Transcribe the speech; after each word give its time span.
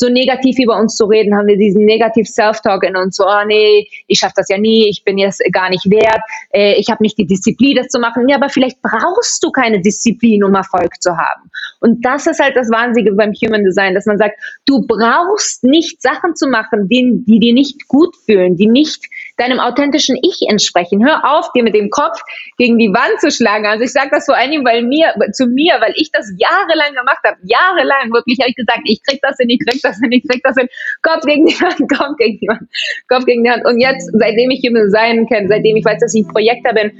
so 0.00 0.08
negativ 0.08 0.58
über 0.58 0.78
uns 0.78 0.96
zu 0.96 1.04
reden, 1.04 1.36
haben 1.36 1.46
wir 1.46 1.58
diesen 1.58 1.84
negativ 1.84 2.26
Self-Talk 2.26 2.82
in 2.84 2.96
uns, 2.96 3.16
so, 3.16 3.24
oh 3.24 3.44
nee, 3.46 3.86
ich 4.06 4.18
schaffe 4.18 4.34
das 4.36 4.48
ja 4.48 4.58
nie, 4.58 4.88
ich 4.88 5.04
bin 5.04 5.18
jetzt 5.18 5.42
gar 5.52 5.68
nicht 5.68 5.88
wert, 5.90 6.20
äh, 6.52 6.74
ich 6.74 6.88
habe 6.90 7.02
nicht 7.02 7.18
die 7.18 7.26
Disziplin, 7.26 7.76
das 7.76 7.88
zu 7.88 8.00
machen. 8.00 8.28
Ja, 8.28 8.36
aber 8.36 8.48
vielleicht 8.48 8.80
brauchst 8.82 9.44
du 9.44 9.50
keine 9.50 9.80
Disziplin, 9.80 10.42
um 10.42 10.54
Erfolg 10.54 11.00
zu 11.00 11.16
haben. 11.16 11.50
Und 11.80 12.04
das 12.04 12.26
ist 12.26 12.40
halt 12.40 12.56
das 12.56 12.70
Wahnsinnige 12.70 13.14
beim 13.14 13.32
Human 13.32 13.64
Design, 13.64 13.94
dass 13.94 14.06
man 14.06 14.18
sagt, 14.18 14.36
du 14.64 14.86
brauchst 14.86 15.64
nicht 15.64 16.00
Sachen 16.00 16.34
zu 16.34 16.48
machen, 16.48 16.88
die, 16.88 17.22
die 17.26 17.38
dir 17.38 17.54
nicht 17.54 17.86
gut 17.88 18.16
fühlen, 18.24 18.56
die 18.56 18.66
nicht 18.66 19.06
deinem 19.40 19.58
authentischen 19.58 20.16
Ich 20.22 20.46
entsprechen. 20.48 21.04
Hör 21.04 21.24
auf, 21.24 21.50
dir 21.52 21.62
mit 21.62 21.74
dem 21.74 21.90
Kopf 21.90 22.20
gegen 22.58 22.78
die 22.78 22.88
Wand 22.88 23.20
zu 23.20 23.30
schlagen. 23.30 23.66
Also 23.66 23.84
ich 23.84 23.92
sage 23.92 24.10
das 24.12 24.26
vor 24.26 24.36
allem 24.36 24.64
weil 24.64 24.82
mir, 24.82 25.14
zu 25.32 25.46
mir, 25.46 25.74
weil 25.80 25.94
ich 25.96 26.10
das 26.12 26.30
jahrelang 26.36 26.94
gemacht 26.94 27.20
habe. 27.24 27.36
Jahrelang 27.44 28.12
wirklich 28.12 28.38
habe 28.40 28.50
ich 28.50 28.56
gesagt, 28.56 28.80
ich 28.84 29.02
krieg 29.02 29.20
das 29.22 29.36
hin, 29.38 29.48
ich 29.50 29.60
krieg 29.60 29.80
das 29.82 29.98
hin, 29.98 30.12
ich 30.12 30.26
krieg 30.28 30.42
das 30.44 30.56
hin. 30.56 30.68
Kopf 31.02 31.24
gegen 31.24 31.46
die 31.46 31.54
Wand, 31.60 31.88
Kopf 31.96 32.16
gegen 32.18 32.38
die 32.38 32.48
Wand, 32.48 32.68
Kopf 33.08 33.24
gegen 33.24 33.44
die 33.44 33.50
Wand. 33.50 33.64
Und 33.64 33.80
jetzt, 33.80 34.10
seitdem 34.12 34.50
ich 34.50 34.62
Human 34.66 34.84
Design 34.84 35.26
kenne, 35.26 35.48
seitdem 35.48 35.76
ich 35.76 35.84
weiß, 35.84 36.00
dass 36.00 36.14
ich 36.14 36.26
Projekter 36.28 36.74
bin, 36.74 36.92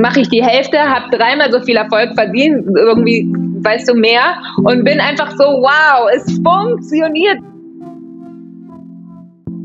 mache 0.00 0.20
ich 0.20 0.28
die 0.28 0.44
Hälfte, 0.44 0.78
habe 0.78 1.16
dreimal 1.16 1.50
so 1.50 1.60
viel 1.60 1.76
Erfolg 1.76 2.14
verdient, 2.14 2.66
irgendwie, 2.76 3.26
weißt 3.62 3.88
du, 3.88 3.94
mehr 3.94 4.38
und 4.58 4.84
bin 4.84 5.00
einfach 5.00 5.32
so, 5.32 5.44
wow, 5.44 6.08
es 6.14 6.24
funktioniert. 6.42 7.38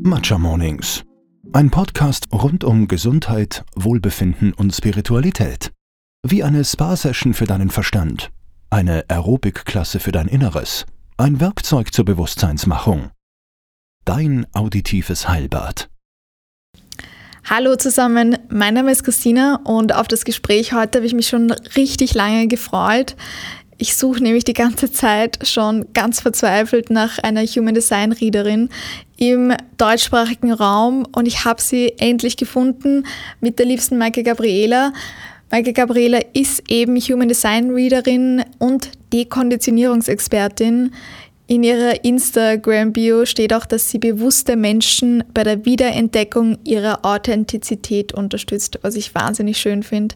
Matcha 0.05 0.38
Mornings 0.38 1.05
ein 1.53 1.70
Podcast 1.70 2.30
rund 2.34 2.63
um 2.63 2.88
Gesundheit, 2.88 3.63
Wohlbefinden 3.75 4.53
und 4.53 4.73
Spiritualität. 4.73 5.71
Wie 6.26 6.43
eine 6.43 6.66
Spa-Session 6.66 7.35
für 7.35 7.45
deinen 7.45 7.70
Verstand, 7.70 8.31
eine 8.71 9.05
Aerobic-Klasse 9.07 9.99
für 9.99 10.12
dein 10.12 10.27
Inneres, 10.27 10.88
ein 11.17 11.39
Werkzeug 11.39 11.93
zur 11.93 12.05
Bewusstseinsmachung. 12.05 13.12
Dein 14.03 14.48
auditives 14.53 15.29
Heilbad. 15.29 15.89
Hallo 17.48 17.76
zusammen, 17.76 18.38
mein 18.49 18.73
Name 18.73 18.91
ist 18.91 19.04
Christina 19.04 19.60
und 19.63 19.93
auf 19.93 20.07
das 20.07 20.26
Gespräch 20.26 20.73
heute 20.73 20.99
habe 20.99 21.05
ich 21.05 21.13
mich 21.13 21.27
schon 21.27 21.51
richtig 21.51 22.15
lange 22.15 22.48
gefreut. 22.48 23.15
Ich 23.77 23.96
suche 23.96 24.21
nämlich 24.21 24.43
die 24.43 24.54
ganze 24.54 24.91
Zeit 24.91 25.48
schon 25.48 25.85
ganz 25.93 26.21
verzweifelt 26.21 26.90
nach 26.90 27.20
einer 27.20 27.43
Human 27.43 27.74
Design 27.74 28.12
Readerin 28.12 28.70
im 29.18 29.54
deutschsprachigen 29.77 30.52
Raum 30.52 31.07
und 31.12 31.27
ich 31.27 31.46
habe 31.46 31.62
sie 31.62 31.94
endlich 31.98 32.38
gefunden 32.38 33.05
mit 33.40 33.60
der 33.60 33.66
liebsten 33.66 33.98
Maike 33.98 34.24
Gabriela. 34.24 34.94
Maike 35.51 35.74
Gabriela 35.74 36.20
ist 36.34 36.63
eben 36.70 36.98
Human 36.98 37.27
Design 37.27 37.71
Readerin 37.71 38.44
und 38.60 38.90
Dekonditionierungsexpertin. 39.13 40.94
In 41.46 41.63
ihrer 41.63 42.05
Instagram-Bio 42.05 43.26
steht 43.26 43.54
auch, 43.54 43.66
dass 43.66 43.90
sie 43.90 43.99
bewusste 43.99 44.55
Menschen 44.55 45.26
bei 45.34 45.44
der 45.44 45.66
Wiederentdeckung 45.66 46.58
ihrer 46.63 47.04
Authentizität 47.04 48.13
unterstützt, 48.13 48.80
was 48.82 48.96
ich 48.96 49.13
wahnsinnig 49.13 49.58
schön 49.58 49.84
finde. 49.84 50.16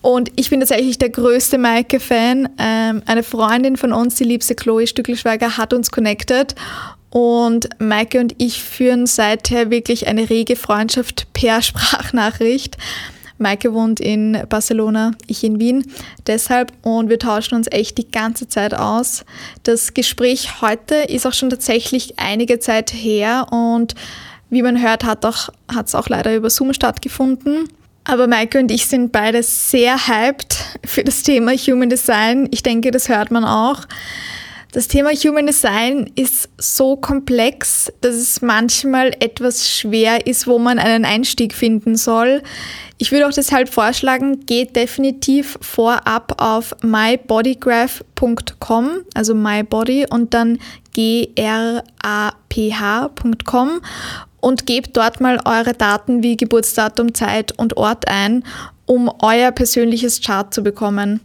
Und 0.00 0.32
ich 0.36 0.48
bin 0.48 0.60
tatsächlich 0.60 0.96
der 0.98 1.10
größte 1.10 1.58
Maike-Fan. 1.58 2.48
Ähm, 2.58 3.02
eine 3.04 3.22
Freundin 3.22 3.76
von 3.76 3.92
uns, 3.92 4.14
die 4.14 4.24
liebste 4.24 4.54
Chloe 4.54 4.86
Stückelschweiger, 4.86 5.58
hat 5.58 5.74
uns 5.74 5.90
connected 5.90 6.54
und 7.14 7.68
Maike 7.78 8.18
und 8.18 8.34
ich 8.38 8.60
führen 8.60 9.06
seither 9.06 9.70
wirklich 9.70 10.08
eine 10.08 10.30
rege 10.30 10.56
Freundschaft 10.56 11.32
per 11.32 11.62
Sprachnachricht. 11.62 12.76
Maike 13.44 13.74
wohnt 13.74 14.00
in 14.00 14.42
Barcelona, 14.48 15.12
ich 15.26 15.44
in 15.44 15.60
Wien. 15.60 15.84
Deshalb 16.26 16.72
und 16.82 17.10
wir 17.10 17.18
tauschen 17.18 17.54
uns 17.54 17.68
echt 17.70 17.98
die 17.98 18.10
ganze 18.10 18.48
Zeit 18.48 18.74
aus. 18.74 19.24
Das 19.64 19.92
Gespräch 19.92 20.62
heute 20.62 20.94
ist 20.94 21.26
auch 21.26 21.34
schon 21.34 21.50
tatsächlich 21.50 22.18
einige 22.18 22.58
Zeit 22.58 22.92
her 22.94 23.46
und 23.52 23.94
wie 24.48 24.62
man 24.62 24.80
hört, 24.80 25.04
hat 25.04 25.24
es 25.24 25.94
auch 25.94 26.08
leider 26.08 26.34
über 26.34 26.48
Zoom 26.48 26.72
stattgefunden. 26.72 27.68
Aber 28.04 28.26
Maike 28.26 28.58
und 28.58 28.70
ich 28.70 28.86
sind 28.86 29.12
beide 29.12 29.42
sehr 29.42 30.08
hyped 30.08 30.56
für 30.84 31.04
das 31.04 31.22
Thema 31.22 31.52
Human 31.52 31.90
Design. 31.90 32.48
Ich 32.50 32.62
denke, 32.62 32.90
das 32.90 33.08
hört 33.08 33.30
man 33.30 33.44
auch. 33.44 33.80
Das 34.74 34.88
Thema 34.88 35.12
Human 35.12 35.46
Design 35.46 36.10
ist 36.16 36.50
so 36.58 36.96
komplex, 36.96 37.92
dass 38.00 38.16
es 38.16 38.42
manchmal 38.42 39.12
etwas 39.20 39.70
schwer 39.70 40.26
ist, 40.26 40.48
wo 40.48 40.58
man 40.58 40.80
einen 40.80 41.04
Einstieg 41.04 41.54
finden 41.54 41.94
soll. 41.94 42.42
Ich 42.98 43.12
würde 43.12 43.28
auch 43.28 43.32
deshalb 43.32 43.68
vorschlagen, 43.68 44.46
geht 44.46 44.74
definitiv 44.74 45.56
vorab 45.60 46.42
auf 46.42 46.74
mybodygraph.com, 46.82 48.90
also 49.14 49.32
mybody 49.32 50.06
und 50.10 50.34
dann 50.34 50.58
graph.com 50.92 51.84
und 54.40 54.66
gebt 54.66 54.96
dort 54.96 55.20
mal 55.20 55.38
eure 55.44 55.74
Daten 55.74 56.24
wie 56.24 56.36
Geburtsdatum, 56.36 57.14
Zeit 57.14 57.56
und 57.56 57.76
Ort 57.76 58.08
ein, 58.08 58.42
um 58.86 59.08
euer 59.22 59.52
persönliches 59.52 60.20
Chart 60.20 60.52
zu 60.52 60.64
bekommen. 60.64 61.20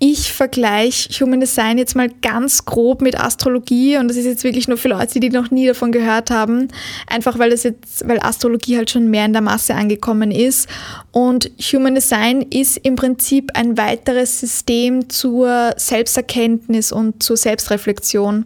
Ich 0.00 0.32
vergleiche 0.32 1.08
Human 1.20 1.40
Design 1.40 1.76
jetzt 1.76 1.96
mal 1.96 2.08
ganz 2.22 2.64
grob 2.64 3.02
mit 3.02 3.18
Astrologie 3.18 3.96
und 3.96 4.06
das 4.06 4.16
ist 4.16 4.26
jetzt 4.26 4.44
wirklich 4.44 4.68
nur 4.68 4.78
für 4.78 4.88
Leute, 4.88 5.18
die 5.18 5.28
noch 5.28 5.50
nie 5.50 5.66
davon 5.66 5.90
gehört 5.90 6.30
haben, 6.30 6.68
einfach 7.08 7.40
weil 7.40 7.50
das 7.50 7.64
jetzt, 7.64 8.06
weil 8.06 8.20
Astrologie 8.20 8.76
halt 8.76 8.90
schon 8.90 9.10
mehr 9.10 9.24
in 9.24 9.32
der 9.32 9.42
Masse 9.42 9.74
angekommen 9.74 10.30
ist. 10.30 10.68
Und 11.10 11.50
Human 11.72 11.96
Design 11.96 12.42
ist 12.42 12.76
im 12.78 12.94
Prinzip 12.94 13.50
ein 13.54 13.76
weiteres 13.76 14.38
System 14.38 15.10
zur 15.10 15.74
Selbsterkenntnis 15.76 16.92
und 16.92 17.20
zur 17.20 17.36
Selbstreflexion 17.36 18.44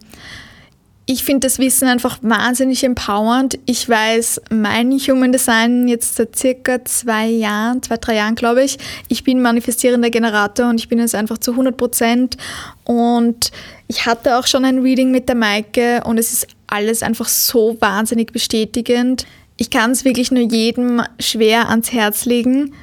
ich 1.05 1.25
finde 1.25 1.47
das 1.47 1.59
Wissen 1.59 1.89
einfach 1.89 2.19
wahnsinnig 2.23 2.85
empowernd. 2.85 3.59
Ich 3.67 3.89
weiß 3.89 4.41
mein 4.51 4.93
Human 4.93 5.33
Design 5.33 5.89
jetzt 5.89 6.15
seit 6.15 6.37
circa 6.37 6.85
zwei 6.85 7.27
Jahren, 7.27 7.83
zwei, 7.83 7.97
drei 7.97 8.17
Jahren 8.17 8.37
glaube 8.37 8.63
ich. 8.63 8.79
Ich 9.09 9.25
bin 9.25 9.43
manifestierender 9.43 10.11
Generator 10.11 10.69
und 10.69 10.79
ich 10.79 10.89
bin 10.89 11.01
es 11.01 11.15
einfach 11.15 11.39
zu 11.39 11.53
100 11.53 11.77
Prozent. 11.77 12.37
Und 12.85 13.51
ich 13.89 14.07
hatte 14.07 14.39
auch 14.39 14.47
schon 14.47 14.65
ein 14.65 14.79
Reading 14.79 15.11
mit 15.11 15.29
der 15.29 15.35
Maike 15.35 16.03
und 16.05 16.19
es 16.19 16.33
ist 16.33 16.47
alles 16.69 17.03
einfach 17.03 17.29
so 17.29 17.77
wahnsinnig 17.81 18.33
bestätigend. 18.33 19.27
Ich 19.57 19.71
kann 19.71 19.91
es 19.91 20.05
wirklich 20.05 20.31
nur 20.31 20.45
jedem 20.45 21.03
schwer 21.19 21.69
ans 21.69 21.93
Herz 21.93 22.27
legen. 22.27 22.75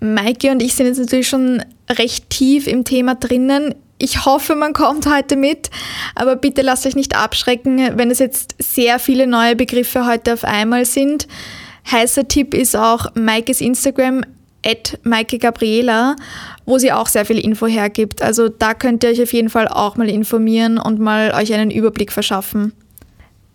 Maike 0.00 0.50
und 0.50 0.62
ich 0.62 0.74
sind 0.74 0.86
jetzt 0.86 0.98
natürlich 0.98 1.28
schon 1.28 1.62
recht 1.90 2.28
tief 2.30 2.66
im 2.66 2.84
Thema 2.84 3.14
drinnen. 3.14 3.74
Ich 4.00 4.24
hoffe, 4.24 4.54
man 4.54 4.74
kommt 4.74 5.06
heute 5.06 5.34
mit, 5.34 5.70
aber 6.14 6.36
bitte 6.36 6.62
lasst 6.62 6.86
euch 6.86 6.94
nicht 6.94 7.16
abschrecken, 7.16 7.98
wenn 7.98 8.12
es 8.12 8.20
jetzt 8.20 8.54
sehr 8.60 9.00
viele 9.00 9.26
neue 9.26 9.56
Begriffe 9.56 10.06
heute 10.06 10.34
auf 10.34 10.44
einmal 10.44 10.84
sind. 10.84 11.26
Heißer 11.90 12.28
Tipp 12.28 12.54
ist 12.54 12.76
auch 12.76 13.06
Maikes 13.14 13.60
Instagram 13.60 14.22
at 14.64 14.98
Maike 15.02 15.38
Gabriela, 15.38 16.14
wo 16.64 16.78
sie 16.78 16.92
auch 16.92 17.08
sehr 17.08 17.24
viel 17.24 17.38
Info 17.38 17.66
hergibt. 17.66 18.22
Also 18.22 18.48
da 18.48 18.74
könnt 18.74 19.02
ihr 19.02 19.10
euch 19.10 19.22
auf 19.22 19.32
jeden 19.32 19.50
Fall 19.50 19.66
auch 19.66 19.96
mal 19.96 20.08
informieren 20.08 20.78
und 20.78 21.00
mal 21.00 21.32
euch 21.34 21.52
einen 21.52 21.70
Überblick 21.70 22.12
verschaffen. 22.12 22.72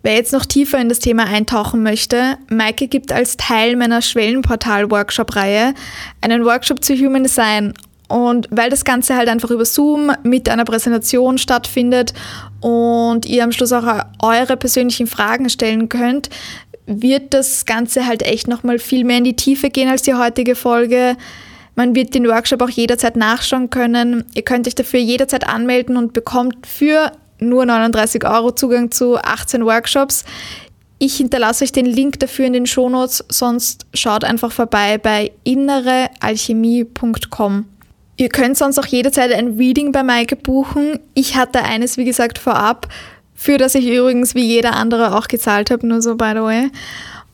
Wer 0.02 0.16
jetzt 0.16 0.34
noch 0.34 0.44
tiefer 0.44 0.78
in 0.78 0.90
das 0.90 0.98
Thema 0.98 1.24
eintauchen 1.24 1.82
möchte, 1.82 2.36
Maike 2.50 2.88
gibt 2.88 3.12
als 3.12 3.38
Teil 3.38 3.76
meiner 3.76 4.02
Schwellenportal-Workshop-Reihe 4.02 5.72
einen 6.20 6.44
Workshop 6.44 6.84
zu 6.84 6.94
Human 6.94 7.22
Design 7.22 7.72
und 8.08 8.48
weil 8.50 8.70
das 8.70 8.84
Ganze 8.84 9.16
halt 9.16 9.28
einfach 9.28 9.50
über 9.50 9.64
Zoom 9.64 10.12
mit 10.22 10.48
einer 10.48 10.64
Präsentation 10.64 11.38
stattfindet 11.38 12.12
und 12.60 13.26
ihr 13.26 13.44
am 13.44 13.52
Schluss 13.52 13.72
auch 13.72 14.04
eure 14.22 14.56
persönlichen 14.56 15.06
Fragen 15.06 15.48
stellen 15.48 15.88
könnt, 15.88 16.28
wird 16.86 17.32
das 17.32 17.64
Ganze 17.64 18.06
halt 18.06 18.22
echt 18.22 18.46
nochmal 18.46 18.78
viel 18.78 19.04
mehr 19.04 19.18
in 19.18 19.24
die 19.24 19.36
Tiefe 19.36 19.70
gehen 19.70 19.88
als 19.88 20.02
die 20.02 20.14
heutige 20.14 20.54
Folge. 20.54 21.16
Man 21.76 21.94
wird 21.94 22.14
den 22.14 22.28
Workshop 22.28 22.62
auch 22.62 22.68
jederzeit 22.68 23.16
nachschauen 23.16 23.70
können. 23.70 24.24
Ihr 24.34 24.42
könnt 24.42 24.66
euch 24.66 24.74
dafür 24.74 25.00
jederzeit 25.00 25.48
anmelden 25.48 25.96
und 25.96 26.12
bekommt 26.12 26.66
für 26.66 27.12
nur 27.40 27.64
39 27.66 28.24
Euro 28.26 28.52
Zugang 28.52 28.90
zu 28.90 29.16
18 29.16 29.64
Workshops. 29.64 30.24
Ich 30.98 31.16
hinterlasse 31.16 31.64
euch 31.64 31.72
den 31.72 31.86
Link 31.86 32.20
dafür 32.20 32.46
in 32.46 32.52
den 32.52 32.66
Shownotes, 32.66 33.24
sonst 33.28 33.86
schaut 33.92 34.22
einfach 34.24 34.52
vorbei 34.52 34.98
bei 34.98 35.32
innerealchemie.com. 35.42 37.64
Ihr 38.16 38.28
könnt 38.28 38.56
sonst 38.56 38.78
auch 38.78 38.86
jederzeit 38.86 39.32
ein 39.32 39.56
Reading 39.56 39.92
bei 39.92 40.02
Maike 40.02 40.36
buchen. 40.36 41.00
Ich 41.14 41.36
hatte 41.36 41.62
eines, 41.62 41.96
wie 41.96 42.04
gesagt, 42.04 42.38
vorab, 42.38 42.88
für 43.34 43.58
das 43.58 43.74
ich 43.74 43.86
übrigens 43.86 44.34
wie 44.34 44.44
jeder 44.44 44.74
andere 44.76 45.16
auch 45.16 45.26
gezahlt 45.26 45.70
habe, 45.70 45.86
nur 45.86 46.00
so 46.00 46.14
by 46.16 46.30
the 46.34 46.42
way. 46.42 46.70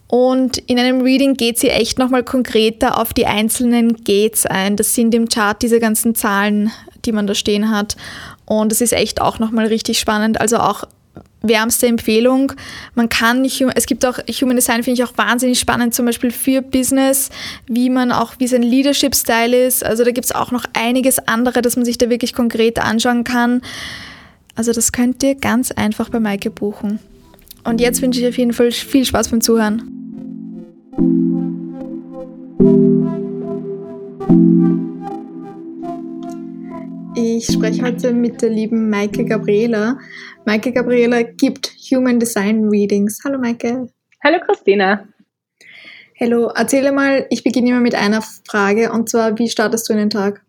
Und 0.09 0.59
in 0.59 0.79
einem 0.79 1.03
Reading 1.03 1.35
geht 1.35 1.59
sie 1.59 1.69
echt 1.69 1.99
nochmal 1.99 2.25
konkreter 2.25 2.99
auf 2.99 3.13
die 3.13 3.27
einzelnen 3.27 4.03
Gates 4.03 4.45
ein. 4.45 4.77
Das 4.77 4.95
sind 4.95 5.15
im 5.15 5.29
Chart 5.29 5.61
diese 5.63 5.79
ganzen 5.79 6.17
Zahlen, 6.17 6.73
die 7.05 7.13
man 7.13 7.29
da 7.29 7.35
stehen 7.35 7.71
hat. 7.71 7.97
Und 8.45 8.73
es 8.73 8.81
ist 8.81 8.93
echt 8.93 9.21
auch 9.21 9.39
nochmal 9.39 9.67
richtig 9.67 10.01
spannend. 10.01 10.41
Also 10.41 10.59
auch 10.59 10.85
wärmste 11.43 11.87
Empfehlung. 11.87 12.53
Man 12.95 13.09
kann, 13.09 13.45
es 13.45 13.87
gibt 13.87 14.05
auch 14.05 14.19
Human 14.41 14.57
Design, 14.57 14.83
finde 14.83 15.03
ich 15.03 15.09
auch 15.09 15.17
wahnsinnig 15.17 15.59
spannend, 15.59 15.95
zum 15.95 16.07
Beispiel 16.07 16.31
für 16.31 16.63
Business, 16.63 17.31
wie 17.67 17.91
man 17.91 18.13
auch, 18.13 18.35
wie 18.39 18.47
sein 18.47 18.63
Leadership-Style 18.63 19.67
ist. 19.67 19.85
Also 19.85 20.05
da 20.05 20.11
gibt 20.11 20.27
es 20.27 20.33
auch 20.33 20.51
noch 20.51 20.65
einiges 20.75 21.19
andere, 21.27 21.63
das 21.63 21.77
man 21.77 21.85
sich 21.85 21.99
da 21.99 22.11
wirklich 22.11 22.35
konkret 22.35 22.79
anschauen 22.79 23.25
kann. 23.25 23.63
Also 24.55 24.73
das 24.73 24.93
könnt 24.93 25.23
ihr 25.23 25.35
ganz 25.35 25.73
einfach 25.73 26.11
bei 26.11 26.21
Maike 26.21 26.51
buchen. 26.51 26.99
Und 27.65 27.81
jetzt 27.81 28.03
wünsche 28.03 28.21
ich 28.21 28.29
auf 28.29 28.37
jeden 28.39 28.53
Fall 28.53 28.73
viel 28.73 29.05
Spaß 29.05 29.29
beim 29.29 29.41
Zuhören. 29.41 29.97
Ich 37.23 37.53
spreche 37.53 37.83
heute 37.83 38.15
mit 38.15 38.41
der 38.41 38.49
lieben 38.49 38.89
Maike 38.89 39.27
Gabriela. 39.27 39.99
Maike 40.47 40.73
Gabriela 40.73 41.21
gibt 41.21 41.71
Human 41.91 42.19
Design 42.19 42.71
Readings. 42.71 43.21
Hallo 43.23 43.39
Maike. 43.39 43.89
Hallo 44.25 44.39
Christina. 44.47 45.07
Hallo, 46.19 46.47
erzähle 46.47 46.93
mal, 46.93 47.27
ich 47.29 47.45
beginne 47.45 47.69
immer 47.69 47.81
mit 47.81 47.95
einer 47.95 48.23
Frage 48.23 48.91
und 48.91 49.11
zwar, 49.11 49.39
wie 49.39 49.51
startest 49.51 49.87
du 49.87 49.93
in 49.93 49.99
den 49.99 50.09
Tag? 50.09 50.41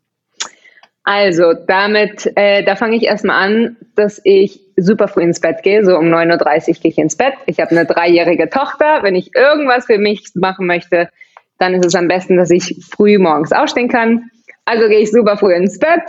Also, 1.03 1.53
damit, 1.67 2.31
äh, 2.37 2.63
da 2.63 2.77
fange 2.77 2.95
ich 2.95 3.03
erstmal 3.03 3.45
an, 3.45 3.75
dass 3.95 4.21
ich 4.23 4.61
super 4.77 5.09
früh 5.09 5.23
ins 5.23 5.41
Bett 5.41 5.63
gehe. 5.63 5.83
So 5.83 5.97
um 5.97 6.05
9.30 6.05 6.69
Uhr 6.69 6.73
gehe 6.75 6.91
ich 6.91 6.97
ins 6.97 7.17
Bett. 7.17 7.33
Ich 7.47 7.59
habe 7.59 7.71
eine 7.71 7.85
dreijährige 7.85 8.49
Tochter. 8.49 8.99
Wenn 9.01 9.15
ich 9.15 9.35
irgendwas 9.35 9.87
für 9.87 9.97
mich 9.97 10.23
machen 10.35 10.67
möchte, 10.67 11.09
dann 11.57 11.73
ist 11.73 11.85
es 11.85 11.95
am 11.95 12.07
besten, 12.07 12.37
dass 12.37 12.49
ich 12.49 12.77
früh 12.89 13.19
morgens 13.19 13.51
aufstehen 13.51 13.89
kann. 13.89 14.31
Also 14.63 14.87
gehe 14.87 14.99
ich 14.99 15.11
super 15.11 15.35
früh 15.35 15.53
ins 15.53 15.77
Bett, 15.77 16.03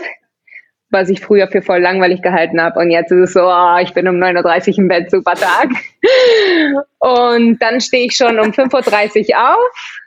was 0.93 1.09
ich 1.09 1.21
früher 1.21 1.49
für 1.49 1.63
voll 1.63 1.81
langweilig 1.81 2.23
gehalten 2.23 2.61
habe. 2.61 2.79
Und 2.79 2.91
jetzt 2.91 3.11
ist 3.11 3.21
es 3.21 3.33
so, 3.33 3.43
oh, 3.43 3.79
ich 3.81 3.93
bin 3.95 4.07
um 4.07 4.17
9.30 4.17 4.73
Uhr 4.73 4.79
im 4.79 4.89
Bett, 4.89 5.11
super 5.11 5.35
Tag. 5.35 5.71
Und 6.99 7.59
dann 7.61 7.81
stehe 7.81 8.07
ich 8.07 8.15
schon 8.15 8.39
um 8.39 8.51
5.30 8.51 9.31
Uhr 9.31 9.55
auf, 9.55 10.03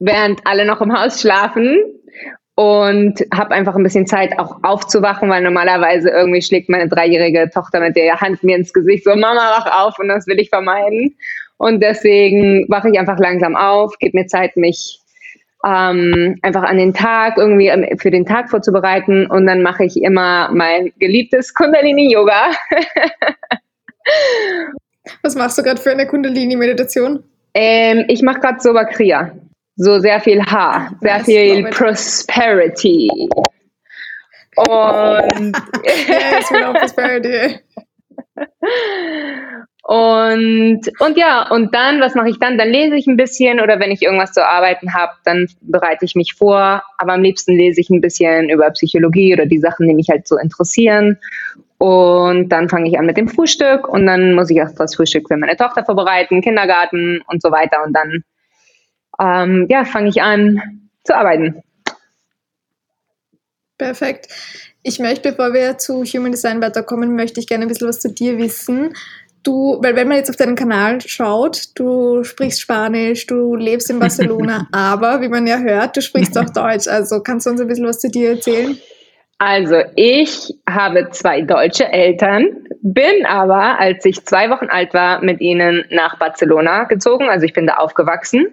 während 0.00 0.40
alle 0.44 0.66
noch 0.66 0.80
im 0.80 0.92
Haus 0.92 1.20
schlafen 1.20 1.78
und 2.56 3.20
habe 3.32 3.54
einfach 3.54 3.74
ein 3.74 3.82
bisschen 3.82 4.06
Zeit 4.06 4.38
auch 4.38 4.58
aufzuwachen, 4.62 5.28
weil 5.28 5.42
normalerweise 5.42 6.10
irgendwie 6.10 6.42
schlägt 6.42 6.68
meine 6.68 6.88
dreijährige 6.88 7.50
Tochter 7.50 7.80
mit 7.80 7.96
der 7.96 8.20
Hand 8.20 8.42
mir 8.44 8.56
ins 8.56 8.72
Gesicht 8.72 9.04
so, 9.04 9.10
Mama, 9.10 9.58
wach 9.58 9.86
auf 9.86 9.98
und 9.98 10.08
das 10.08 10.26
will 10.26 10.38
ich 10.38 10.50
vermeiden. 10.50 11.16
Und 11.56 11.80
deswegen 11.80 12.66
wache 12.68 12.90
ich 12.90 12.98
einfach 12.98 13.18
langsam 13.18 13.56
auf, 13.56 13.98
gebe 13.98 14.18
mir 14.18 14.26
Zeit, 14.26 14.56
mich 14.56 15.00
ähm, 15.64 16.38
einfach 16.42 16.62
an 16.62 16.78
den 16.78 16.92
Tag 16.92 17.38
irgendwie 17.38 17.68
ähm, 17.68 17.86
für 17.98 18.10
den 18.10 18.26
Tag 18.26 18.50
vorzubereiten 18.50 19.26
und 19.26 19.46
dann 19.46 19.62
mache 19.62 19.84
ich 19.84 20.02
immer 20.02 20.50
mein 20.52 20.92
geliebtes 20.98 21.54
Kundalini-Yoga. 21.54 22.50
Was 25.22 25.34
machst 25.34 25.58
du 25.58 25.62
gerade 25.62 25.80
für 25.80 25.90
eine 25.90 26.06
Kundalini-Meditation? 26.06 27.22
Ähm, 27.54 28.04
ich 28.08 28.22
mache 28.22 28.40
gerade 28.40 28.60
Soba 28.60 28.84
Kriya. 28.84 29.32
So 29.76 29.98
sehr 29.98 30.20
viel 30.20 30.40
Haar, 30.44 30.92
sehr 31.00 31.16
nice, 31.16 31.26
viel 31.26 31.64
Prosperity. 31.70 33.08
Und 34.56 35.56
yes, 35.84 36.48
Prosperity. 36.48 37.58
Und, 39.86 40.80
und 40.98 41.18
ja, 41.18 41.46
und 41.50 41.74
dann, 41.74 42.00
was 42.00 42.14
mache 42.14 42.30
ich 42.30 42.38
dann? 42.38 42.56
Dann 42.56 42.70
lese 42.70 42.96
ich 42.96 43.06
ein 43.06 43.18
bisschen 43.18 43.60
oder 43.60 43.78
wenn 43.78 43.90
ich 43.90 44.00
irgendwas 44.00 44.32
zu 44.32 44.42
arbeiten 44.42 44.94
habe, 44.94 45.12
dann 45.24 45.46
bereite 45.60 46.06
ich 46.06 46.14
mich 46.14 46.32
vor. 46.32 46.82
Aber 46.96 47.12
am 47.12 47.22
liebsten 47.22 47.54
lese 47.54 47.82
ich 47.82 47.90
ein 47.90 48.00
bisschen 48.00 48.48
über 48.48 48.70
Psychologie 48.70 49.34
oder 49.34 49.44
die 49.44 49.58
Sachen, 49.58 49.86
die 49.86 49.94
mich 49.94 50.08
halt 50.08 50.26
so 50.26 50.38
interessieren. 50.38 51.18
Und 51.76 52.48
dann 52.48 52.70
fange 52.70 52.88
ich 52.88 52.98
an 52.98 53.04
mit 53.04 53.18
dem 53.18 53.28
Frühstück 53.28 53.86
und 53.86 54.06
dann 54.06 54.32
muss 54.32 54.48
ich 54.48 54.62
auch 54.62 54.70
das 54.74 54.94
Frühstück 54.94 55.28
für 55.28 55.36
meine 55.36 55.54
Tochter 55.54 55.84
vorbereiten, 55.84 56.40
Kindergarten 56.40 57.20
und 57.28 57.42
so 57.42 57.50
weiter. 57.52 57.84
Und 57.84 57.92
dann 57.92 58.24
ähm, 59.20 59.66
ja, 59.68 59.84
fange 59.84 60.08
ich 60.08 60.22
an 60.22 60.62
zu 61.04 61.14
arbeiten. 61.14 61.62
Perfekt. 63.76 64.28
Ich 64.82 64.98
möchte, 64.98 65.30
bevor 65.30 65.52
wir 65.52 65.76
zu 65.76 66.04
Human 66.04 66.32
Design 66.32 66.62
weiterkommen, 66.62 67.16
möchte 67.16 67.38
ich 67.38 67.46
gerne 67.46 67.66
ein 67.66 67.68
bisschen 67.68 67.88
was 67.88 68.00
zu 68.00 68.10
dir 68.10 68.38
wissen 68.38 68.94
du, 69.44 69.78
weil 69.82 69.96
wenn 69.96 70.08
man 70.08 70.16
jetzt 70.16 70.30
auf 70.30 70.36
deinen 70.36 70.56
Kanal 70.56 71.00
schaut, 71.00 71.76
du 71.76 72.24
sprichst 72.24 72.60
Spanisch, 72.60 73.26
du 73.26 73.54
lebst 73.54 73.90
in 73.90 73.98
Barcelona, 73.98 74.68
aber 74.72 75.20
wie 75.20 75.28
man 75.28 75.46
ja 75.46 75.58
hört, 75.58 75.96
du 75.96 76.02
sprichst 76.02 76.36
auch 76.36 76.50
Deutsch. 76.50 76.88
Also 76.88 77.20
kannst 77.22 77.46
du 77.46 77.50
uns 77.50 77.60
ein 77.60 77.68
bisschen 77.68 77.86
was 77.86 78.00
zu 78.00 78.10
dir 78.10 78.30
erzählen? 78.30 78.78
Also 79.38 79.76
ich 79.96 80.54
habe 80.68 81.10
zwei 81.10 81.42
deutsche 81.42 81.86
Eltern, 81.86 82.66
bin 82.82 83.26
aber, 83.26 83.78
als 83.78 84.04
ich 84.04 84.24
zwei 84.24 84.48
Wochen 84.50 84.66
alt 84.66 84.94
war, 84.94 85.22
mit 85.22 85.40
ihnen 85.40 85.84
nach 85.90 86.18
Barcelona 86.18 86.84
gezogen. 86.84 87.28
Also 87.28 87.44
ich 87.44 87.52
bin 87.52 87.66
da 87.66 87.74
aufgewachsen 87.74 88.46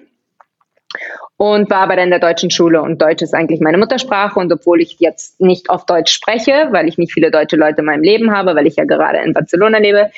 und 1.38 1.70
war 1.72 1.80
aber 1.80 1.96
dann 1.96 2.06
in 2.06 2.10
der 2.12 2.20
deutschen 2.20 2.52
Schule 2.52 2.82
und 2.82 3.02
Deutsch 3.02 3.24
ist 3.24 3.34
eigentlich 3.34 3.62
meine 3.62 3.80
Muttersprache 3.80 4.40
und 4.40 4.54
obwohl 4.54 4.80
ich 4.80 4.98
jetzt 5.00 5.42
nicht 5.42 5.70
auf 5.70 5.86
Deutsch 5.86 6.14
spreche, 6.14 6.68
weil 6.72 6.88
ich 6.88 6.98
nicht 6.98 7.14
viele 7.14 7.32
deutsche 7.32 7.56
Leute 7.56 7.80
in 7.80 7.86
meinem 7.86 8.04
Leben 8.04 8.32
habe, 8.32 8.56
weil 8.56 8.68
ich 8.68 8.76
ja 8.76 8.84
gerade 8.84 9.20
in 9.20 9.34
Barcelona 9.34 9.80
lebe, 9.80 10.12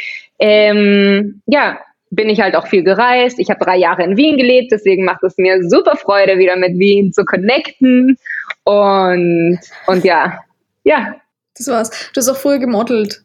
ähm, 0.45 1.42
ja, 1.45 1.80
bin 2.12 2.30
ich 2.30 2.42
halt 2.42 2.56
auch 2.57 2.68
viel 2.68 2.84
gereist. 2.84 3.40
Ich 3.40 3.50
habe 3.50 3.63
drei 3.63 3.78
Jahre 3.78 4.04
in 4.04 4.18
Wien 4.18 4.36
gelebt, 4.36 4.74
deswegen 4.74 5.06
macht 5.06 5.24
es 5.24 5.38
mir 5.38 5.63
super 5.69 5.95
Freude, 5.95 6.38
wieder 6.38 6.57
mit 6.57 6.78
Wien 6.78 7.13
zu 7.13 7.24
connecten. 7.24 8.18
Und, 8.66 9.60
und 9.88 10.04
ja, 10.04 10.40
ja. 10.84 11.16
Das 11.57 11.68
war's. 11.68 12.12
Du 12.13 12.19
hast 12.19 12.30
auch 12.30 12.36
früher 12.36 12.60
gemodelt. 12.60 13.22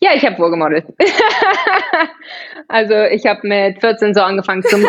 Ja, 0.00 0.10
ich 0.14 0.24
habe 0.24 0.36
vorgemodelt. 0.36 0.86
also 2.68 2.94
ich 2.94 3.26
habe 3.26 3.46
mit 3.46 3.80
14 3.80 4.14
so 4.14 4.22
angefangen 4.22 4.62
zu 4.62 4.76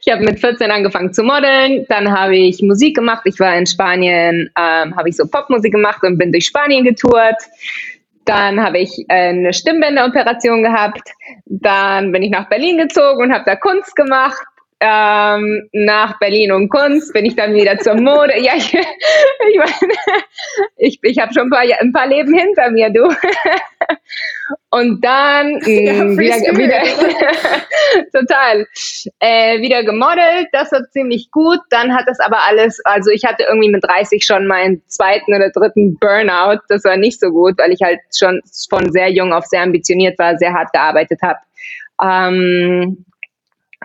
Ich 0.00 0.12
habe 0.12 0.22
mit 0.22 0.38
14 0.38 0.70
angefangen 0.70 1.14
zu 1.14 1.22
modeln, 1.22 1.86
dann 1.88 2.12
habe 2.12 2.36
ich 2.36 2.60
Musik 2.60 2.94
gemacht. 2.94 3.22
Ich 3.24 3.40
war 3.40 3.56
in 3.56 3.66
Spanien, 3.66 4.50
ähm, 4.58 4.94
habe 4.94 5.08
ich 5.08 5.16
so 5.16 5.26
Popmusik 5.26 5.72
gemacht 5.72 6.02
und 6.02 6.18
bin 6.18 6.30
durch 6.30 6.44
Spanien 6.44 6.84
getourt. 6.84 7.36
Dann 8.26 8.62
habe 8.62 8.78
ich 8.78 8.98
äh, 9.08 9.30
eine 9.30 9.54
Stimmbänderoperation 9.54 10.62
gehabt. 10.62 11.12
Dann 11.46 12.12
bin 12.12 12.22
ich 12.22 12.30
nach 12.30 12.48
Berlin 12.48 12.76
gezogen 12.76 13.22
und 13.22 13.32
habe 13.32 13.44
da 13.46 13.56
Kunst 13.56 13.96
gemacht. 13.96 14.44
Ähm, 14.78 15.70
nach 15.72 16.18
Berlin 16.18 16.52
und 16.52 16.68
Kunst 16.68 17.14
bin 17.14 17.24
ich 17.24 17.34
dann 17.34 17.54
wieder 17.54 17.78
zur 17.78 17.94
Mode. 17.94 18.38
Ja, 18.38 18.54
ich, 18.56 18.74
ich 18.74 19.56
meine, 19.56 19.92
ich, 20.76 20.98
ich 21.02 21.18
habe 21.18 21.32
schon 21.32 21.44
ein 21.44 21.50
paar, 21.50 21.62
ein 21.80 21.92
paar 21.92 22.06
Leben 22.06 22.34
hinter 22.34 22.70
mir, 22.70 22.90
du. 22.90 23.08
Und 24.70 25.02
dann 25.02 25.58
ja, 25.66 26.04
mh, 26.04 26.18
wieder, 26.18 26.58
wieder 26.58 26.82
total 28.12 28.66
äh, 29.20 29.60
wieder 29.62 29.82
gemodelt. 29.84 30.48
Das 30.52 30.70
war 30.72 30.82
ziemlich 30.90 31.30
gut. 31.30 31.60
Dann 31.70 31.94
hat 31.94 32.04
das 32.06 32.20
aber 32.20 32.42
alles, 32.46 32.78
also 32.84 33.10
ich 33.10 33.24
hatte 33.24 33.44
irgendwie 33.44 33.70
mit 33.70 33.82
30 33.82 34.24
schon 34.24 34.46
meinen 34.46 34.82
zweiten 34.88 35.34
oder 35.34 35.50
dritten 35.50 35.96
Burnout. 35.98 36.60
Das 36.68 36.84
war 36.84 36.98
nicht 36.98 37.18
so 37.18 37.30
gut, 37.30 37.56
weil 37.58 37.72
ich 37.72 37.80
halt 37.80 38.00
schon 38.14 38.42
von 38.68 38.92
sehr 38.92 39.10
jung 39.10 39.32
auf 39.32 39.46
sehr 39.46 39.62
ambitioniert 39.62 40.18
war, 40.18 40.36
sehr 40.36 40.52
hart 40.52 40.72
gearbeitet 40.74 41.20
habe. 41.22 41.38
Ähm, 42.02 43.06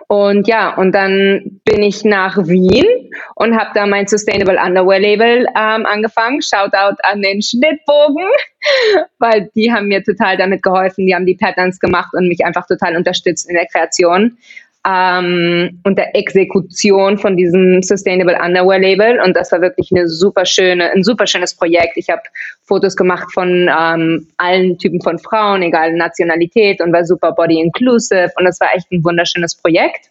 und 0.08 0.48
ja, 0.48 0.74
und 0.74 0.92
dann 0.92 1.60
bin 1.64 1.82
ich 1.82 2.04
nach 2.04 2.36
Wien 2.46 2.86
und 3.34 3.58
habe 3.58 3.70
da 3.74 3.86
mein 3.86 4.06
Sustainable 4.06 4.58
Underwear 4.58 4.98
Label 4.98 5.46
ähm, 5.56 5.86
angefangen. 5.86 6.42
Shoutout 6.42 6.96
an 7.02 7.22
den 7.22 7.42
Schnittbogen, 7.42 8.26
weil 9.18 9.50
die 9.54 9.72
haben 9.72 9.88
mir 9.88 10.02
total 10.02 10.36
damit 10.36 10.62
geholfen. 10.62 11.06
Die 11.06 11.14
haben 11.14 11.26
die 11.26 11.36
Patterns 11.36 11.78
gemacht 11.78 12.12
und 12.14 12.28
mich 12.28 12.44
einfach 12.44 12.66
total 12.66 12.96
unterstützt 12.96 13.48
in 13.48 13.54
der 13.54 13.66
Kreation 13.66 14.38
ähm, 14.84 15.80
und 15.84 15.96
der 15.96 16.16
Exekution 16.16 17.16
von 17.16 17.36
diesem 17.36 17.82
Sustainable 17.82 18.38
Underwear 18.42 18.80
Label. 18.80 19.20
Und 19.24 19.36
das 19.36 19.52
war 19.52 19.60
wirklich 19.60 19.90
eine 19.92 20.08
super 20.08 20.44
schöne, 20.44 20.90
ein 20.90 21.04
super 21.04 21.26
schönes 21.26 21.54
Projekt. 21.54 21.96
Ich 21.96 22.08
habe 22.08 22.22
Fotos 22.62 22.96
gemacht 22.96 23.32
von 23.32 23.68
ähm, 23.68 24.26
allen 24.38 24.78
Typen 24.78 25.00
von 25.00 25.18
Frauen, 25.18 25.62
egal 25.62 25.92
Nationalität, 25.94 26.80
und 26.80 26.92
war 26.92 27.04
super 27.04 27.32
body 27.32 27.60
inclusive. 27.60 28.32
Und 28.36 28.44
das 28.44 28.58
war 28.60 28.74
echt 28.74 28.90
ein 28.90 29.04
wunderschönes 29.04 29.54
Projekt. 29.54 30.10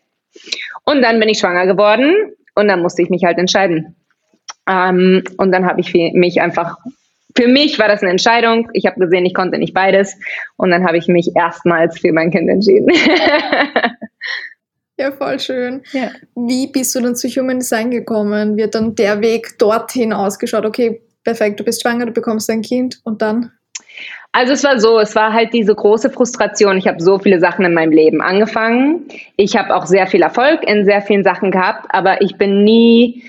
Und 0.85 1.01
dann 1.01 1.19
bin 1.19 1.27
ich 1.27 1.39
schwanger 1.39 1.65
geworden 1.65 2.31
und 2.55 2.67
dann 2.69 2.81
musste 2.81 3.01
ich 3.01 3.09
mich 3.09 3.25
halt 3.25 3.37
entscheiden. 3.37 3.95
Ähm, 4.69 5.23
und 5.37 5.51
dann 5.51 5.65
habe 5.65 5.81
ich 5.81 5.93
mich 5.93 6.41
einfach 6.41 6.77
für 7.37 7.47
mich 7.47 7.79
war 7.79 7.87
das 7.87 8.01
eine 8.01 8.11
Entscheidung. 8.11 8.69
Ich 8.73 8.85
habe 8.85 8.99
gesehen, 8.99 9.25
ich 9.25 9.33
konnte 9.33 9.57
nicht 9.57 9.73
beides. 9.73 10.17
Und 10.57 10.69
dann 10.69 10.85
habe 10.85 10.97
ich 10.97 11.07
mich 11.07 11.31
erstmals 11.33 11.97
für 11.97 12.11
mein 12.11 12.29
Kind 12.29 12.49
entschieden. 12.49 12.87
Ja, 15.01 15.11
voll 15.11 15.39
schön. 15.39 15.81
Ja. 15.93 16.11
Wie 16.35 16.67
bist 16.67 16.93
du 16.93 16.99
dann 16.99 17.15
zu 17.15 17.27
Human 17.27 17.57
Design 17.57 17.89
gekommen? 17.89 18.55
Wird 18.55 18.75
dann 18.75 18.93
der 18.93 19.19
Weg 19.21 19.57
dorthin 19.57 20.13
ausgeschaut? 20.13 20.63
Okay, 20.63 21.01
perfekt, 21.23 21.59
du 21.59 21.63
bist 21.63 21.81
schwanger, 21.81 22.05
du 22.05 22.11
bekommst 22.11 22.47
ein 22.51 22.61
Kind 22.61 22.99
und 23.03 23.23
dann? 23.23 23.51
Also 24.31 24.53
es 24.53 24.63
war 24.63 24.79
so, 24.79 24.99
es 24.99 25.15
war 25.15 25.33
halt 25.33 25.53
diese 25.53 25.73
große 25.73 26.11
Frustration. 26.11 26.77
Ich 26.77 26.87
habe 26.87 27.01
so 27.01 27.17
viele 27.17 27.39
Sachen 27.39 27.65
in 27.65 27.73
meinem 27.73 27.91
Leben 27.91 28.21
angefangen. 28.21 29.07
Ich 29.37 29.57
habe 29.57 29.75
auch 29.75 29.87
sehr 29.87 30.05
viel 30.05 30.21
Erfolg 30.21 30.61
in 30.63 30.85
sehr 30.85 31.01
vielen 31.01 31.23
Sachen 31.23 31.49
gehabt, 31.49 31.87
aber 31.89 32.21
ich 32.21 32.37
bin 32.37 32.63
nie 32.63 33.23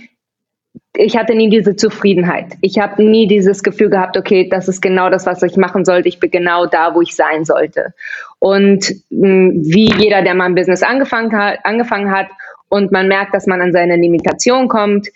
ich 0.94 1.16
hatte 1.16 1.34
nie 1.34 1.48
diese 1.48 1.74
Zufriedenheit. 1.74 2.58
Ich 2.60 2.78
habe 2.78 3.02
nie 3.02 3.26
dieses 3.26 3.62
Gefühl 3.62 3.88
gehabt, 3.88 4.18
okay, 4.18 4.48
das 4.50 4.68
ist 4.68 4.82
genau 4.82 5.08
das, 5.08 5.24
was 5.24 5.42
ich 5.42 5.56
machen 5.56 5.86
sollte. 5.86 6.08
Ich 6.08 6.20
bin 6.20 6.30
genau 6.30 6.66
da, 6.66 6.94
wo 6.94 7.00
ich 7.00 7.16
sein 7.16 7.46
sollte. 7.46 7.94
Und 8.42 8.92
mh, 9.10 9.28
hm, 9.28 9.62
wie 9.62 9.92
jeder, 10.02 10.22
der 10.22 10.34
mal 10.34 10.46
ein 10.46 10.56
Business 10.56 10.82
angefangen 10.82 11.32
hat, 11.32 11.60
angefangen 11.62 12.10
hat 12.10 12.26
und 12.68 12.90
man 12.90 13.06
merkt, 13.06 13.32
dass 13.36 13.46
man 13.46 13.60
an 13.60 13.72
seine 13.72 13.94
Limitation 13.94 14.66
kommt, 14.66 15.06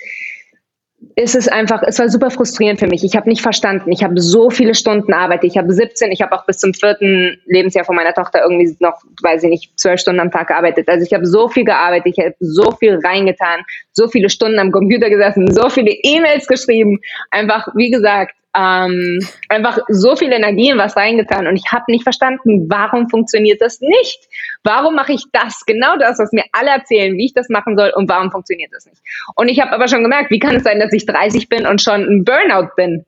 ist 1.17 1.35
es 1.35 1.49
einfach, 1.49 1.83
es 1.85 1.99
war 1.99 2.09
super 2.09 2.31
frustrierend 2.31 2.79
für 2.79 2.87
mich. 2.87 3.03
Ich 3.03 3.17
habe 3.17 3.29
nicht 3.29 3.43
verstanden. 3.43 3.91
Ich 3.91 4.05
habe 4.05 4.21
so 4.21 4.49
viele 4.49 4.77
Stunden 4.77 5.13
Arbeit. 5.13 5.43
Ich 5.43 5.59
habe 5.59 5.73
17, 5.73 6.13
ich 6.13 6.23
habe 6.23 6.37
auch 6.37 6.47
bis 6.47 6.59
zum 6.59 6.73
vierten 6.73 7.37
Lebensjahr 7.47 7.85
von 7.85 7.97
meiner 7.97 8.15
Tochter 8.15 8.43
irgendwie 8.43 8.77
noch, 8.79 9.03
weiß 9.23 9.43
ich 9.43 9.51
nicht, 9.51 9.73
zwölf 9.77 10.01
Stunden 10.01 10.21
am 10.21 10.31
Tag 10.31 10.47
gearbeitet. 10.47 10.89
Also 10.89 11.05
ich 11.05 11.13
habe 11.13 11.27
so 11.27 11.49
viel 11.49 11.65
gearbeitet, 11.65 12.15
ich 12.17 12.25
habe 12.25 12.37
so 12.39 12.71
viel 12.79 13.01
reingetan, 13.05 13.63
so 13.93 14.07
viele 14.07 14.31
Stunden 14.31 14.61
am 14.61 14.71
Computer 14.71 15.11
gesessen, 15.11 15.53
so 15.53 15.69
viele 15.69 15.91
E-Mails 15.91 16.47
geschrieben. 16.47 17.01
Einfach, 17.33 17.67
wie 17.75 17.91
gesagt, 17.91 18.37
ähm, 18.57 19.21
einfach 19.49 19.79
so 19.89 20.17
viel 20.17 20.33
Energie 20.33 20.71
in 20.71 20.79
was 20.79 20.97
reingetan 20.97 21.47
und 21.47 21.57
ich 21.57 21.71
habe 21.73 21.85
nicht 21.89 22.03
verstanden, 22.03 22.69
warum 22.69 23.09
funktioniert 23.09 23.61
das 23.61 23.81
nicht? 23.81 24.29
Warum 24.65 24.95
mache 24.95 25.13
ich 25.13 25.25
das, 25.33 25.65
genau 25.67 25.97
das, 25.97 26.19
was 26.19 26.33
mir 26.33 26.45
alle 26.53 26.71
erzählen, 26.71 27.17
wie 27.17 27.27
ich 27.27 27.35
das 27.35 27.49
machen 27.49 27.77
soll 27.77 27.93
und 27.95 28.09
warum 28.09 28.31
funktioniert 28.31 28.73
das 28.73 28.87
nicht? 28.87 29.01
Und 29.35 29.49
ich 29.49 29.61
habe 29.61 29.73
aber 29.73 29.89
schon 29.89 30.03
gemerkt, 30.03 30.31
wie 30.31 30.39
kann 30.39 30.57
es 30.57 30.65
sein, 30.65 30.81
dass 30.81 30.93
ich 30.93 31.07
30 31.07 31.49
bin 31.49 31.67
und 31.67 31.83
schon 31.83 32.03
ein 32.03 32.25
Burnout 32.25 32.71
bin? 32.77 33.05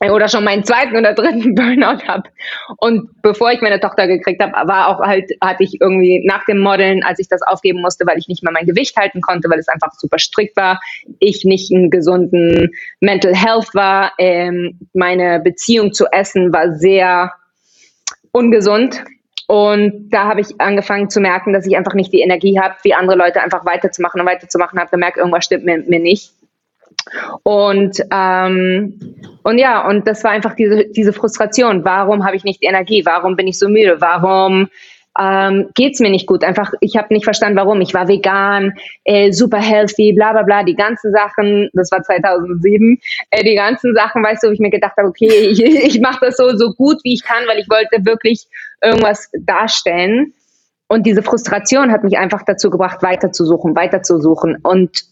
Oder 0.00 0.28
schon 0.28 0.44
meinen 0.44 0.64
zweiten 0.64 0.96
oder 0.96 1.12
dritten 1.12 1.54
Burnout 1.56 2.06
habe. 2.06 2.28
Und 2.76 3.10
bevor 3.22 3.50
ich 3.50 3.60
meine 3.60 3.80
Tochter 3.80 4.06
gekriegt 4.06 4.40
habe, 4.40 4.52
war 4.68 4.88
auch 4.88 5.00
halt, 5.00 5.32
hatte 5.40 5.64
ich 5.64 5.80
irgendwie 5.80 6.22
nach 6.24 6.44
dem 6.44 6.58
Modeln, 6.58 7.02
als 7.02 7.18
ich 7.18 7.28
das 7.28 7.42
aufgeben 7.42 7.80
musste, 7.80 8.06
weil 8.06 8.18
ich 8.18 8.28
nicht 8.28 8.44
mehr 8.44 8.52
mein 8.52 8.66
Gewicht 8.66 8.96
halten 8.96 9.20
konnte, 9.20 9.50
weil 9.50 9.58
es 9.58 9.68
einfach 9.68 9.92
super 9.94 10.18
strikt 10.18 10.56
war, 10.56 10.80
ich 11.18 11.44
nicht 11.44 11.72
einen 11.74 11.90
gesunden 11.90 12.70
Mental 13.00 13.34
Health 13.34 13.74
war, 13.74 14.12
ähm, 14.18 14.78
meine 14.92 15.40
Beziehung 15.40 15.92
zu 15.92 16.06
Essen 16.12 16.52
war 16.52 16.74
sehr 16.74 17.32
ungesund. 18.30 19.02
Und 19.48 20.10
da 20.10 20.24
habe 20.24 20.42
ich 20.42 20.60
angefangen 20.60 21.08
zu 21.08 21.20
merken, 21.20 21.54
dass 21.54 21.66
ich 21.66 21.76
einfach 21.76 21.94
nicht 21.94 22.12
die 22.12 22.20
Energie 22.20 22.60
habe, 22.60 22.76
wie 22.82 22.92
andere 22.92 23.16
Leute 23.16 23.42
einfach 23.42 23.64
weiterzumachen 23.64 24.20
und 24.20 24.26
weiterzumachen. 24.26 24.78
Habe 24.78 24.90
gemerkt, 24.90 25.16
irgendwas 25.16 25.46
stimmt 25.46 25.64
mir, 25.64 25.78
mir 25.78 26.00
nicht. 26.00 26.32
Und, 27.42 28.00
ähm, 28.10 29.14
und 29.42 29.58
ja, 29.58 29.86
und 29.88 30.06
das 30.06 30.24
war 30.24 30.30
einfach 30.30 30.54
diese, 30.54 30.86
diese 30.86 31.12
Frustration. 31.12 31.84
Warum 31.84 32.24
habe 32.24 32.36
ich 32.36 32.44
nicht 32.44 32.62
Energie? 32.62 33.04
Warum 33.04 33.36
bin 33.36 33.46
ich 33.46 33.58
so 33.58 33.68
müde? 33.68 34.00
Warum 34.00 34.68
ähm, 35.18 35.70
geht 35.74 35.98
mir 36.00 36.10
nicht 36.10 36.26
gut? 36.26 36.44
Einfach, 36.44 36.72
ich 36.80 36.96
habe 36.96 37.12
nicht 37.12 37.24
verstanden, 37.24 37.58
warum. 37.58 37.80
Ich 37.80 37.92
war 37.92 38.08
vegan, 38.08 38.72
äh, 39.04 39.32
super 39.32 39.58
healthy, 39.58 40.12
bla 40.12 40.32
bla 40.32 40.42
bla, 40.42 40.62
die 40.62 40.76
ganzen 40.76 41.12
Sachen, 41.12 41.68
das 41.72 41.90
war 41.90 42.02
2007, 42.02 42.98
äh, 43.30 43.42
die 43.42 43.56
ganzen 43.56 43.94
Sachen, 43.94 44.22
weißt 44.22 44.42
du, 44.42 44.48
wo 44.48 44.52
ich 44.52 44.60
mir 44.60 44.70
gedacht 44.70 44.96
habe, 44.96 45.08
okay, 45.08 45.26
ich, 45.50 45.60
ich 45.60 46.00
mache 46.00 46.26
das 46.26 46.36
so, 46.36 46.56
so 46.56 46.72
gut, 46.74 46.98
wie 47.02 47.14
ich 47.14 47.24
kann, 47.24 47.46
weil 47.48 47.58
ich 47.58 47.68
wollte 47.68 48.04
wirklich 48.04 48.46
irgendwas 48.82 49.28
darstellen. 49.40 50.32
Und 50.88 51.04
diese 51.04 51.22
Frustration 51.22 51.92
hat 51.92 52.04
mich 52.04 52.16
einfach 52.16 52.42
dazu 52.46 52.70
gebracht, 52.70 53.02
weiterzusuchen, 53.02 53.76
weiterzusuchen. 53.76 54.56
Und 54.62 55.04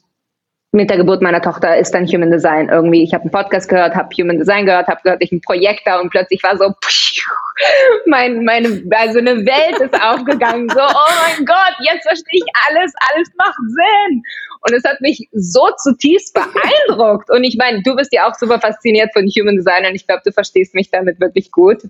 mit 0.73 0.91
der 0.91 0.99
Geburt 0.99 1.23
meiner 1.23 1.41
Tochter 1.41 1.77
ist 1.77 1.93
dann 1.93 2.07
Human 2.07 2.31
Design 2.31 2.69
irgendwie. 2.69 3.03
Ich 3.03 3.15
habe 3.15 3.23
einen 3.23 3.31
Podcast 3.31 3.69
gehört, 3.69 3.95
habe 3.95 4.15
Human 4.17 4.39
Design 4.39 4.67
gehört, 4.67 4.89
habe 4.89 5.01
gehört, 5.03 5.23
ich 5.23 5.33
ein 5.33 5.41
Projekt 5.41 5.83
da 5.87 6.01
und 6.01 6.11
plötzlich 6.11 6.43
war 6.43 6.57
so, 6.59 6.67
mein, 8.07 8.45
meine, 8.45 8.83
also 8.91 9.19
eine 9.19 9.37
Welt 9.47 9.81
ist 9.81 10.03
aufgegangen. 10.03 10.69
So, 10.69 10.81
oh 10.81 11.11
mein 11.27 11.47
Gott, 11.47 11.75
jetzt 11.81 12.07
verstehe 12.07 12.41
ich 12.41 12.45
alles, 12.69 12.93
alles 13.11 13.29
macht 13.39 13.57
Sinn. 13.69 14.23
Und 14.61 14.75
es 14.75 14.85
hat 14.85 15.01
mich 15.01 15.29
so 15.33 15.69
zutiefst 15.83 16.35
beeindruckt. 16.35 17.31
Und 17.31 17.45
ich 17.45 17.57
meine, 17.57 17.83
du 17.83 17.95
bist 17.97 18.13
ja 18.13 18.29
auch 18.29 18.35
super 18.35 18.61
fasziniert 18.61 19.13
von 19.13 19.25
Human 19.27 19.57
Design 19.57 19.87
und 19.87 19.95
ich 19.95 20.07
glaube, 20.07 20.23
du 20.25 20.33
verstehst 20.33 20.75
mich 20.75 20.91
damit 20.91 21.21
wirklich 21.21 21.51
gut. 21.51 21.83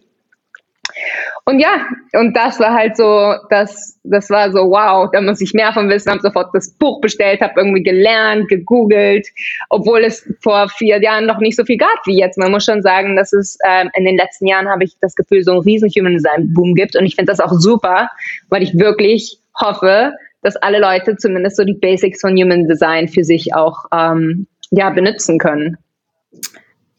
Und 1.45 1.61
ja, 1.61 1.87
und 2.15 2.37
das 2.37 2.59
war 2.59 2.75
halt 2.75 2.97
so, 2.97 3.35
das, 3.51 3.99
das 4.03 4.31
war 4.31 4.51
so, 4.51 4.71
wow, 4.71 5.09
da 5.13 5.21
muss 5.21 5.41
ich 5.41 5.55
mehr 5.55 5.73
von 5.73 5.89
wissen, 5.89 6.11
habe 6.11 6.21
sofort 6.21 6.51
das 6.55 6.71
Buch 6.71 7.01
bestellt, 7.01 7.41
habe 7.41 7.55
irgendwie 7.57 7.83
gelernt, 7.83 8.49
gegoogelt, 8.49 9.29
obwohl 9.71 10.03
es 10.05 10.29
vor 10.43 10.69
vier 10.69 11.01
Jahren 11.01 11.27
noch 11.27 11.39
nicht 11.39 11.57
so 11.57 11.65
viel 11.65 11.77
gab 11.77 11.99
wie 12.07 12.19
jetzt. 12.19 12.37
Man 12.39 12.51
muss 12.51 12.65
schon 12.65 12.83
sagen, 12.83 13.15
dass 13.15 13.33
es 13.33 13.59
ähm, 13.65 13.91
in 13.95 14.05
den 14.05 14.17
letzten 14.17 14.47
Jahren 14.47 14.69
habe 14.69 14.85
ich 14.85 14.97
das 15.01 15.15
Gefühl, 15.15 15.43
so 15.45 15.53
einen 15.53 15.61
riesen 15.61 15.89
Human 15.91 16.15
Design 16.15 16.53
Boom 16.53 16.75
gibt 16.75 16.97
und 16.97 17.07
ich 17.07 17.15
finde 17.15 17.31
das 17.31 17.41
auch 17.41 17.53
super, 17.53 18.11
weil 18.49 18.63
ich 18.63 18.77
wirklich 18.79 19.39
hoffe, 19.59 20.15
dass 20.43 20.57
alle 20.57 20.81
Leute 20.81 21.17
zumindest 21.17 21.57
so 21.57 21.65
die 21.65 21.75
Basics 21.75 22.21
von 22.21 22.37
Human 22.37 22.67
Design 22.67 23.09
für 23.09 23.25
sich 23.25 23.55
auch 23.55 23.85
ähm, 23.93 24.47
ja, 24.71 24.91
benutzen 24.91 25.39
können 25.39 25.79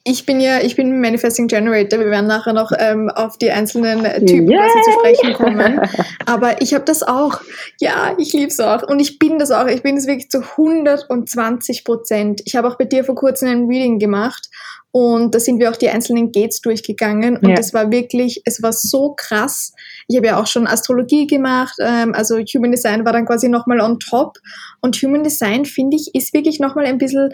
ich 0.07 0.25
bin 0.25 0.39
ja, 0.39 0.61
ich 0.61 0.77
bin 0.77 1.01
Manifesting 1.01 1.47
Generator. 1.47 1.99
Wir 1.99 2.09
werden 2.09 2.27
nachher 2.27 2.53
noch 2.53 2.71
ähm, 2.77 3.09
auf 3.09 3.37
die 3.37 3.51
einzelnen 3.51 4.03
Typen 4.25 4.47
quasi 4.47 4.81
zu 4.83 4.91
sprechen 4.93 5.33
kommen. 5.33 5.81
Aber 6.25 6.61
ich 6.61 6.73
habe 6.73 6.85
das 6.85 7.03
auch. 7.03 7.41
Ja, 7.81 8.15
ich 8.17 8.31
liebe 8.31 8.47
es 8.47 8.59
auch. 8.61 8.83
Und 8.83 9.01
ich 9.01 9.19
bin 9.19 9.37
das 9.37 9.51
auch. 9.51 9.67
Ich 9.67 9.83
bin 9.83 9.97
es 9.97 10.07
wirklich 10.07 10.29
zu 10.29 10.39
120 10.39 11.83
Prozent. 11.83 12.41
Ich 12.45 12.55
habe 12.55 12.69
auch 12.69 12.77
bei 12.77 12.85
dir 12.85 13.03
vor 13.03 13.15
kurzem 13.15 13.49
ein 13.49 13.65
Reading 13.65 13.99
gemacht. 13.99 14.49
Und 14.91 15.35
da 15.35 15.39
sind 15.41 15.59
wir 15.59 15.69
auch 15.69 15.75
die 15.75 15.89
einzelnen 15.89 16.31
Gates 16.31 16.61
durchgegangen. 16.61 17.35
Und 17.35 17.59
es 17.59 17.73
ja. 17.73 17.79
war 17.79 17.91
wirklich, 17.91 18.41
es 18.45 18.63
war 18.63 18.71
so 18.71 19.13
krass. 19.13 19.73
Ich 20.07 20.15
habe 20.15 20.27
ja 20.27 20.41
auch 20.41 20.47
schon 20.47 20.67
Astrologie 20.67 21.27
gemacht. 21.27 21.75
Ähm, 21.81 22.13
also 22.15 22.37
Human 22.37 22.71
Design 22.71 23.03
war 23.03 23.11
dann 23.11 23.25
quasi 23.25 23.49
nochmal 23.49 23.81
on 23.81 23.99
top. 23.99 24.37
Und 24.79 24.95
Human 24.95 25.23
Design, 25.23 25.65
finde 25.65 25.97
ich, 25.97 26.15
ist 26.15 26.33
wirklich 26.33 26.61
nochmal 26.61 26.85
ein 26.85 26.97
bisschen 26.97 27.31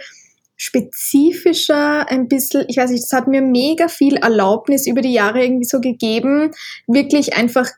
spezifischer, 0.56 2.10
ein 2.10 2.28
bisschen, 2.28 2.66
ich 2.68 2.78
weiß 2.78 2.92
nicht, 2.92 3.04
das 3.04 3.12
hat 3.12 3.28
mir 3.28 3.42
mega 3.42 3.88
viel 3.88 4.18
Erlaubnis 4.18 4.88
über 4.88 5.02
die 5.02 5.14
Jahre 5.14 5.44
irgendwie 5.44 5.66
so 5.66 5.82
gegeben, 5.82 6.52
wirklich 6.88 7.36
einfach 7.36 7.70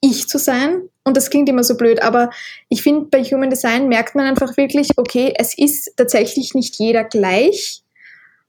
ich 0.00 0.28
zu 0.28 0.38
sein. 0.38 0.82
Und 1.04 1.16
das 1.16 1.30
klingt 1.30 1.48
immer 1.48 1.64
so 1.64 1.76
blöd, 1.76 2.02
aber 2.02 2.30
ich 2.68 2.82
finde, 2.82 3.06
bei 3.10 3.22
Human 3.22 3.50
Design 3.50 3.88
merkt 3.88 4.14
man 4.14 4.26
einfach 4.26 4.56
wirklich, 4.56 4.88
okay, 4.96 5.34
es 5.36 5.56
ist 5.56 5.94
tatsächlich 5.96 6.54
nicht 6.54 6.76
jeder 6.78 7.04
gleich. 7.04 7.82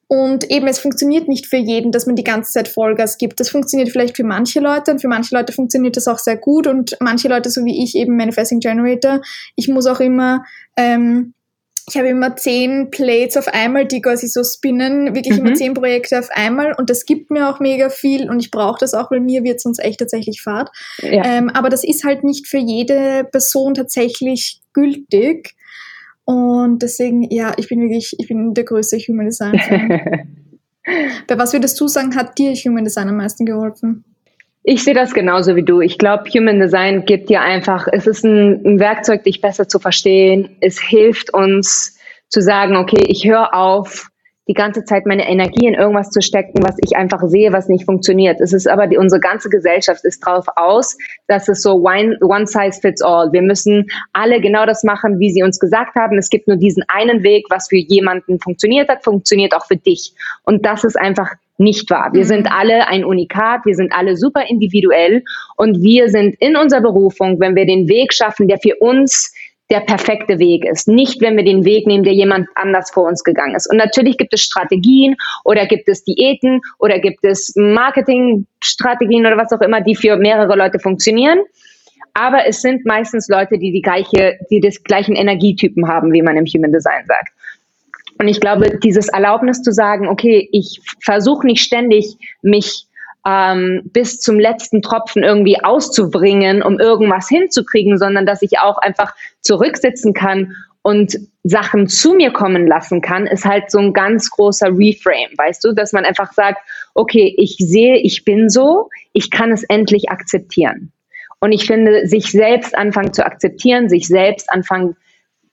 Und 0.07 0.49
eben, 0.51 0.67
es 0.67 0.79
funktioniert 0.79 1.27
nicht 1.27 1.47
für 1.47 1.57
jeden, 1.57 1.91
dass 1.91 2.05
man 2.05 2.15
die 2.15 2.23
ganze 2.23 2.51
Zeit 2.51 2.67
Vollgas 2.67 3.17
gibt. 3.17 3.39
Das 3.39 3.49
funktioniert 3.49 3.89
vielleicht 3.89 4.15
für 4.15 4.23
manche 4.23 4.59
Leute 4.59 4.91
und 4.91 5.01
für 5.01 5.07
manche 5.07 5.35
Leute 5.35 5.51
funktioniert 5.51 5.97
das 5.97 6.07
auch 6.07 6.19
sehr 6.19 6.37
gut 6.37 6.67
und 6.67 6.95
manche 6.99 7.27
Leute, 7.27 7.49
so 7.49 7.65
wie 7.65 7.83
ich, 7.83 7.95
eben 7.95 8.15
Manifesting 8.15 8.59
Generator, 8.59 9.21
ich 9.55 9.67
muss 9.67 9.87
auch 9.87 9.99
immer 9.99 10.45
ähm, 10.77 11.33
ich 11.87 11.97
habe 11.97 12.07
immer 12.07 12.35
zehn 12.35 12.89
Plates 12.89 13.37
auf 13.37 13.47
einmal, 13.47 13.85
die 13.85 14.01
quasi 14.01 14.27
so 14.27 14.43
spinnen, 14.43 15.13
wirklich 15.13 15.39
mhm. 15.39 15.45
immer 15.45 15.55
zehn 15.55 15.73
Projekte 15.73 16.17
auf 16.17 16.29
einmal 16.31 16.73
und 16.77 16.89
das 16.89 17.05
gibt 17.05 17.29
mir 17.29 17.49
auch 17.49 17.59
mega 17.59 17.89
viel 17.89 18.29
und 18.29 18.39
ich 18.39 18.49
brauche 18.49 18.79
das 18.79 18.93
auch, 18.93 19.11
weil 19.11 19.19
mir 19.19 19.43
wird 19.43 19.61
sonst 19.61 19.79
echt 19.79 19.99
tatsächlich 19.99 20.41
fad. 20.41 20.69
Ja. 21.01 21.23
Ähm, 21.23 21.49
aber 21.49 21.69
das 21.69 21.83
ist 21.83 22.03
halt 22.03 22.23
nicht 22.23 22.47
für 22.47 22.57
jede 22.57 23.27
Person 23.31 23.75
tatsächlich 23.75 24.61
gültig 24.73 25.55
und 26.25 26.81
deswegen, 26.81 27.21
ja, 27.31 27.53
ich 27.57 27.69
bin 27.69 27.81
wirklich, 27.81 28.15
ich 28.17 28.27
bin 28.27 28.53
der 28.55 28.63
größte 28.63 28.97
Human 28.97 29.27
Design 29.27 29.59
Fan. 29.59 30.27
Bei 31.27 31.37
was 31.37 31.53
würdest 31.53 31.79
du 31.79 31.87
sagen, 31.87 32.15
hat 32.15 32.37
dir 32.37 32.53
Human 32.53 32.83
Design 32.83 33.09
am 33.09 33.17
meisten 33.17 33.45
geholfen? 33.45 34.03
Ich 34.67 34.83
sehe 34.83 34.95
das 34.95 35.13
genauso 35.13 35.55
wie 35.55 35.61
du. 35.61 35.79
Ich 35.79 35.99
glaube, 35.99 36.27
Human 36.31 36.59
Design 36.59 37.05
gibt 37.05 37.29
dir 37.29 37.41
einfach, 37.41 37.87
es 37.91 38.07
ist 38.07 38.25
ein, 38.25 38.65
ein, 38.65 38.79
Werkzeug, 38.79 39.23
dich 39.23 39.39
besser 39.39 39.67
zu 39.67 39.77
verstehen. 39.77 40.57
Es 40.59 40.79
hilft 40.79 41.31
uns 41.31 41.99
zu 42.29 42.41
sagen, 42.41 42.75
okay, 42.75 43.03
ich 43.07 43.27
höre 43.27 43.53
auf, 43.53 44.09
die 44.47 44.53
ganze 44.53 44.83
Zeit 44.83 45.05
meine 45.05 45.29
Energie 45.29 45.67
in 45.67 45.75
irgendwas 45.75 46.09
zu 46.09 46.19
stecken, 46.19 46.63
was 46.63 46.77
ich 46.83 46.95
einfach 46.95 47.21
sehe, 47.25 47.53
was 47.53 47.67
nicht 47.67 47.85
funktioniert. 47.85 48.41
Es 48.41 48.53
ist 48.53 48.67
aber, 48.67 48.87
die, 48.87 48.97
unsere 48.97 49.19
ganze 49.19 49.49
Gesellschaft 49.49 50.03
ist 50.03 50.25
drauf 50.25 50.45
aus, 50.55 50.97
dass 51.27 51.47
es 51.47 51.61
so 51.61 51.75
one, 51.75 52.17
one 52.21 52.47
size 52.47 52.79
fits 52.81 53.03
all. 53.03 53.31
Wir 53.31 53.43
müssen 53.43 53.85
alle 54.13 54.41
genau 54.41 54.65
das 54.65 54.83
machen, 54.83 55.19
wie 55.19 55.31
sie 55.31 55.43
uns 55.43 55.59
gesagt 55.59 55.95
haben. 55.95 56.17
Es 56.17 56.29
gibt 56.31 56.47
nur 56.47 56.57
diesen 56.57 56.83
einen 56.87 57.21
Weg, 57.21 57.45
was 57.49 57.69
für 57.69 57.77
jemanden 57.77 58.39
funktioniert 58.39 58.89
hat, 58.89 59.03
funktioniert 59.03 59.55
auch 59.55 59.67
für 59.67 59.77
dich. 59.77 60.13
Und 60.43 60.65
das 60.65 60.83
ist 60.83 60.97
einfach 60.97 61.35
nicht 61.57 61.89
wahr. 61.89 62.09
Wir 62.13 62.23
mhm. 62.23 62.27
sind 62.27 62.51
alle 62.51 62.87
ein 62.87 63.05
Unikat, 63.05 63.61
wir 63.65 63.75
sind 63.75 63.93
alle 63.93 64.17
super 64.17 64.43
individuell 64.47 65.23
und 65.55 65.81
wir 65.81 66.09
sind 66.09 66.35
in 66.39 66.57
unserer 66.57 66.81
Berufung, 66.81 67.39
wenn 67.39 67.55
wir 67.55 67.65
den 67.65 67.87
Weg 67.87 68.13
schaffen, 68.13 68.47
der 68.47 68.59
für 68.59 68.75
uns 68.79 69.33
der 69.71 69.79
perfekte 69.79 70.37
Weg 70.37 70.63
ist. 70.63 70.87
Nicht, 70.87 71.21
wenn 71.21 71.37
wir 71.37 71.43
den 71.43 71.65
Weg 71.65 71.87
nehmen, 71.87 72.03
der 72.03 72.13
jemand 72.13 72.47
anders 72.53 72.91
vor 72.91 73.07
uns 73.07 73.23
gegangen 73.23 73.55
ist. 73.55 73.69
Und 73.69 73.77
natürlich 73.77 74.17
gibt 74.17 74.33
es 74.33 74.41
Strategien 74.41 75.15
oder 75.43 75.65
gibt 75.65 75.87
es 75.87 76.03
Diäten 76.03 76.61
oder 76.77 76.99
gibt 76.99 77.23
es 77.23 77.53
Marketingstrategien 77.55 79.25
oder 79.25 79.37
was 79.37 79.51
auch 79.51 79.61
immer, 79.61 79.81
die 79.81 79.95
für 79.95 80.17
mehrere 80.17 80.55
Leute 80.55 80.77
funktionieren. 80.79 81.39
Aber 82.13 82.45
es 82.47 82.61
sind 82.61 82.85
meistens 82.85 83.27
Leute, 83.27 83.57
die 83.57 83.71
die 83.71 83.81
gleiche, 83.81 84.37
die 84.49 84.61
des 84.61 84.83
gleichen 84.83 85.15
Energietypen 85.15 85.87
haben, 85.87 86.13
wie 86.13 86.21
man 86.21 86.37
im 86.37 86.45
Human 86.45 86.71
Design 86.71 87.05
sagt. 87.07 87.33
Und 88.19 88.27
ich 88.27 88.39
glaube, 88.39 88.77
dieses 88.79 89.09
Erlaubnis 89.09 89.61
zu 89.61 89.71
sagen, 89.71 90.07
okay, 90.07 90.47
ich 90.51 90.81
versuche 91.03 91.45
nicht 91.45 91.61
ständig, 91.61 92.17
mich 92.41 92.87
ähm, 93.27 93.81
bis 93.85 94.19
zum 94.19 94.39
letzten 94.39 94.81
Tropfen 94.81 95.23
irgendwie 95.23 95.61
auszubringen, 95.63 96.61
um 96.61 96.79
irgendwas 96.79 97.27
hinzukriegen, 97.27 97.97
sondern 97.97 98.25
dass 98.25 98.41
ich 98.41 98.59
auch 98.59 98.77
einfach 98.77 99.15
zurücksitzen 99.41 100.13
kann 100.13 100.55
und 100.83 101.17
Sachen 101.43 101.87
zu 101.87 102.13
mir 102.13 102.31
kommen 102.31 102.67
lassen 102.67 103.01
kann, 103.01 103.25
ist 103.25 103.43
halt 103.43 103.71
so 103.71 103.79
ein 103.79 103.91
ganz 103.91 104.29
großer 104.29 104.67
Reframe, 104.67 105.31
weißt 105.35 105.63
du, 105.63 105.73
dass 105.73 105.93
man 105.93 106.05
einfach 106.05 106.31
sagt, 106.33 106.59
okay, 106.93 107.33
ich 107.37 107.55
sehe, 107.57 107.97
ich 107.97 108.23
bin 108.23 108.49
so, 108.49 108.89
ich 109.11 109.31
kann 109.31 109.51
es 109.51 109.63
endlich 109.63 110.09
akzeptieren. 110.09 110.91
Und 111.39 111.51
ich 111.51 111.65
finde, 111.65 112.07
sich 112.07 112.31
selbst 112.31 112.77
anfangen 112.77 113.13
zu 113.13 113.25
akzeptieren, 113.25 113.89
sich 113.89 114.07
selbst 114.07 114.51
anfangen 114.51 114.95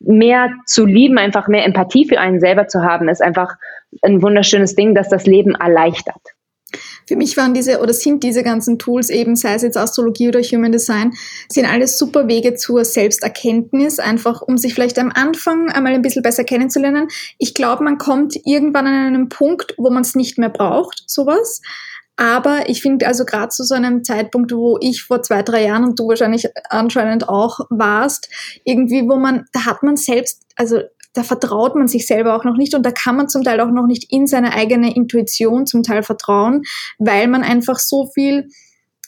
mehr 0.04 0.50
zu 0.66 0.84
lieben, 0.84 1.18
einfach 1.18 1.48
mehr 1.48 1.64
Empathie 1.64 2.06
für 2.08 2.18
einen 2.18 2.40
selber 2.40 2.68
zu 2.68 2.82
haben, 2.82 3.08
ist 3.08 3.22
einfach 3.22 3.54
ein 4.02 4.22
wunderschönes 4.22 4.74
Ding, 4.74 4.94
das 4.94 5.08
das 5.08 5.26
Leben 5.26 5.54
erleichtert. 5.54 6.20
Für 7.06 7.16
mich 7.16 7.36
waren 7.36 7.52
diese 7.52 7.80
oder 7.80 7.92
sind 7.92 8.22
diese 8.22 8.42
ganzen 8.42 8.78
Tools 8.78 9.10
eben, 9.10 9.36
sei 9.36 9.54
es 9.54 9.62
jetzt 9.62 9.76
Astrologie 9.76 10.28
oder 10.28 10.40
Human 10.40 10.72
Design, 10.72 11.12
sind 11.48 11.66
alles 11.66 11.98
super 11.98 12.28
Wege 12.28 12.54
zur 12.54 12.84
Selbsterkenntnis, 12.84 13.98
einfach 13.98 14.40
um 14.40 14.56
sich 14.56 14.72
vielleicht 14.72 14.98
am 14.98 15.12
Anfang 15.14 15.70
einmal 15.70 15.92
ein 15.92 16.02
bisschen 16.02 16.22
besser 16.22 16.44
kennenzulernen. 16.44 17.08
Ich 17.38 17.54
glaube, 17.54 17.84
man 17.84 17.98
kommt 17.98 18.36
irgendwann 18.44 18.86
an 18.86 19.14
einen 19.14 19.28
Punkt, 19.28 19.74
wo 19.76 19.90
man 19.90 20.02
es 20.02 20.14
nicht 20.14 20.38
mehr 20.38 20.48
braucht, 20.48 21.02
sowas. 21.06 21.60
Aber 22.16 22.68
ich 22.68 22.82
finde 22.82 23.06
also 23.06 23.24
gerade 23.24 23.48
zu 23.48 23.64
so 23.64 23.74
einem 23.74 24.04
Zeitpunkt, 24.04 24.52
wo 24.52 24.78
ich 24.80 25.02
vor 25.02 25.22
zwei, 25.22 25.42
drei 25.42 25.64
Jahren 25.64 25.84
und 25.84 25.98
du 25.98 26.08
wahrscheinlich 26.08 26.48
anscheinend 26.68 27.28
auch 27.28 27.60
warst, 27.70 28.28
irgendwie, 28.64 29.08
wo 29.08 29.16
man, 29.16 29.46
da 29.52 29.64
hat 29.64 29.82
man 29.82 29.96
selbst, 29.96 30.42
also 30.56 30.80
da 31.14 31.24
vertraut 31.24 31.74
man 31.74 31.88
sich 31.88 32.06
selber 32.06 32.34
auch 32.34 32.44
noch 32.44 32.56
nicht 32.56 32.74
und 32.74 32.84
da 32.84 32.90
kann 32.90 33.16
man 33.16 33.28
zum 33.28 33.44
Teil 33.44 33.60
auch 33.60 33.70
noch 33.70 33.86
nicht 33.86 34.10
in 34.10 34.26
seine 34.26 34.54
eigene 34.54 34.94
Intuition 34.94 35.66
zum 35.66 35.82
Teil 35.82 36.02
vertrauen, 36.02 36.62
weil 36.98 37.28
man 37.28 37.42
einfach 37.42 37.78
so 37.78 38.06
viel 38.06 38.48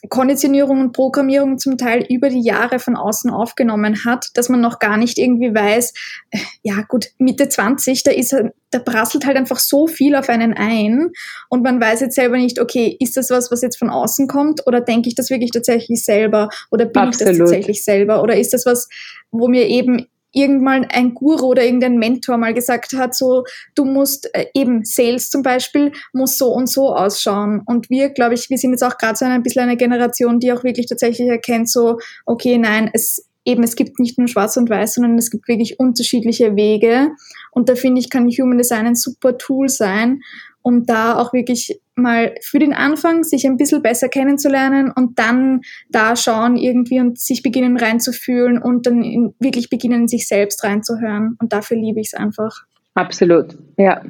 Konditionierung 0.09 0.81
und 0.81 0.93
Programmierung 0.93 1.59
zum 1.59 1.79
Teil 1.79 2.05
über 2.09 2.29
die 2.29 2.43
Jahre 2.43 2.79
von 2.79 2.97
außen 2.97 3.31
aufgenommen 3.31 4.05
hat, 4.05 4.29
dass 4.35 4.49
man 4.49 4.61
noch 4.61 4.79
gar 4.79 4.97
nicht 4.97 5.19
irgendwie 5.19 5.55
weiß, 5.55 5.93
äh, 6.31 6.39
ja 6.63 6.83
gut, 6.89 7.07
Mitte 7.19 7.49
20, 7.49 8.03
da 8.03 8.11
ist 8.11 8.35
da 8.71 8.79
prasselt 8.81 9.25
halt 9.25 9.37
einfach 9.37 9.59
so 9.59 9.87
viel 9.87 10.17
auf 10.17 10.29
einen 10.29 10.53
ein 10.53 11.11
und 11.49 11.63
man 11.63 11.81
weiß 11.81 12.01
jetzt 12.01 12.17
selber 12.17 12.37
nicht, 12.37 12.61
okay, 12.61 12.97
ist 12.99 13.17
das 13.17 13.31
was, 13.31 13.51
was 13.51 13.63
jetzt 13.63 13.79
von 13.79 13.89
außen 13.89 14.27
kommt 14.27 14.67
oder 14.67 14.81
denke 14.81 15.09
ich 15.09 15.15
das 15.15 15.31
wirklich 15.31 15.53
tatsächlich 15.53 16.05
selber 16.05 16.49
oder 16.71 16.87
bin 16.87 17.03
Absolut. 17.03 17.33
ich 17.33 17.39
das 17.39 17.39
tatsächlich 17.39 17.85
selber 17.85 18.23
oder 18.23 18.37
ist 18.37 18.53
das 18.53 18.67
was, 18.67 18.89
wo 19.31 19.49
mir 19.49 19.69
eben 19.69 20.07
irgendwann 20.35 20.85
ein 20.85 21.15
Guru 21.15 21.47
oder 21.47 21.65
irgendein 21.65 21.97
Mentor 21.97 22.37
mal 22.37 22.53
gesagt 22.53 22.93
hat, 22.93 23.15
so, 23.15 23.45
du 23.75 23.85
musst 23.85 24.29
äh, 24.35 24.47
eben 24.55 24.85
Sales 24.85 25.31
zum 25.31 25.43
Beispiel, 25.43 25.93
muss 26.13 26.37
so 26.37 26.53
und 26.53 26.69
so 26.69 26.95
ausschauen. 26.95 27.63
Und 27.65 27.89
wir, 27.89 28.11
glaube 28.11 28.35
ich, 28.35 28.51
wir 28.51 28.59
sind 28.59 28.73
jetzt 28.73 28.85
auch 28.85 28.99
gerade 28.99 29.17
so 29.17 29.25
ein 29.25 29.43
bisschen 29.43 29.63
eine 29.63 29.77
Generation, 29.77 30.41
die 30.41 30.53
auch 30.53 30.65
wirklich 30.65 30.87
tatsächlich 30.87 31.29
erkennt, 31.29 31.71
so, 31.71 31.99
okay, 32.27 32.59
nein, 32.59 32.91
es 32.93 33.27
eben, 33.45 33.63
es 33.63 33.77
gibt 33.77 33.99
nicht 33.99 34.19
nur 34.19 34.29
schwarz 34.29 34.57
und 34.57 34.71
weiß, 34.71 34.95
sondern 34.95 35.19
es 35.19 35.31
gibt 35.31 35.49
wirklich 35.49 35.79
unterschiedliche 35.79 36.57
Wege. 36.57 37.11
Und 37.51 37.69
da 37.69 37.75
finde 37.75 38.01
ich, 38.01 38.11
kann 38.11 38.29
Human 38.29 38.59
Design 38.59 38.87
ein 38.87 38.97
super 38.97 39.37
Tool 39.37 39.69
sein, 39.69 40.23
um 40.65 40.87
da 40.87 41.19
auch 41.19 41.35
wirklich 41.35 41.79
mal 41.95 42.35
für 42.41 42.59
den 42.59 42.73
Anfang 42.73 43.23
sich 43.23 43.47
ein 43.47 43.59
bisschen 43.59 43.83
besser 43.83 44.09
kennenzulernen 44.09 44.91
und 44.91 45.19
dann 45.19 45.61
da 45.91 46.17
schauen 46.17 46.57
irgendwie 46.57 47.01
und 47.01 47.21
sich 47.21 47.43
beginnen 47.43 47.77
reinzufühlen 47.77 48.59
und 48.59 48.87
dann 48.87 49.03
in, 49.03 49.35
wirklich 49.39 49.69
beginnen, 49.69 50.09
sich 50.09 50.27
selbst 50.27 50.65
reinzuhören. 50.65 51.37
Und 51.39 51.53
dafür 51.53 51.77
liebe 51.77 52.01
ich 52.01 52.09
es 52.09 52.15
einfach. 52.15 52.65
Absolut, 52.95 53.59
ja. 53.77 54.03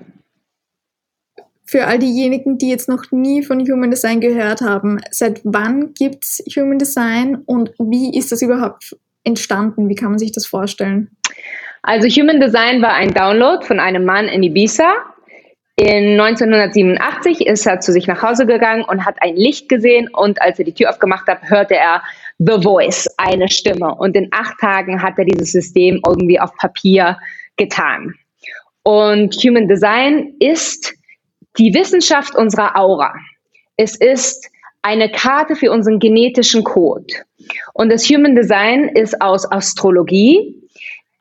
Für 1.67 1.87
all 1.87 1.99
diejenigen, 1.99 2.57
die 2.57 2.69
jetzt 2.69 2.89
noch 2.89 3.11
nie 3.11 3.43
von 3.43 3.59
Human 3.61 3.91
Design 3.91 4.21
gehört 4.21 4.61
haben, 4.61 5.01
seit 5.11 5.41
wann 5.43 5.93
gibt 5.95 6.25
es 6.25 6.45
Human 6.57 6.79
Design 6.79 7.43
und 7.47 7.73
wie 7.79 8.17
ist 8.17 8.31
das 8.31 8.43
überhaupt 8.43 8.97
entstanden? 9.25 9.89
Wie 9.89 9.97
kann 9.97 10.11
man 10.11 10.19
sich 10.21 10.31
das 10.31 10.47
vorstellen? 10.47 11.11
Also 11.83 12.07
Human 12.09 12.41
Design 12.41 12.81
war 12.81 12.93
ein 12.93 13.13
Download 13.13 13.67
von 13.67 13.81
einem 13.81 14.05
Mann 14.05 14.27
in 14.27 14.43
Ibiza, 14.45 14.93
in 15.77 16.21
1987 16.21 17.47
ist 17.47 17.67
er 17.67 17.81
zu 17.81 17.93
sich 17.93 18.07
nach 18.07 18.23
Hause 18.23 18.47
gegangen 18.47 18.85
und 18.85 19.05
hat 19.05 19.17
ein 19.21 19.35
Licht 19.35 19.69
gesehen 19.69 20.09
und 20.09 20.41
als 20.41 20.59
er 20.59 20.65
die 20.65 20.73
Tür 20.73 20.91
aufgemacht 20.91 21.27
hat, 21.27 21.43
hörte 21.43 21.75
er 21.75 22.03
The 22.39 22.63
Voice, 22.63 23.09
eine 23.17 23.49
Stimme. 23.49 23.95
Und 23.95 24.15
in 24.17 24.29
acht 24.31 24.59
Tagen 24.61 25.03
hat 25.03 25.19
er 25.19 25.25
dieses 25.25 25.51
System 25.51 26.01
irgendwie 26.07 26.39
auf 26.39 26.55
Papier 26.57 27.19
getan. 27.57 28.15
Und 28.85 29.35
Human 29.37 29.67
Design 29.67 30.35
ist 30.39 30.95
die 31.59 31.75
Wissenschaft 31.75 32.37
unserer 32.37 32.77
Aura. 32.77 33.13
Es 33.77 33.97
ist 33.97 34.49
eine 34.83 35.11
Karte 35.11 35.57
für 35.57 35.73
unseren 35.73 35.99
genetischen 35.99 36.63
Code. 36.63 37.07
Und 37.73 37.91
das 37.91 38.05
Human 38.09 38.37
Design 38.37 38.91
ist 38.91 39.21
aus 39.21 39.51
Astrologie, 39.51 40.64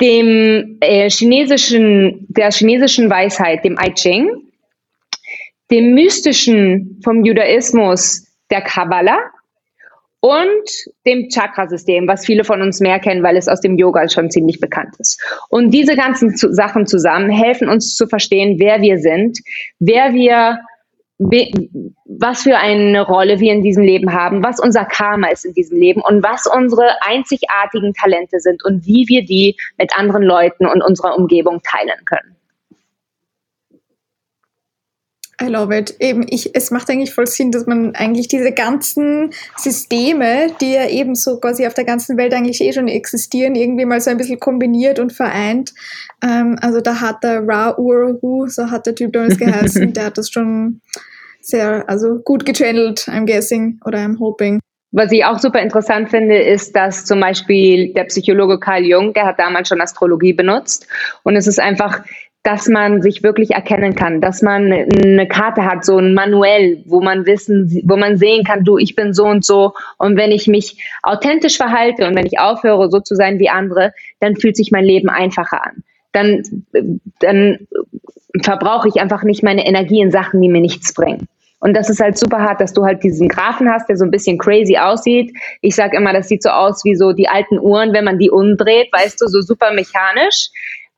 dem 0.04 0.78
äh, 0.82 1.10
chinesischen, 1.10 2.28
der 2.28 2.52
chinesischen 2.52 3.10
Weisheit, 3.10 3.64
dem 3.64 3.78
I 3.82 3.94
Ching, 3.94 4.30
dem 5.72 5.94
mystischen 5.94 7.00
vom 7.06 7.24
Judaismus, 7.24 8.28
der 8.52 8.62
Kabbalah 8.62 9.20
und 10.20 10.70
dem 11.06 11.30
Chakrasystem, 11.30 12.06
was 12.06 12.26
viele 12.26 12.44
von 12.44 12.62
uns 12.62 12.82
mehr 12.82 13.00
kennen, 13.00 13.24
weil 13.24 13.38
es 13.38 13.48
aus 13.48 13.62
dem 13.62 13.78
Yoga 13.78 14.10
schon 14.10 14.30
ziemlich 14.30 14.60
bekannt 14.60 14.94
ist. 15.00 15.22
Und 15.50 15.72
diese 15.72 15.96
ganzen 15.96 16.36
Sachen 16.36 16.86
zusammen 16.86 17.30
helfen 17.30 17.70
uns 17.70 17.96
zu 17.96 18.06
verstehen, 18.06 18.58
wer 18.60 18.82
wir 18.82 19.00
sind, 19.00 19.40
wer 19.80 20.14
wir 20.14 20.60
was 21.20 22.42
für 22.42 22.58
eine 22.58 23.02
Rolle 23.02 23.40
wir 23.40 23.54
in 23.54 23.62
diesem 23.62 23.84
Leben 23.84 24.14
haben, 24.14 24.44
was 24.44 24.60
unser 24.60 24.86
Karma 24.86 25.28
ist 25.30 25.46
in 25.46 25.54
diesem 25.54 25.78
Leben 25.78 26.02
und 26.02 26.24
was 26.24 26.48
unsere 26.48 27.02
einzigartigen 27.02 27.94
Talente 27.94 28.40
sind 28.40 28.64
und 28.66 28.86
wie 28.86 29.06
wir 29.08 29.24
die 29.24 29.56
mit 29.78 29.98
anderen 29.98 30.24
Leuten 30.24 30.66
und 30.66 30.82
unserer 30.82 31.16
Umgebung 31.18 31.62
teilen 31.62 32.04
können. 32.06 32.36
I 35.42 35.48
love 35.48 35.76
it. 35.76 35.96
Eben, 36.00 36.26
ich, 36.30 36.56
es 36.56 36.72
macht 36.72 36.90
eigentlich 36.90 37.14
voll 37.14 37.28
Sinn, 37.28 37.52
dass 37.52 37.66
man 37.66 37.96
eigentlich 37.96 38.28
diese 38.28 38.52
ganzen 38.52 39.32
Systeme, 39.58 40.48
die 40.62 40.74
ja 40.74 40.88
eben 40.88 41.16
so 41.16 41.40
quasi 41.40 41.66
auf 41.66 41.74
der 41.74 41.86
ganzen 41.86 42.18
Welt 42.18 42.34
eigentlich 42.34 42.62
eh 42.62 42.72
schon 42.72 42.88
existieren, 42.88 43.56
irgendwie 43.56 43.86
mal 43.86 44.00
so 44.00 44.12
ein 44.12 44.18
bisschen 44.18 44.40
kombiniert 44.40 45.00
und 45.00 45.12
vereint. 45.12 45.74
Ähm, 46.24 46.58
also 46.62 46.82
da 46.82 47.02
hat 47.02 47.24
der 47.24 47.48
Ra 47.48 47.78
Uru, 47.78 48.48
so 48.48 48.70
hat 48.70 48.86
der 48.86 48.96
Typ 48.96 49.14
damals 49.14 49.38
geheißen, 49.38 49.94
der 49.94 50.06
hat 50.06 50.18
das 50.18 50.30
schon 50.30 50.82
sehr, 51.42 51.90
also 51.90 52.20
gut 52.20 52.46
gechannelt, 52.46 53.08
I'm 53.08 53.26
guessing, 53.26 53.80
oder 53.86 54.00
I'm 54.00 54.20
hoping. 54.20 54.60
Was 54.96 55.12
ich 55.12 55.26
auch 55.26 55.40
super 55.40 55.60
interessant 55.60 56.12
finde, 56.12 56.38
ist, 56.38 56.76
dass 56.76 57.06
zum 57.06 57.20
Beispiel 57.20 57.92
der 57.94 58.04
Psychologe 58.04 58.60
Carl 58.60 58.86
Jung, 58.86 59.12
der 59.14 59.26
hat 59.26 59.40
damals 59.40 59.68
schon 59.68 59.82
Astrologie 59.82 60.34
benutzt. 60.34 60.88
Und 61.24 61.36
es 61.36 61.48
ist 61.48 61.60
einfach, 61.60 62.04
dass 62.44 62.68
man 62.68 63.02
sich 63.02 63.24
wirklich 63.24 63.52
erkennen 63.52 63.96
kann, 63.96 64.20
dass 64.20 64.42
man 64.42 64.72
eine 64.72 65.28
Karte 65.28 65.64
hat, 65.64 65.86
so 65.86 65.98
ein 65.98 66.14
Manuell, 66.14 66.84
wo 66.86 67.00
man 67.00 67.26
wissen, 67.26 67.82
wo 67.86 67.96
man 67.96 68.18
sehen 68.18 68.44
kann, 68.44 68.66
du, 68.66 68.78
ich 68.78 68.96
bin 68.96 69.14
so 69.14 69.26
und 69.26 69.46
so. 69.46 69.74
Und 69.98 70.18
wenn 70.18 70.32
ich 70.32 70.48
mich 70.48 70.84
authentisch 71.04 71.56
verhalte 71.56 72.06
und 72.06 72.16
wenn 72.16 72.26
ich 72.26 72.40
aufhöre, 72.40 72.92
so 72.92 73.00
zu 73.00 73.16
sein 73.16 73.40
wie 73.40 73.50
andere, 73.50 73.94
dann 74.20 74.36
fühlt 74.36 74.58
sich 74.58 74.72
mein 74.72 74.84
Leben 74.84 75.10
einfacher 75.10 75.64
an. 75.66 75.84
Dann, 76.12 76.44
dann 77.20 77.60
verbrauche 78.42 78.90
ich 78.90 79.00
einfach 79.00 79.24
nicht 79.24 79.42
meine 79.42 79.66
Energie 79.66 80.02
in 80.02 80.12
Sachen, 80.12 80.42
die 80.42 80.50
mir 80.50 80.62
nichts 80.62 80.94
bringen. 80.94 81.30
Und 81.62 81.78
das 81.78 81.90
ist 81.90 82.02
halt 82.02 82.18
super 82.18 82.42
hart, 82.42 82.60
dass 82.60 82.74
du 82.74 82.84
halt 82.84 83.04
diesen 83.04 83.30
Graphen 83.30 83.72
hast, 83.72 83.88
der 83.88 83.96
so 83.96 84.04
ein 84.04 84.12
bisschen 84.12 84.38
crazy 84.38 84.78
aussieht. 84.78 85.34
Ich 85.62 85.76
sage 85.76 85.96
immer, 85.96 86.12
das 86.12 86.28
sieht 86.28 86.44
so 86.44 86.50
aus 86.50 86.84
wie 86.84 86.96
so 86.96 87.14
die 87.14 87.30
alten 87.30 87.58
Uhren, 87.58 87.94
wenn 87.94 88.04
man 88.04 88.20
die 88.20 88.30
umdreht, 88.30 88.90
weißt 88.92 89.22
du, 89.22 89.28
so 89.28 89.40
super 89.40 89.72
mechanisch. 89.74 90.50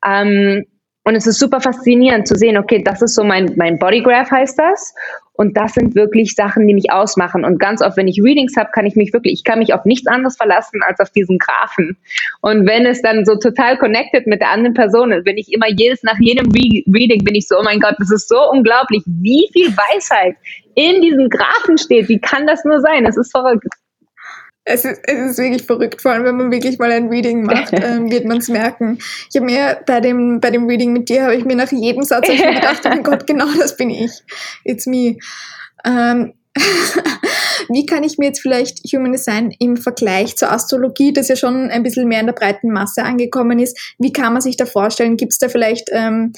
Ähm, 0.04 0.64
und 1.06 1.14
es 1.14 1.28
ist 1.28 1.38
super 1.38 1.60
faszinierend 1.60 2.26
zu 2.26 2.34
sehen, 2.34 2.58
okay, 2.58 2.82
das 2.82 3.00
ist 3.00 3.14
so 3.14 3.22
mein, 3.22 3.52
mein 3.54 3.78
Bodygraph 3.78 4.28
heißt 4.28 4.58
das. 4.58 4.92
Und 5.34 5.56
das 5.56 5.74
sind 5.74 5.94
wirklich 5.94 6.34
Sachen, 6.34 6.66
die 6.66 6.74
mich 6.74 6.90
ausmachen. 6.90 7.44
Und 7.44 7.60
ganz 7.60 7.80
oft, 7.80 7.96
wenn 7.96 8.08
ich 8.08 8.20
Readings 8.20 8.56
habe, 8.56 8.70
kann 8.72 8.86
ich 8.86 8.96
mich 8.96 9.12
wirklich, 9.12 9.34
ich 9.34 9.44
kann 9.44 9.60
mich 9.60 9.72
auf 9.72 9.84
nichts 9.84 10.08
anderes 10.08 10.36
verlassen 10.36 10.80
als 10.84 10.98
auf 10.98 11.10
diesen 11.10 11.38
Graphen. 11.38 11.96
Und 12.40 12.66
wenn 12.66 12.86
es 12.86 13.02
dann 13.02 13.24
so 13.24 13.36
total 13.36 13.78
connected 13.78 14.26
mit 14.26 14.40
der 14.40 14.50
anderen 14.50 14.74
Person 14.74 15.12
ist, 15.12 15.26
wenn 15.26 15.38
ich 15.38 15.52
immer 15.52 15.68
jedes, 15.68 16.02
nach 16.02 16.18
jedem 16.18 16.50
Re 16.50 16.82
Reading 16.92 17.22
bin 17.22 17.36
ich 17.36 17.46
so, 17.46 17.56
oh 17.56 17.62
mein 17.62 17.78
Gott, 17.78 17.94
das 18.00 18.10
ist 18.10 18.28
so 18.28 18.50
unglaublich, 18.50 19.04
wie 19.06 19.48
viel 19.52 19.68
Weisheit 19.68 20.34
in 20.74 21.02
diesen 21.02 21.30
Graphen 21.30 21.78
steht. 21.78 22.08
Wie 22.08 22.18
kann 22.18 22.48
das 22.48 22.64
nur 22.64 22.80
sein? 22.80 23.04
Das 23.04 23.16
ist 23.16 23.30
verrückt. 23.30 23.75
Es 24.68 24.84
ist, 24.84 25.00
es 25.04 25.30
ist 25.30 25.38
wirklich 25.38 25.62
verrückt, 25.62 26.02
vor 26.02 26.10
allem 26.10 26.24
wenn 26.24 26.36
man 26.36 26.50
wirklich 26.50 26.78
mal 26.78 26.90
ein 26.90 27.08
Reading 27.08 27.44
macht, 27.44 27.72
ähm, 27.72 28.10
wird 28.10 28.24
man 28.24 28.38
es 28.38 28.48
merken. 28.48 28.98
Ich 29.30 29.36
habe 29.36 29.46
mir 29.46 29.78
bei 29.86 30.00
dem, 30.00 30.40
bei 30.40 30.50
dem 30.50 30.66
Reading 30.66 30.92
mit 30.92 31.08
dir, 31.08 31.22
habe 31.22 31.36
ich 31.36 31.44
mir 31.44 31.54
nach 31.54 31.70
jedem 31.70 32.02
Satz 32.02 32.28
mir 32.28 32.36
gedacht, 32.54 32.82
oh 32.84 32.88
mein 32.88 33.04
Gott, 33.04 33.28
genau 33.28 33.46
das 33.58 33.76
bin 33.76 33.90
ich. 33.90 34.10
It's 34.64 34.86
me. 34.86 35.18
Ähm, 35.84 36.34
wie 37.68 37.86
kann 37.86 38.02
ich 38.02 38.18
mir 38.18 38.26
jetzt 38.26 38.40
vielleicht 38.40 38.80
Human 38.92 39.12
Design 39.12 39.54
im 39.60 39.76
Vergleich 39.76 40.36
zur 40.36 40.50
Astrologie, 40.50 41.12
das 41.12 41.28
ja 41.28 41.36
schon 41.36 41.70
ein 41.70 41.84
bisschen 41.84 42.08
mehr 42.08 42.20
in 42.20 42.26
der 42.26 42.32
breiten 42.32 42.72
Masse 42.72 43.04
angekommen 43.04 43.60
ist, 43.60 43.94
wie 43.98 44.12
kann 44.12 44.32
man 44.32 44.42
sich 44.42 44.56
da 44.56 44.66
vorstellen? 44.66 45.16
Gibt 45.16 45.32
es 45.32 45.38
da 45.38 45.48
vielleicht 45.48 45.90
ähm, 45.92 46.32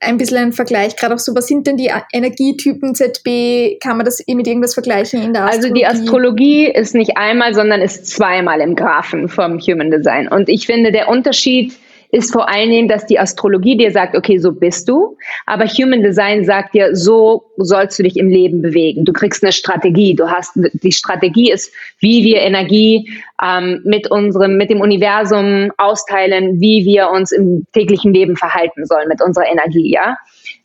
ein 0.00 0.16
bisschen 0.16 0.38
ein 0.38 0.52
Vergleich, 0.52 0.96
gerade 0.96 1.14
auch 1.14 1.18
so, 1.18 1.34
was 1.34 1.46
sind 1.46 1.66
denn 1.66 1.76
die 1.76 1.90
Energietypen 2.12 2.94
ZB? 2.94 3.78
Kann 3.80 3.98
man 3.98 4.06
das 4.06 4.22
mit 4.26 4.46
irgendwas 4.46 4.72
vergleichen 4.72 5.22
in 5.22 5.34
der 5.34 5.44
Astrologie? 5.44 5.66
Also 5.66 5.74
die 5.74 5.86
Astrologie 5.86 6.66
ist 6.66 6.94
nicht 6.94 7.16
einmal, 7.18 7.54
sondern 7.54 7.82
ist 7.82 8.06
zweimal 8.06 8.60
im 8.60 8.74
Graphen 8.74 9.28
vom 9.28 9.58
Human 9.58 9.90
Design. 9.90 10.26
Und 10.26 10.48
ich 10.48 10.66
finde, 10.66 10.90
der 10.90 11.08
Unterschied 11.08 11.74
ist 12.12 12.32
vor 12.32 12.48
allen 12.48 12.70
Dingen, 12.70 12.88
dass 12.88 13.06
die 13.06 13.18
Astrologie 13.18 13.76
dir 13.76 13.90
sagt, 13.90 14.16
okay, 14.16 14.38
so 14.38 14.52
bist 14.52 14.88
du, 14.88 15.16
aber 15.46 15.66
Human 15.66 16.02
Design 16.02 16.44
sagt 16.44 16.74
dir, 16.74 16.94
so 16.94 17.44
sollst 17.56 17.98
du 17.98 18.02
dich 18.02 18.16
im 18.16 18.28
Leben 18.28 18.62
bewegen. 18.62 19.04
Du 19.04 19.12
kriegst 19.12 19.42
eine 19.42 19.52
Strategie. 19.52 20.14
Du 20.14 20.28
hast 20.28 20.52
die 20.54 20.92
Strategie 20.92 21.50
ist, 21.50 21.72
wie 21.98 22.24
wir 22.24 22.38
Energie 22.38 23.10
ähm, 23.42 23.80
mit 23.84 24.10
unserem, 24.10 24.56
mit 24.56 24.70
dem 24.70 24.80
Universum 24.80 25.70
austeilen, 25.78 26.60
wie 26.60 26.84
wir 26.84 27.10
uns 27.10 27.32
im 27.32 27.66
täglichen 27.72 28.12
Leben 28.12 28.36
verhalten 28.36 28.86
sollen 28.86 29.08
mit 29.08 29.22
unserer 29.22 29.48
Energie, 29.50 29.92
ja. 29.92 30.16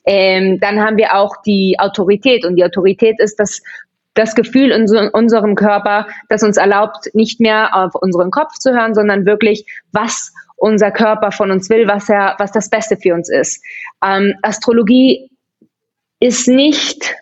Ähm, 0.08 0.60
dann 0.60 0.79
haben 0.79 0.97
wir 0.97 1.15
auch 1.15 1.41
die 1.45 1.77
Autorität 1.79 2.45
und 2.45 2.58
die 2.58 2.63
Autorität 2.63 3.19
ist 3.19 3.39
das 3.39 3.62
das 4.15 4.34
Gefühl 4.34 4.71
in 4.71 4.88
so, 4.88 4.97
unserem 5.12 5.55
Körper, 5.55 6.08
das 6.29 6.41
uns 6.41 6.58
erlaubt, 6.58 7.13
nicht 7.13 7.39
mehr 7.39 7.75
auf 7.75 7.95
unseren 7.95 8.31
Kopf 8.31 8.53
zu 8.58 8.71
hören, 8.71 8.95
sondern 8.95 9.25
wirklich, 9.25 9.65
was 9.91 10.31
unser 10.58 10.91
Körper 10.91 11.32
von 11.32 11.52
uns 11.52 11.70
will, 11.70 11.88
was 11.88 12.10
er, 12.10 12.36
was 12.38 12.52
das 12.52 12.70
Beste 12.70 12.98
für 12.98 13.13
uns 13.13 13.30
ist. 13.30 13.63
Ähm, 14.04 14.34
Astrologie 14.41 15.30
ist 16.20 16.48
nicht 16.48 17.15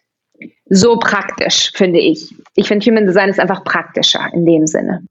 so 0.65 0.98
praktisch, 0.98 1.72
finde 1.76 2.00
ich. 2.00 2.34
Ich 2.56 2.67
finde 2.67 2.86
Human 2.86 3.06
Design 3.06 3.30
ist 3.30 3.39
einfach 3.39 3.63
praktischer 3.63 4.30
in 4.34 4.46
dem 4.46 4.67
Sinne. 4.67 5.06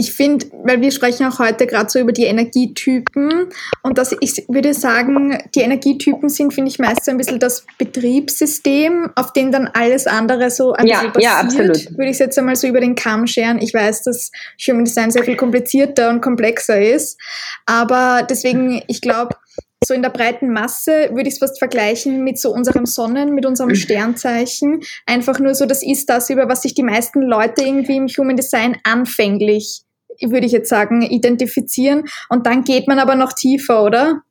Ich 0.00 0.14
finde, 0.14 0.46
weil 0.64 0.80
wir 0.80 0.92
sprechen 0.92 1.26
auch 1.26 1.38
heute 1.38 1.66
gerade 1.66 1.90
so 1.90 1.98
über 1.98 2.12
die 2.12 2.24
Energietypen 2.24 3.50
und 3.82 3.98
dass 3.98 4.16
ich 4.18 4.46
würde 4.48 4.72
sagen, 4.72 5.36
die 5.54 5.60
Energietypen 5.60 6.30
sind, 6.30 6.54
finde 6.54 6.70
ich, 6.70 6.78
meist 6.78 7.04
so 7.04 7.10
ein 7.10 7.18
bisschen 7.18 7.38
das 7.38 7.66
Betriebssystem, 7.76 9.10
auf 9.14 9.34
dem 9.34 9.52
dann 9.52 9.68
alles 9.74 10.06
andere 10.06 10.50
so 10.50 10.72
ein 10.72 10.86
ja, 10.86 11.00
bisschen 11.00 11.12
basiert. 11.12 11.32
Ja, 11.32 11.40
absolut. 11.40 11.98
Würde 11.98 12.10
ich 12.10 12.18
jetzt 12.18 12.38
einmal 12.38 12.56
so 12.56 12.66
über 12.66 12.80
den 12.80 12.94
Kamm 12.94 13.26
scheren. 13.26 13.60
Ich 13.60 13.74
weiß, 13.74 14.04
dass 14.04 14.32
Human 14.66 14.86
Design 14.86 15.10
sehr 15.10 15.22
viel 15.22 15.36
komplizierter 15.36 16.08
und 16.08 16.22
komplexer 16.22 16.80
ist, 16.80 17.20
aber 17.66 18.26
deswegen, 18.26 18.82
ich 18.86 19.02
glaube, 19.02 19.36
so 19.84 19.94
in 19.94 20.02
der 20.02 20.10
breiten 20.10 20.50
Masse 20.50 21.10
würde 21.12 21.28
ich 21.28 21.34
es 21.34 21.38
fast 21.38 21.58
vergleichen 21.58 22.22
mit 22.22 22.38
so 22.38 22.52
unserem 22.52 22.86
Sonnen, 22.86 23.34
mit 23.34 23.46
unserem 23.46 23.74
Sternzeichen. 23.74 24.80
Einfach 25.06 25.38
nur 25.38 25.54
so, 25.54 25.64
das 25.64 25.82
ist 25.82 26.08
das, 26.10 26.28
über 26.30 26.48
was 26.48 26.62
sich 26.62 26.74
die 26.74 26.82
meisten 26.82 27.22
Leute 27.22 27.64
irgendwie 27.64 27.96
im 27.96 28.06
Human 28.06 28.36
Design 28.36 28.76
anfänglich, 28.84 29.82
würde 30.20 30.46
ich 30.46 30.52
jetzt 30.52 30.68
sagen, 30.68 31.02
identifizieren. 31.02 32.04
Und 32.28 32.46
dann 32.46 32.64
geht 32.64 32.88
man 32.88 32.98
aber 32.98 33.14
noch 33.14 33.32
tiefer, 33.32 33.82
oder? 33.82 34.22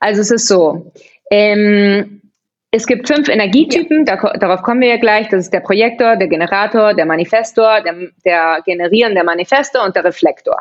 Also 0.00 0.20
es 0.20 0.30
ist 0.30 0.48
so. 0.48 0.92
Ähm, 1.30 2.22
es 2.70 2.86
gibt 2.86 3.06
fünf 3.06 3.28
Energietypen, 3.28 4.04
ja. 4.04 4.16
da, 4.16 4.32
darauf 4.32 4.62
kommen 4.62 4.80
wir 4.80 4.88
ja 4.88 4.96
gleich. 4.96 5.28
Das 5.28 5.44
ist 5.44 5.52
der 5.52 5.60
Projektor, 5.60 6.16
der 6.16 6.28
Generator, 6.28 6.94
der 6.94 7.06
Manifestor, 7.06 7.80
der, 7.82 7.94
der 8.24 8.62
generierende 8.64 9.22
Manifestor 9.22 9.84
und 9.84 9.94
der 9.94 10.04
Reflektor. 10.04 10.56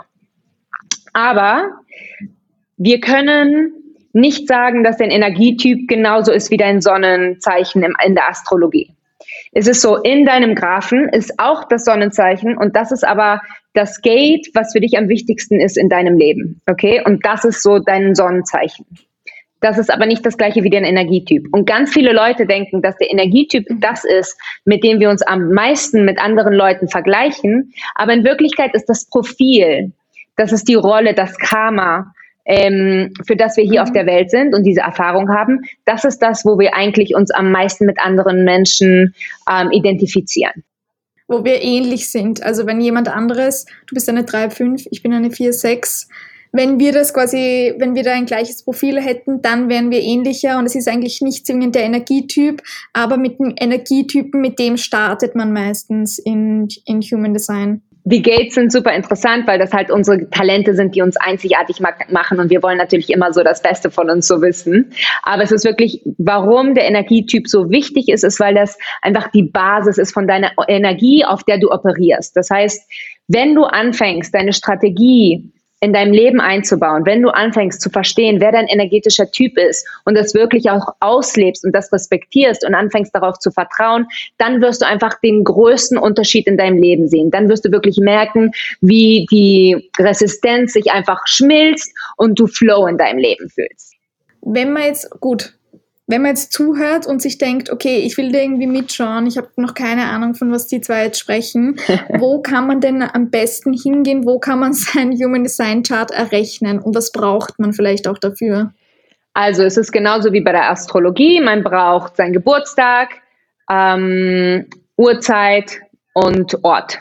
Aber 1.13 1.71
wir 2.77 2.99
können 2.99 3.73
nicht 4.13 4.47
sagen, 4.47 4.83
dass 4.83 4.97
dein 4.97 5.09
Energietyp 5.09 5.87
genauso 5.87 6.31
ist 6.31 6.51
wie 6.51 6.57
dein 6.57 6.81
Sonnenzeichen 6.81 7.83
in 8.05 8.15
der 8.15 8.29
Astrologie. 8.29 8.91
Es 9.51 9.67
ist 9.67 9.81
so, 9.81 9.97
in 9.97 10.25
deinem 10.25 10.55
Graphen 10.55 11.09
ist 11.09 11.39
auch 11.39 11.63
das 11.63 11.85
Sonnenzeichen 11.85 12.57
und 12.57 12.75
das 12.75 12.91
ist 12.91 13.03
aber 13.03 13.41
das 13.73 14.01
Gate, 14.01 14.49
was 14.53 14.73
für 14.73 14.79
dich 14.79 14.97
am 14.97 15.09
wichtigsten 15.09 15.59
ist 15.59 15.77
in 15.77 15.89
deinem 15.89 16.17
Leben. 16.17 16.61
Okay? 16.69 17.01
Und 17.03 17.25
das 17.25 17.43
ist 17.43 17.63
so 17.63 17.79
dein 17.79 18.15
Sonnenzeichen. 18.15 18.85
Das 19.61 19.77
ist 19.77 19.91
aber 19.91 20.05
nicht 20.05 20.25
das 20.25 20.37
gleiche 20.37 20.63
wie 20.63 20.69
dein 20.69 20.83
Energietyp. 20.83 21.47
Und 21.53 21.65
ganz 21.65 21.93
viele 21.93 22.11
Leute 22.11 22.45
denken, 22.45 22.81
dass 22.81 22.97
der 22.97 23.09
Energietyp 23.09 23.65
das 23.79 24.03
ist, 24.03 24.37
mit 24.65 24.83
dem 24.83 24.99
wir 24.99 25.09
uns 25.09 25.21
am 25.21 25.51
meisten 25.53 26.03
mit 26.03 26.19
anderen 26.19 26.53
Leuten 26.53 26.89
vergleichen. 26.89 27.73
Aber 27.95 28.11
in 28.11 28.25
Wirklichkeit 28.25 28.73
ist 28.73 28.89
das 28.89 29.05
Profil, 29.05 29.93
das 30.35 30.51
ist 30.51 30.67
die 30.67 30.75
Rolle, 30.75 31.13
das 31.13 31.37
Karma, 31.37 32.13
ähm, 32.45 33.13
für 33.25 33.37
das 33.37 33.55
wir 33.55 33.63
hier 33.63 33.79
mhm. 33.79 33.87
auf 33.87 33.91
der 33.93 34.05
Welt 34.05 34.31
sind 34.31 34.53
und 34.53 34.63
diese 34.63 34.81
Erfahrung 34.81 35.29
haben, 35.29 35.61
das 35.85 36.03
ist 36.03 36.19
das, 36.19 36.45
wo 36.45 36.59
wir 36.59 36.75
eigentlich 36.75 37.15
uns 37.15 37.31
am 37.31 37.51
meisten 37.51 37.85
mit 37.85 37.99
anderen 37.99 38.43
Menschen 38.43 39.15
ähm, 39.49 39.71
identifizieren. 39.71 40.63
Wo 41.33 41.43
wir 41.43 41.63
ähnlich 41.63 42.11
sind. 42.11 42.43
Also 42.43 42.67
wenn 42.67 42.79
jemand 42.79 43.07
anderes, 43.07 43.65
du 43.87 43.95
bist 43.95 44.07
eine 44.07 44.21
3,5, 44.21 44.87
ich 44.91 45.01
bin 45.01 45.13
eine 45.13 45.29
4,6, 45.29 46.07
wenn 46.51 46.79
wir 46.79 46.91
das 46.91 47.11
quasi, 47.15 47.73
wenn 47.79 47.95
wir 47.95 48.03
da 48.03 48.11
ein 48.11 48.27
gleiches 48.27 48.61
Profil 48.61 49.01
hätten, 49.01 49.41
dann 49.41 49.67
wären 49.67 49.89
wir 49.89 49.99
ähnlicher 49.99 50.59
und 50.59 50.67
es 50.67 50.75
ist 50.75 50.87
eigentlich 50.87 51.19
nicht 51.21 51.47
zwingend 51.47 51.73
der 51.73 51.85
Energietyp, 51.85 52.61
aber 52.93 53.17
mit 53.17 53.39
dem 53.39 53.55
Energietypen, 53.57 54.39
mit 54.39 54.59
dem 54.59 54.77
startet 54.77 55.33
man 55.33 55.51
meistens 55.51 56.19
in, 56.19 56.67
in 56.85 57.01
Human 57.01 57.33
Design 57.33 57.81
die 58.05 58.21
Gates 58.21 58.55
sind 58.55 58.71
super 58.71 58.93
interessant, 58.93 59.47
weil 59.47 59.59
das 59.59 59.71
halt 59.71 59.89
unsere 59.89 60.29
Talente 60.29 60.75
sind, 60.75 60.93
die 60.95 61.01
uns 61.01 61.15
einzigartig 61.17 61.79
machen 61.79 62.39
und 62.39 62.49
wir 62.49 62.61
wollen 62.61 62.77
natürlich 62.77 63.09
immer 63.09 63.31
so 63.31 63.43
das 63.43 63.61
Beste 63.61 63.89
von 63.91 64.09
uns 64.09 64.27
so 64.27 64.41
wissen. 64.41 64.91
Aber 65.23 65.43
es 65.43 65.51
ist 65.51 65.63
wirklich, 65.63 66.01
warum 66.17 66.75
der 66.75 66.85
Energietyp 66.85 67.47
so 67.47 67.69
wichtig 67.69 68.09
ist, 68.09 68.23
ist, 68.23 68.39
weil 68.39 68.55
das 68.55 68.77
einfach 69.01 69.29
die 69.31 69.43
Basis 69.43 69.97
ist 69.97 70.13
von 70.13 70.27
deiner 70.27 70.51
Energie, 70.67 71.23
auf 71.23 71.43
der 71.43 71.59
du 71.59 71.71
operierst. 71.71 72.35
Das 72.35 72.49
heißt, 72.49 72.89
wenn 73.29 73.55
du 73.55 73.63
anfängst, 73.63 74.35
deine 74.35 74.51
Strategie 74.51 75.53
in 75.83 75.91
deinem 75.91 76.13
Leben 76.13 76.39
einzubauen, 76.39 77.05
wenn 77.05 77.21
du 77.21 77.29
anfängst 77.29 77.81
zu 77.81 77.89
verstehen, 77.89 78.39
wer 78.39 78.53
dein 78.53 78.67
energetischer 78.67 79.29
Typ 79.29 79.57
ist 79.57 79.85
und 80.05 80.15
das 80.15 80.33
wirklich 80.33 80.69
auch 80.69 80.95
auslebst 81.01 81.65
und 81.65 81.75
das 81.75 81.91
respektierst 81.91 82.65
und 82.65 82.73
anfängst 82.73 83.13
darauf 83.13 83.37
zu 83.39 83.51
vertrauen, 83.51 84.07
dann 84.37 84.61
wirst 84.61 84.81
du 84.81 84.87
einfach 84.87 85.19
den 85.19 85.43
größten 85.43 85.97
Unterschied 85.97 86.47
in 86.47 86.55
deinem 86.55 86.77
Leben 86.77 87.09
sehen. 87.09 87.31
Dann 87.31 87.49
wirst 87.49 87.65
du 87.65 87.71
wirklich 87.73 87.97
merken, 87.97 88.51
wie 88.79 89.27
die 89.29 89.91
Resistenz 89.99 90.71
sich 90.71 90.89
einfach 90.89 91.19
schmilzt 91.25 91.93
und 92.15 92.39
du 92.39 92.47
Flow 92.47 92.87
in 92.87 92.97
deinem 92.97 93.17
Leben 93.17 93.49
fühlst. 93.49 93.95
Wenn 94.41 94.71
man 94.71 94.83
jetzt, 94.83 95.09
gut, 95.19 95.53
wenn 96.07 96.21
man 96.21 96.31
jetzt 96.31 96.51
zuhört 96.51 97.07
und 97.07 97.21
sich 97.21 97.37
denkt, 97.37 97.69
okay, 97.69 97.99
ich 97.99 98.17
will 98.17 98.31
da 98.31 98.39
irgendwie 98.39 98.67
mitschauen, 98.67 99.25
ich 99.25 99.37
habe 99.37 99.49
noch 99.55 99.73
keine 99.73 100.05
Ahnung, 100.05 100.35
von 100.35 100.51
was 100.51 100.67
die 100.67 100.81
zwei 100.81 101.05
jetzt 101.05 101.19
sprechen, 101.19 101.79
wo 102.19 102.41
kann 102.41 102.67
man 102.67 102.81
denn 102.81 103.01
am 103.01 103.29
besten 103.29 103.73
hingehen? 103.73 104.25
Wo 104.25 104.39
kann 104.39 104.59
man 104.59 104.73
sein 104.73 105.13
Human 105.13 105.43
Design 105.43 105.83
Chart 105.83 106.11
errechnen 106.11 106.79
und 106.79 106.95
was 106.95 107.11
braucht 107.11 107.59
man 107.59 107.73
vielleicht 107.73 108.07
auch 108.07 108.17
dafür? 108.17 108.73
Also 109.33 109.63
es 109.63 109.77
ist 109.77 109.91
genauso 109.91 110.31
wie 110.31 110.41
bei 110.41 110.51
der 110.51 110.69
Astrologie. 110.69 111.41
Man 111.41 111.63
braucht 111.63 112.17
seinen 112.17 112.33
Geburtstag, 112.33 113.09
ähm, 113.69 114.67
Uhrzeit 114.95 115.79
und 116.13 116.63
Ort. 116.63 116.99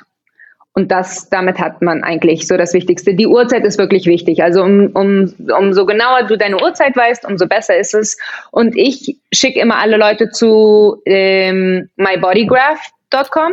Und 0.75 0.91
das, 0.91 1.29
damit 1.29 1.59
hat 1.59 1.83
man 1.83 2.03
eigentlich 2.03 2.47
so 2.47 2.57
das 2.57 2.73
Wichtigste. 2.73 3.15
Die 3.15 3.27
Uhrzeit 3.27 3.65
ist 3.65 3.79
wirklich 3.79 4.07
wichtig. 4.07 4.43
Also 4.43 4.63
um, 4.63 4.87
um, 4.95 5.35
umso 5.59 5.85
genauer 5.85 6.23
du 6.25 6.39
deine 6.39 6.63
Uhrzeit 6.63 6.97
weißt, 6.97 7.27
umso 7.27 7.47
besser 7.47 7.77
ist 7.77 7.95
es. 7.95 8.17
Und 8.53 8.75
ich 8.77 9.19
schicke 9.35 9.61
immer 9.61 9.77
alle 9.77 9.99
Leute 9.99 10.31
zu 10.31 11.03
ähm, 11.05 11.91
mybodygraph.com. 11.97 13.53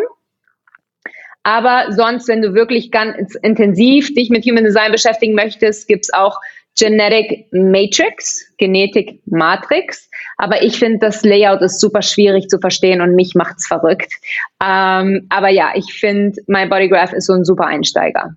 Aber 1.43 1.91
sonst, 1.91 2.27
wenn 2.29 2.41
du 2.41 2.53
wirklich 2.53 2.91
ganz 2.91 3.35
intensiv 3.35 4.13
dich 4.13 4.29
mit 4.29 4.45
Human 4.45 4.63
Design 4.63 4.91
beschäftigen 4.91 5.35
möchtest, 5.35 5.87
gibt's 5.87 6.13
auch 6.13 6.39
Genetic 6.77 7.47
Matrix, 7.51 8.45
Genetik 8.57 9.21
Matrix. 9.25 10.08
Aber 10.41 10.63
ich 10.63 10.79
finde, 10.79 10.99
das 10.99 11.23
Layout 11.23 11.61
ist 11.61 11.81
super 11.81 12.01
schwierig 12.01 12.47
zu 12.47 12.59
verstehen 12.59 13.01
und 13.01 13.13
mich 13.13 13.35
macht's 13.35 13.67
verrückt. 13.67 14.13
Ähm, 14.63 15.27
aber 15.27 15.49
ja, 15.49 15.71
ich 15.75 15.93
finde, 15.93 16.41
My 16.47 16.65
Bodygraph 16.65 17.11
ist 17.11 17.25
so 17.25 17.33
ein 17.33 17.43
super 17.43 17.65
Einsteiger. 17.65 18.35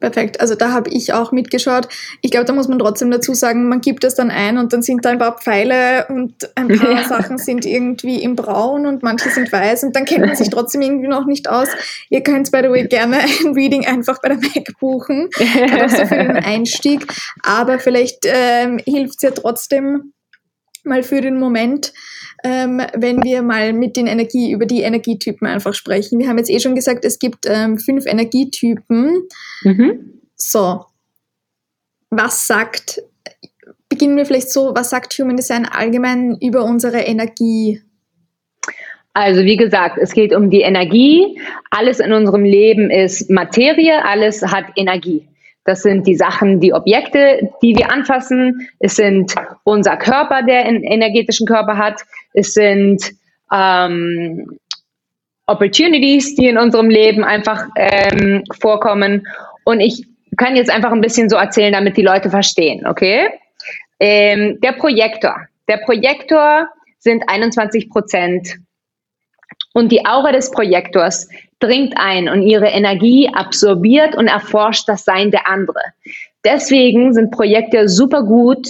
Perfekt, 0.00 0.40
also 0.40 0.54
da 0.54 0.72
habe 0.72 0.88
ich 0.88 1.12
auch 1.12 1.30
mitgeschaut. 1.30 1.86
Ich 2.22 2.30
glaube, 2.30 2.46
da 2.46 2.54
muss 2.54 2.68
man 2.68 2.78
trotzdem 2.78 3.10
dazu 3.10 3.34
sagen, 3.34 3.68
man 3.68 3.82
gibt 3.82 4.02
das 4.02 4.14
dann 4.14 4.30
ein 4.30 4.56
und 4.56 4.72
dann 4.72 4.80
sind 4.80 5.04
da 5.04 5.10
ein 5.10 5.18
paar 5.18 5.36
Pfeile 5.36 6.06
und 6.08 6.50
ein 6.54 6.68
paar 6.68 6.92
ja. 7.02 7.04
Sachen 7.04 7.36
sind 7.36 7.66
irgendwie 7.66 8.22
im 8.22 8.34
Braun 8.34 8.86
und 8.86 9.02
manche 9.02 9.28
sind 9.28 9.52
weiß 9.52 9.84
und 9.84 9.94
dann 9.94 10.06
kennt 10.06 10.24
man 10.24 10.34
sich 10.34 10.48
trotzdem 10.50 10.80
irgendwie 10.80 11.08
noch 11.08 11.26
nicht 11.26 11.50
aus. 11.50 11.68
Ihr 12.08 12.22
könnt, 12.22 12.50
by 12.50 12.60
the 12.62 12.70
way, 12.70 12.86
gerne 12.86 13.18
ein 13.44 13.52
Reading 13.52 13.86
einfach 13.86 14.22
bei 14.22 14.30
der 14.30 14.38
Mac 14.38 14.72
buchen, 14.80 15.28
gerade 15.36 15.90
so 15.90 16.06
für 16.06 16.16
den 16.16 16.36
Einstieg, 16.36 17.06
aber 17.42 17.78
vielleicht 17.78 18.24
ähm, 18.24 18.80
hilft 18.82 19.16
es 19.16 19.22
ja 19.22 19.30
trotzdem 19.32 20.14
mal 20.82 21.02
für 21.02 21.20
den 21.20 21.38
Moment, 21.38 21.92
ähm, 22.44 22.82
wenn 22.94 23.22
wir 23.22 23.42
mal 23.42 23.72
mit 23.72 23.96
den 23.96 24.06
Energie, 24.06 24.52
über 24.52 24.66
die 24.66 24.82
Energietypen 24.82 25.46
einfach 25.46 25.74
sprechen. 25.74 26.18
Wir 26.18 26.28
haben 26.28 26.38
jetzt 26.38 26.50
eh 26.50 26.60
schon 26.60 26.74
gesagt, 26.74 27.04
es 27.04 27.18
gibt 27.18 27.46
ähm, 27.46 27.78
fünf 27.78 28.06
Energietypen. 28.06 29.28
Mhm. 29.62 30.20
So. 30.36 30.84
Was 32.10 32.46
sagt, 32.46 33.02
beginnen 33.88 34.16
wir 34.16 34.26
vielleicht 34.26 34.50
so, 34.50 34.72
was 34.74 34.90
sagt 34.90 35.12
Human 35.14 35.36
Design 35.36 35.66
allgemein 35.66 36.36
über 36.40 36.64
unsere 36.64 37.00
Energie? 37.00 37.82
Also 39.12 39.44
wie 39.44 39.56
gesagt, 39.56 39.98
es 40.00 40.12
geht 40.12 40.34
um 40.34 40.50
die 40.50 40.62
Energie. 40.62 41.38
Alles 41.70 42.00
in 42.00 42.12
unserem 42.12 42.44
Leben 42.44 42.90
ist 42.90 43.28
Materie, 43.28 44.04
alles 44.04 44.42
hat 44.42 44.66
Energie. 44.76 45.28
Das 45.64 45.82
sind 45.82 46.06
die 46.06 46.16
Sachen, 46.16 46.60
die 46.60 46.72
Objekte, 46.72 47.50
die 47.62 47.76
wir 47.76 47.92
anfassen. 47.92 48.68
Es 48.78 48.96
sind 48.96 49.34
unser 49.64 49.96
Körper, 49.96 50.42
der 50.42 50.64
einen 50.64 50.82
energetischen 50.82 51.46
Körper 51.46 51.76
hat. 51.76 52.00
Es 52.32 52.54
sind 52.54 53.12
ähm, 53.52 54.58
Opportunities, 55.46 56.34
die 56.36 56.46
in 56.46 56.58
unserem 56.58 56.88
Leben 56.88 57.24
einfach 57.24 57.66
ähm, 57.76 58.44
vorkommen. 58.60 59.26
Und 59.64 59.80
ich 59.80 60.06
kann 60.36 60.56
jetzt 60.56 60.70
einfach 60.70 60.92
ein 60.92 61.00
bisschen 61.00 61.28
so 61.28 61.36
erzählen, 61.36 61.72
damit 61.72 61.96
die 61.96 62.02
Leute 62.02 62.30
verstehen, 62.30 62.86
okay? 62.86 63.28
Ähm, 63.98 64.58
der 64.60 64.72
Projektor. 64.72 65.36
Der 65.68 65.78
Projektor 65.78 66.68
sind 66.98 67.24
21 67.28 67.90
Prozent. 67.90 68.56
Und 69.72 69.92
die 69.92 70.04
Aura 70.04 70.32
des 70.32 70.50
Projektors 70.50 71.28
dringt 71.60 71.94
ein 71.96 72.28
und 72.28 72.42
ihre 72.42 72.68
Energie 72.68 73.28
absorbiert 73.32 74.16
und 74.16 74.26
erforscht 74.26 74.88
das 74.88 75.04
Sein 75.04 75.30
der 75.30 75.48
andere. 75.48 75.80
Deswegen 76.44 77.12
sind 77.12 77.30
Projekte 77.30 77.88
super 77.88 78.22
gut, 78.24 78.68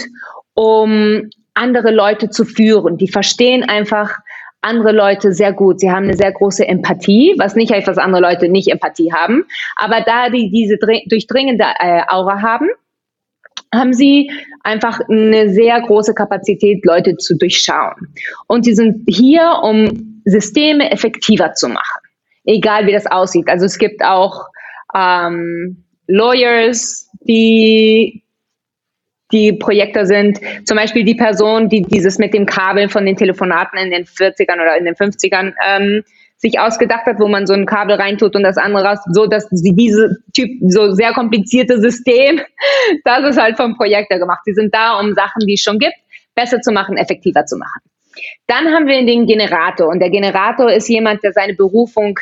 um 0.55 1.31
andere 1.55 1.91
Leute 1.91 2.31
zu 2.31 2.45
führen. 2.45 2.97
Die 2.97 3.09
verstehen 3.09 3.69
einfach 3.69 4.19
andere 4.63 4.93
Leute 4.93 5.33
sehr 5.33 5.53
gut. 5.53 5.81
Sie 5.81 5.91
haben 5.91 6.05
eine 6.05 6.17
sehr 6.17 6.33
große 6.33 6.67
Empathie, 6.67 7.35
was 7.39 7.55
nicht 7.55 7.73
heißt, 7.73 7.89
dass 7.89 7.99
andere 7.99 8.21
Leute 8.21 8.49
nicht 8.49 8.69
Empathie 8.69 9.13
haben. 9.13 9.45
Aber 9.77 10.03
da 10.03 10.29
die 10.29 10.51
diese 10.51 10.77
durchdringende 10.77 11.65
äh, 11.79 12.03
Aura 12.09 12.43
haben, 12.43 12.69
haben 13.75 13.95
sie 13.95 14.31
einfach 14.63 15.01
eine 15.09 15.51
sehr 15.51 15.81
große 15.81 16.13
Kapazität, 16.13 16.85
Leute 16.85 17.17
zu 17.17 17.37
durchschauen. 17.37 18.15
Und 18.49 18.65
sie 18.65 18.75
sind 18.75 19.05
hier, 19.07 19.61
um 19.63 20.10
Systeme 20.25 20.91
effektiver 20.91 21.55
zu 21.55 21.69
machen, 21.69 22.01
egal 22.45 22.87
wie 22.87 22.93
das 22.93 23.07
aussieht. 23.07 23.49
Also 23.49 23.67
es 23.67 23.79
gibt 23.79 24.03
auch 24.05 24.47
ähm, 24.95 25.85
Lawyers, 26.07 27.09
die 27.21 28.25
die 29.33 29.53
Projekte 29.53 30.07
sind. 30.07 30.41
Zum 30.65 30.77
Beispiel 30.77 31.05
die 31.05 31.15
Person, 31.15 31.69
die 31.69 31.83
dieses 31.83 32.19
mit 32.19 32.35
dem 32.35 32.47
Kabel 32.47 32.89
von 32.89 33.07
den 33.07 33.17
Telefonaten 33.17 33.79
in 33.79 33.91
den 33.91 34.05
40ern 34.05 34.55
oder 34.55 34.77
in 34.77 34.85
den 34.85 34.95
50ern 34.95 35.53
ähm, 35.65 36.03
sich 36.37 36.59
ausgedacht 36.59 37.05
hat, 37.07 37.21
wo 37.21 37.29
man 37.29 37.47
so 37.47 37.53
ein 37.53 37.67
Kabel 37.67 37.97
reintut 37.97 38.35
und 38.35 38.43
das 38.43 38.57
andere 38.57 38.85
raus, 38.85 38.99
so 39.13 39.27
dass 39.27 39.47
sie 39.51 39.75
diese 39.75 40.17
Typ, 40.35 40.51
so 40.69 40.93
sehr 40.93 41.13
komplizierte 41.13 41.79
System, 41.81 42.41
das 43.05 43.29
ist 43.29 43.41
halt 43.41 43.57
vom 43.57 43.77
Projektor 43.77 44.19
gemacht. 44.19 44.41
Sie 44.45 44.55
sind 44.55 44.75
da, 44.75 44.99
um 44.99 45.15
Sachen, 45.15 45.47
die 45.47 45.55
es 45.55 45.61
schon 45.61 45.79
gibt, 45.79 45.95
besser 46.35 46.61
zu 46.61 46.73
machen, 46.73 46.97
effektiver 46.97 47.45
zu 47.45 47.57
machen. 47.57 47.83
Dann 48.47 48.73
haben 48.73 48.87
wir 48.87 49.05
den 49.05 49.27
Generator 49.27 49.89
und 49.89 50.01
der 50.01 50.11
Generator 50.11 50.71
ist 50.71 50.89
jemand, 50.89 51.23
der 51.23 51.33
seine 51.33 51.55
Berufung 51.55 52.19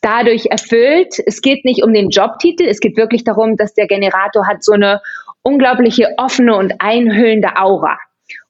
dadurch 0.00 0.46
erfüllt. 0.46 1.14
Es 1.26 1.40
geht 1.40 1.64
nicht 1.64 1.82
um 1.82 1.92
den 1.94 2.10
Jobtitel, 2.10 2.66
es 2.66 2.80
geht 2.80 2.96
wirklich 2.96 3.24
darum, 3.24 3.56
dass 3.56 3.74
der 3.74 3.86
Generator 3.86 4.46
hat 4.46 4.62
so 4.62 4.72
eine 4.72 5.00
unglaubliche 5.42 6.08
offene 6.18 6.56
und 6.56 6.74
einhüllende 6.80 7.56
Aura. 7.56 7.98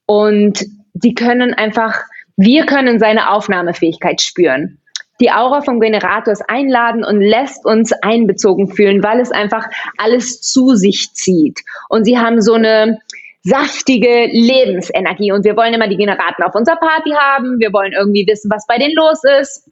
Und 0.06 0.64
die 0.94 1.14
können 1.14 1.54
einfach, 1.54 2.00
wir 2.36 2.66
können 2.66 2.98
seine 2.98 3.30
Aufnahmefähigkeit 3.30 4.20
spüren. 4.20 4.78
Die 5.20 5.30
Aura 5.30 5.60
vom 5.60 5.78
Generator 5.78 6.32
ist 6.32 6.48
einladen 6.48 7.04
und 7.04 7.20
lässt 7.20 7.64
uns 7.64 7.92
einbezogen 7.92 8.68
fühlen, 8.68 9.02
weil 9.02 9.20
es 9.20 9.30
einfach 9.30 9.68
alles 9.96 10.40
zu 10.40 10.74
sich 10.74 11.12
zieht. 11.12 11.60
Und 11.88 12.04
sie 12.04 12.18
haben 12.18 12.40
so 12.40 12.54
eine 12.54 12.98
saftige 13.42 14.28
Lebensenergie. 14.30 15.32
Und 15.32 15.44
wir 15.44 15.56
wollen 15.56 15.74
immer 15.74 15.88
die 15.88 15.96
Generaten 15.96 16.42
auf 16.42 16.54
unserer 16.54 16.76
Party 16.76 17.10
haben. 17.10 17.58
Wir 17.58 17.72
wollen 17.72 17.92
irgendwie 17.92 18.26
wissen, 18.26 18.50
was 18.50 18.66
bei 18.66 18.78
denen 18.78 18.94
los 18.94 19.20
ist. 19.40 19.68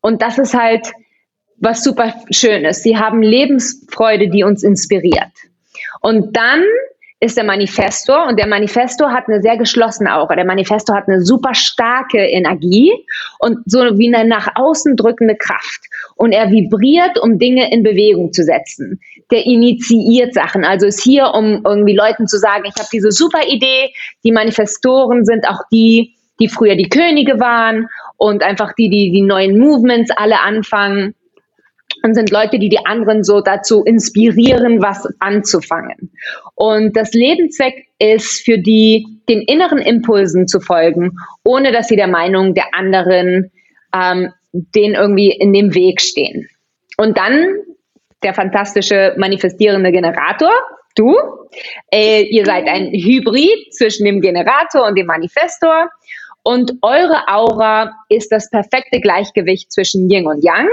Und 0.00 0.22
das 0.22 0.38
ist 0.38 0.54
halt 0.54 0.92
was 1.58 1.82
super 1.82 2.14
Schönes. 2.30 2.82
Sie 2.82 2.96
haben 2.96 3.22
Lebensfreude, 3.22 4.28
die 4.28 4.42
uns 4.42 4.62
inspiriert. 4.62 5.30
Und 6.00 6.36
dann 6.36 6.64
ist 7.20 7.38
der 7.38 7.44
Manifestor 7.44 8.26
und 8.26 8.38
der 8.38 8.46
Manifestor 8.46 9.10
hat 9.10 9.28
eine 9.28 9.40
sehr 9.40 9.56
geschlossene 9.56 10.14
Aura. 10.14 10.36
Der 10.36 10.44
Manifestor 10.44 10.94
hat 10.94 11.08
eine 11.08 11.22
super 11.22 11.54
starke 11.54 12.18
Energie 12.18 12.92
und 13.38 13.58
so 13.64 13.78
wie 13.78 14.14
eine 14.14 14.28
nach 14.28 14.48
außen 14.56 14.96
drückende 14.96 15.34
Kraft. 15.36 15.80
Und 16.16 16.32
er 16.32 16.50
vibriert, 16.50 17.18
um 17.20 17.38
Dinge 17.38 17.72
in 17.72 17.82
Bewegung 17.82 18.32
zu 18.32 18.44
setzen. 18.44 19.00
Der 19.30 19.44
initiiert 19.46 20.34
Sachen, 20.34 20.64
also 20.64 20.86
ist 20.86 21.02
hier, 21.02 21.32
um 21.34 21.62
irgendwie 21.64 21.96
Leuten 21.96 22.26
zu 22.26 22.38
sagen, 22.38 22.64
ich 22.66 22.74
habe 22.78 22.88
diese 22.92 23.10
super 23.10 23.46
Idee. 23.48 23.90
Die 24.22 24.32
Manifestoren 24.32 25.24
sind 25.24 25.48
auch 25.48 25.60
die, 25.72 26.14
die 26.40 26.48
früher 26.48 26.76
die 26.76 26.88
Könige 26.88 27.40
waren 27.40 27.88
und 28.16 28.42
einfach 28.42 28.72
die, 28.74 28.88
die 28.88 29.10
die 29.12 29.22
neuen 29.22 29.58
Movements 29.58 30.10
alle 30.16 30.40
anfangen 30.40 31.14
und 32.02 32.14
sind 32.14 32.30
Leute, 32.30 32.58
die 32.58 32.68
die 32.68 32.84
anderen 32.84 33.24
so 33.24 33.40
dazu 33.40 33.82
inspirieren, 33.84 34.82
was 34.82 35.06
anzufangen. 35.20 36.10
Und 36.54 36.96
das 36.96 37.12
Lebenszweck 37.12 37.86
ist 37.98 38.44
für 38.44 38.58
die, 38.58 39.06
den 39.28 39.42
inneren 39.42 39.78
Impulsen 39.78 40.46
zu 40.46 40.60
folgen, 40.60 41.12
ohne 41.44 41.72
dass 41.72 41.88
sie 41.88 41.96
der 41.96 42.08
Meinung 42.08 42.54
der 42.54 42.74
anderen 42.74 43.50
ähm, 43.94 44.32
den 44.54 44.94
irgendwie 44.94 45.30
in 45.30 45.52
dem 45.52 45.74
Weg 45.74 46.00
stehen. 46.00 46.48
Und 46.96 47.18
dann 47.18 47.56
der 48.22 48.34
fantastische 48.34 49.14
manifestierende 49.18 49.90
Generator, 49.90 50.52
du. 50.94 51.16
Äh, 51.92 52.22
ihr 52.22 52.46
seid 52.46 52.66
ein 52.68 52.90
Hybrid 52.92 53.74
zwischen 53.74 54.04
dem 54.04 54.20
Generator 54.20 54.86
und 54.86 54.96
dem 54.96 55.06
Manifestor. 55.06 55.90
Und 56.44 56.72
eure 56.82 57.26
Aura 57.26 57.92
ist 58.08 58.30
das 58.30 58.48
perfekte 58.48 59.00
Gleichgewicht 59.00 59.72
zwischen 59.72 60.08
Yin 60.08 60.26
und 60.26 60.44
Yang 60.44 60.68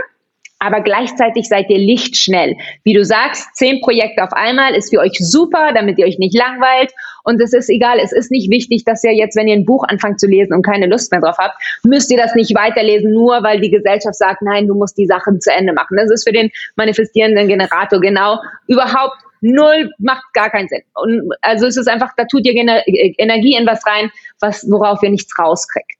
aber 0.61 0.81
gleichzeitig 0.81 1.47
seid 1.47 1.71
ihr 1.71 1.79
lichtschnell. 1.79 2.55
Wie 2.83 2.93
du 2.93 3.03
sagst, 3.03 3.55
zehn 3.55 3.81
Projekte 3.81 4.23
auf 4.23 4.31
einmal 4.31 4.75
ist 4.75 4.91
für 4.93 4.99
euch 4.99 5.17
super, 5.17 5.73
damit 5.73 5.97
ihr 5.97 6.05
euch 6.05 6.19
nicht 6.19 6.37
langweilt. 6.37 6.91
Und 7.23 7.41
es 7.41 7.53
ist 7.53 7.69
egal, 7.69 7.99
es 7.99 8.11
ist 8.11 8.31
nicht 8.31 8.49
wichtig, 8.49 8.83
dass 8.85 9.03
ihr 9.03 9.13
jetzt, 9.13 9.35
wenn 9.35 9.47
ihr 9.47 9.55
ein 9.55 9.65
Buch 9.65 9.83
anfangt 9.87 10.19
zu 10.19 10.27
lesen 10.27 10.53
und 10.53 10.63
keine 10.63 10.87
Lust 10.87 11.11
mehr 11.11 11.21
drauf 11.21 11.37
habt, 11.37 11.55
müsst 11.83 12.11
ihr 12.11 12.17
das 12.17 12.35
nicht 12.35 12.55
weiterlesen, 12.55 13.13
nur 13.13 13.43
weil 13.43 13.61
die 13.61 13.71
Gesellschaft 13.71 14.15
sagt, 14.15 14.41
nein, 14.41 14.67
du 14.67 14.75
musst 14.75 14.97
die 14.97 15.05
Sachen 15.05 15.39
zu 15.41 15.51
Ende 15.51 15.73
machen. 15.73 15.97
Das 15.97 16.11
ist 16.11 16.27
für 16.27 16.33
den 16.33 16.51
manifestierenden 16.75 17.47
Generator 17.47 17.99
genau 17.99 18.39
überhaupt 18.67 19.17
null, 19.41 19.91
macht 19.97 20.33
gar 20.33 20.49
keinen 20.49 20.67
Sinn. 20.67 20.83
Und 20.93 21.31
also 21.41 21.65
es 21.65 21.77
ist 21.77 21.87
einfach, 21.87 22.11
da 22.15 22.25
tut 22.25 22.45
ihr 22.45 22.53
Energie 22.55 23.55
in 23.55 23.65
was 23.65 23.85
rein, 23.85 24.11
was, 24.39 24.69
worauf 24.69 25.01
ihr 25.03 25.09
nichts 25.09 25.37
rauskriegt. 25.37 25.97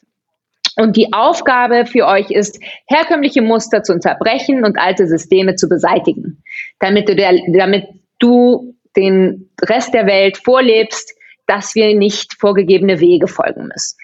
Und 0.77 0.95
die 0.95 1.11
Aufgabe 1.11 1.85
für 1.85 2.07
euch 2.07 2.31
ist, 2.31 2.59
herkömmliche 2.87 3.41
Muster 3.41 3.83
zu 3.83 3.93
unterbrechen 3.93 4.63
und 4.63 4.79
alte 4.79 5.07
Systeme 5.07 5.55
zu 5.55 5.67
beseitigen, 5.67 6.43
damit 6.79 7.09
du, 7.09 7.15
der, 7.15 7.33
damit 7.53 7.87
du 8.19 8.75
den 8.95 9.49
Rest 9.61 9.93
der 9.93 10.05
Welt 10.05 10.37
vorlebst, 10.37 11.13
dass 11.47 11.75
wir 11.75 11.95
nicht 11.95 12.35
vorgegebene 12.39 12.99
Wege 12.99 13.27
folgen 13.27 13.67
müssen. 13.67 13.97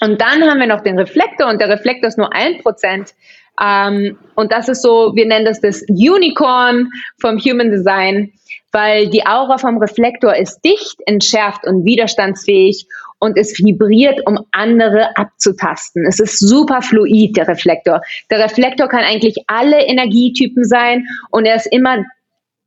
Und 0.00 0.20
dann 0.20 0.42
haben 0.42 0.60
wir 0.60 0.66
noch 0.66 0.82
den 0.82 0.98
Reflektor 0.98 1.48
und 1.48 1.60
der 1.60 1.68
Reflektor 1.68 2.08
ist 2.08 2.18
nur 2.18 2.32
ein 2.34 2.58
Prozent. 2.58 3.14
Ähm, 3.62 4.18
und 4.34 4.52
das 4.52 4.68
ist 4.68 4.82
so, 4.82 5.12
wir 5.14 5.26
nennen 5.26 5.46
das 5.46 5.60
das 5.60 5.82
Unicorn 5.88 6.90
vom 7.20 7.38
Human 7.38 7.70
Design, 7.70 8.32
weil 8.72 9.08
die 9.08 9.24
Aura 9.26 9.56
vom 9.56 9.78
Reflektor 9.78 10.36
ist 10.36 10.60
dicht, 10.60 10.96
entschärft 11.06 11.66
und 11.66 11.84
widerstandsfähig 11.86 12.86
und 13.18 13.38
es 13.38 13.58
vibriert, 13.58 14.20
um 14.26 14.38
andere 14.52 15.16
abzutasten. 15.16 16.04
Es 16.06 16.20
ist 16.20 16.38
super 16.38 16.82
fluid, 16.82 17.36
der 17.36 17.48
Reflektor. 17.48 18.02
Der 18.30 18.40
Reflektor 18.40 18.88
kann 18.88 19.04
eigentlich 19.04 19.36
alle 19.46 19.86
Energietypen 19.86 20.64
sein 20.64 21.06
und 21.30 21.46
er 21.46 21.56
ist 21.56 21.72
immer 21.72 22.04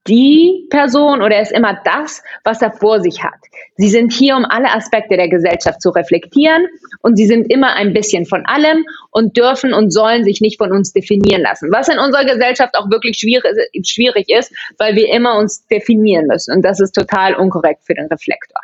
die 0.08 0.68
Person 0.70 1.22
oder 1.22 1.36
er 1.36 1.42
ist 1.42 1.52
immer 1.52 1.80
das, 1.84 2.24
was 2.44 2.62
er 2.62 2.72
vor 2.72 3.02
sich 3.02 3.24
hat. 3.24 3.40
Sie 3.76 3.90
sind 3.90 4.12
hier, 4.12 4.36
um 4.36 4.46
alle 4.46 4.74
Aspekte 4.74 5.18
der 5.18 5.30
Gesellschaft 5.30 5.82
zu 5.82 5.90
reflektieren 5.90 6.68
und 7.02 7.16
sie 7.18 7.28
sind 7.28 7.52
immer 7.52 7.76
ein 7.76 7.94
bisschen 7.94 8.26
von 8.26 8.46
allem 8.46 8.86
und 9.12 9.38
dürfen 9.38 9.74
und 9.74 9.92
sollen 9.92 10.24
sich 10.24 10.42
nicht 10.42 10.58
von 10.58 10.72
uns 10.72 10.94
definieren 10.94 11.42
lassen. 11.42 11.70
Was 11.72 11.90
in 11.90 12.00
unserer 12.00 12.26
Gesellschaft 12.26 12.76
auch 12.78 12.90
wirklich 12.90 13.18
schwierig, 13.18 14.30
ist, 14.30 14.54
weil 14.78 14.96
wir 14.96 15.14
immer 15.14 15.38
uns 15.38 15.66
definieren 15.68 16.28
müssen 16.28 16.56
und 16.56 16.64
das 16.64 16.80
ist 16.80 16.94
total 16.94 17.36
unkorrekt 17.36 17.84
für 17.84 17.94
den 17.94 18.08
Reflektor. 18.08 18.62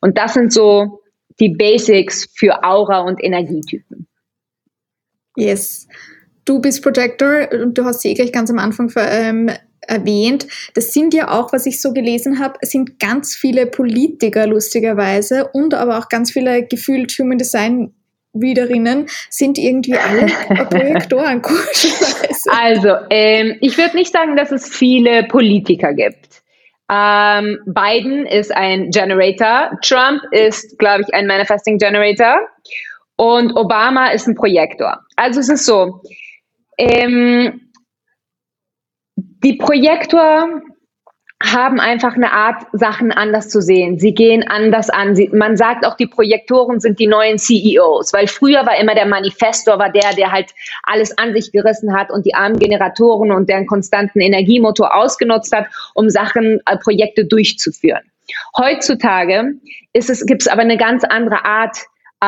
Und 0.00 0.18
das 0.18 0.34
sind 0.34 0.52
so 0.52 1.00
die 1.40 1.50
Basics 1.50 2.28
für 2.34 2.64
Aura 2.64 3.00
und 3.00 3.22
Energietypen. 3.22 4.06
Yes. 5.36 5.88
Du 6.44 6.60
bist 6.60 6.82
Projector 6.82 7.48
und 7.52 7.76
du 7.76 7.84
hast 7.84 8.02
sie 8.02 8.10
eh 8.10 8.14
gleich 8.14 8.32
ganz 8.32 8.50
am 8.50 8.58
Anfang 8.58 8.90
ähm, 8.96 9.50
erwähnt. 9.88 10.46
Das 10.74 10.92
sind 10.92 11.14
ja 11.14 11.30
auch, 11.30 11.52
was 11.52 11.66
ich 11.66 11.80
so 11.80 11.92
gelesen 11.92 12.38
habe, 12.38 12.58
sind 12.62 12.98
ganz 12.98 13.34
viele 13.34 13.66
Politiker 13.66 14.46
lustigerweise 14.46 15.48
und 15.52 15.74
aber 15.74 15.98
auch 15.98 16.08
ganz 16.08 16.32
viele 16.32 16.64
gefühlt 16.66 17.12
Human 17.12 17.38
Design 17.38 17.92
Readerinnen 18.34 19.06
sind 19.30 19.58
irgendwie 19.58 19.94
alle 19.94 20.26
Projektoren. 20.70 21.42
also, 22.50 22.90
ähm, 23.10 23.56
ich 23.60 23.78
würde 23.78 23.96
nicht 23.96 24.12
sagen, 24.12 24.36
dass 24.36 24.52
es 24.52 24.68
viele 24.68 25.24
Politiker 25.24 25.94
gibt. 25.94 26.42
Ähm, 26.90 27.58
Biden 27.66 28.26
ist 28.26 28.54
ein 28.54 28.90
Generator. 28.90 29.78
Trump 29.82 30.22
ist, 30.30 30.78
glaube 30.78 31.02
ich, 31.02 31.14
ein 31.14 31.26
Manifesting 31.26 31.78
Generator. 31.78 32.40
Und 33.16 33.56
Obama 33.56 34.10
ist 34.10 34.28
ein 34.28 34.34
Projektor. 34.34 34.98
Also 35.16 35.40
es 35.40 35.48
ist 35.48 35.64
so, 35.64 36.02
ähm, 36.78 37.65
die 39.16 39.54
Projektor 39.54 40.62
haben 41.42 41.80
einfach 41.80 42.14
eine 42.14 42.32
Art, 42.32 42.66
Sachen 42.72 43.12
anders 43.12 43.50
zu 43.50 43.60
sehen. 43.60 43.98
Sie 43.98 44.14
gehen 44.14 44.42
anders 44.48 44.88
an. 44.88 45.14
Sie, 45.14 45.28
man 45.34 45.56
sagt 45.58 45.84
auch, 45.84 45.94
die 45.94 46.06
Projektoren 46.06 46.80
sind 46.80 46.98
die 46.98 47.06
neuen 47.06 47.38
CEOs, 47.38 48.14
weil 48.14 48.26
früher 48.26 48.64
war 48.64 48.78
immer 48.80 48.94
der 48.94 49.06
Manifestor, 49.06 49.78
war 49.78 49.90
der, 49.90 50.14
der 50.14 50.32
halt 50.32 50.54
alles 50.82 51.16
an 51.18 51.34
sich 51.34 51.52
gerissen 51.52 51.94
hat 51.94 52.10
und 52.10 52.24
die 52.24 52.34
armen 52.34 52.58
Generatoren 52.58 53.32
und 53.32 53.50
deren 53.50 53.66
konstanten 53.66 54.20
Energiemotor 54.20 54.94
ausgenutzt 54.94 55.54
hat, 55.54 55.66
um 55.94 56.08
Sachen, 56.08 56.60
äh, 56.64 56.78
Projekte 56.78 57.26
durchzuführen. 57.26 58.10
Heutzutage 58.56 59.52
ist 59.92 60.08
es, 60.08 60.24
gibt 60.24 60.42
es 60.42 60.48
aber 60.48 60.62
eine 60.62 60.78
ganz 60.78 61.04
andere 61.04 61.44
Art, 61.44 61.84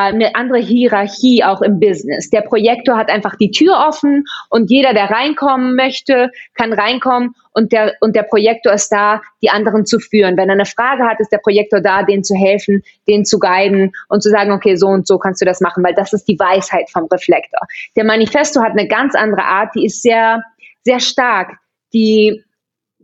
eine 0.07 0.35
andere 0.35 0.59
Hierarchie 0.59 1.45
auch 1.45 1.63
im 1.63 1.81
Business. 1.81 2.31
Der 2.31 2.43
Projektor 2.43 2.97
hat 2.97 3.11
einfach 3.11 3.37
die 3.37 3.51
Tür 3.51 3.85
offen 3.89 4.25
und 4.51 4.71
jeder, 4.71 4.95
der 4.95 5.11
reinkommen 5.11 5.77
möchte, 5.77 6.31
kann 6.55 6.73
reinkommen 6.73 7.35
und 7.53 7.73
der, 7.73 7.95
und 8.01 8.15
der 8.15 8.23
Projektor 8.23 8.73
ist 8.73 8.91
da, 8.91 9.21
die 9.43 9.51
anderen 9.51 9.85
zu 9.85 9.99
führen. 9.99 10.37
Wenn 10.37 10.49
er 10.49 10.55
eine 10.55 10.65
Frage 10.65 11.05
hat, 11.05 11.21
ist 11.21 11.33
der 11.33 11.39
Projektor 11.39 11.81
da, 11.81 12.03
denen 12.03 12.25
zu 12.25 12.35
helfen, 12.35 12.83
denen 13.09 13.25
zu 13.25 13.39
guiden 13.39 13.93
und 14.09 14.23
zu 14.23 14.31
sagen, 14.31 14.53
okay, 14.53 14.77
so 14.77 14.87
und 14.87 15.07
so 15.07 15.19
kannst 15.19 15.41
du 15.41 15.45
das 15.45 15.61
machen, 15.61 15.85
weil 15.85 15.95
das 15.95 16.13
ist 16.13 16.29
die 16.29 16.39
Weisheit 16.39 16.89
vom 16.91 17.07
Reflektor. 17.07 17.61
Der 17.97 18.05
Manifesto 18.05 18.63
hat 18.63 18.73
eine 18.73 18.87
ganz 18.87 19.15
andere 19.15 19.45
Art, 19.45 19.75
die 19.75 19.87
ist 19.87 20.03
sehr, 20.03 20.43
sehr 20.85 21.01
stark. 21.01 21.59
Die 21.93 22.45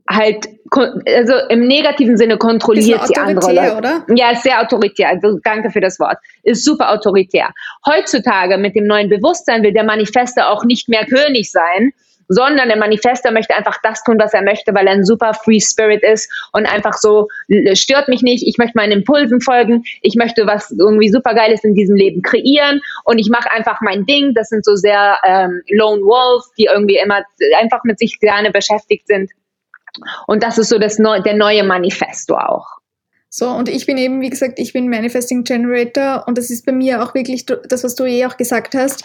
halt, 0.08 0.46
also 0.70 1.34
im 1.48 1.66
negativen 1.66 2.16
Sinne 2.16 2.36
kontrolliert 2.36 3.06
sie 3.06 3.16
andere 3.16 3.52
Leute. 3.52 3.76
Oder? 3.76 4.06
Ja, 4.14 4.32
ist 4.32 4.42
sehr 4.42 4.60
autoritär. 4.60 5.08
Also 5.08 5.38
danke 5.42 5.70
für 5.70 5.80
das 5.80 5.98
Wort. 5.98 6.18
Ist 6.42 6.64
super 6.64 6.92
autoritär. 6.92 7.50
Heutzutage 7.86 8.58
mit 8.58 8.74
dem 8.76 8.86
neuen 8.86 9.08
Bewusstsein 9.08 9.62
will 9.62 9.72
der 9.72 9.84
Manifester 9.84 10.50
auch 10.50 10.64
nicht 10.64 10.88
mehr 10.88 11.06
König 11.06 11.50
sein, 11.50 11.92
sondern 12.28 12.68
der 12.68 12.78
Manifester 12.78 13.30
möchte 13.30 13.54
einfach 13.54 13.78
das 13.82 14.02
tun, 14.02 14.18
was 14.18 14.32
er 14.32 14.42
möchte, 14.42 14.74
weil 14.74 14.86
er 14.86 14.94
ein 14.94 15.04
super 15.04 15.34
Free 15.34 15.60
Spirit 15.60 16.02
ist 16.02 16.30
und 16.52 16.66
einfach 16.66 16.94
so 16.94 17.28
stört 17.74 18.08
mich 18.08 18.22
nicht. 18.22 18.46
Ich 18.46 18.56
möchte 18.58 18.76
meinen 18.76 18.92
Impulsen 18.92 19.40
folgen. 19.40 19.84
Ich 20.02 20.14
möchte 20.14 20.46
was 20.46 20.70
irgendwie 20.70 21.10
super 21.10 21.34
Geiles 21.34 21.64
in 21.64 21.74
diesem 21.74 21.96
Leben 21.96 22.22
kreieren 22.22 22.80
und 23.04 23.18
ich 23.18 23.28
mache 23.28 23.50
einfach 23.52 23.80
mein 23.82 24.06
Ding. 24.06 24.32
Das 24.34 24.48
sind 24.48 24.64
so 24.64 24.74
sehr 24.74 25.18
ähm, 25.24 25.62
Lone 25.70 26.02
Wolves, 26.02 26.50
die 26.58 26.68
irgendwie 26.72 26.96
immer 26.96 27.22
einfach 27.60 27.84
mit 27.84 27.98
sich 27.98 28.18
gerne 28.20 28.50
beschäftigt 28.50 29.06
sind. 29.06 29.30
Und 30.26 30.42
das 30.42 30.58
ist 30.58 30.68
so 30.68 30.78
das 30.78 30.98
Neu 30.98 31.20
der 31.20 31.34
neue 31.34 31.64
Manifesto 31.64 32.36
auch. 32.36 32.66
So, 33.28 33.48
und 33.48 33.68
ich 33.68 33.86
bin 33.86 33.98
eben, 33.98 34.20
wie 34.20 34.30
gesagt, 34.30 34.60
ich 34.60 34.72
bin 34.72 34.88
Manifesting 34.88 35.42
Generator 35.42 36.22
und 36.28 36.38
das 36.38 36.50
ist 36.50 36.64
bei 36.64 36.72
mir 36.72 37.02
auch 37.02 37.14
wirklich 37.14 37.46
das, 37.46 37.82
was 37.82 37.96
du 37.96 38.04
eh 38.04 38.26
auch 38.26 38.36
gesagt 38.36 38.74
hast 38.74 39.04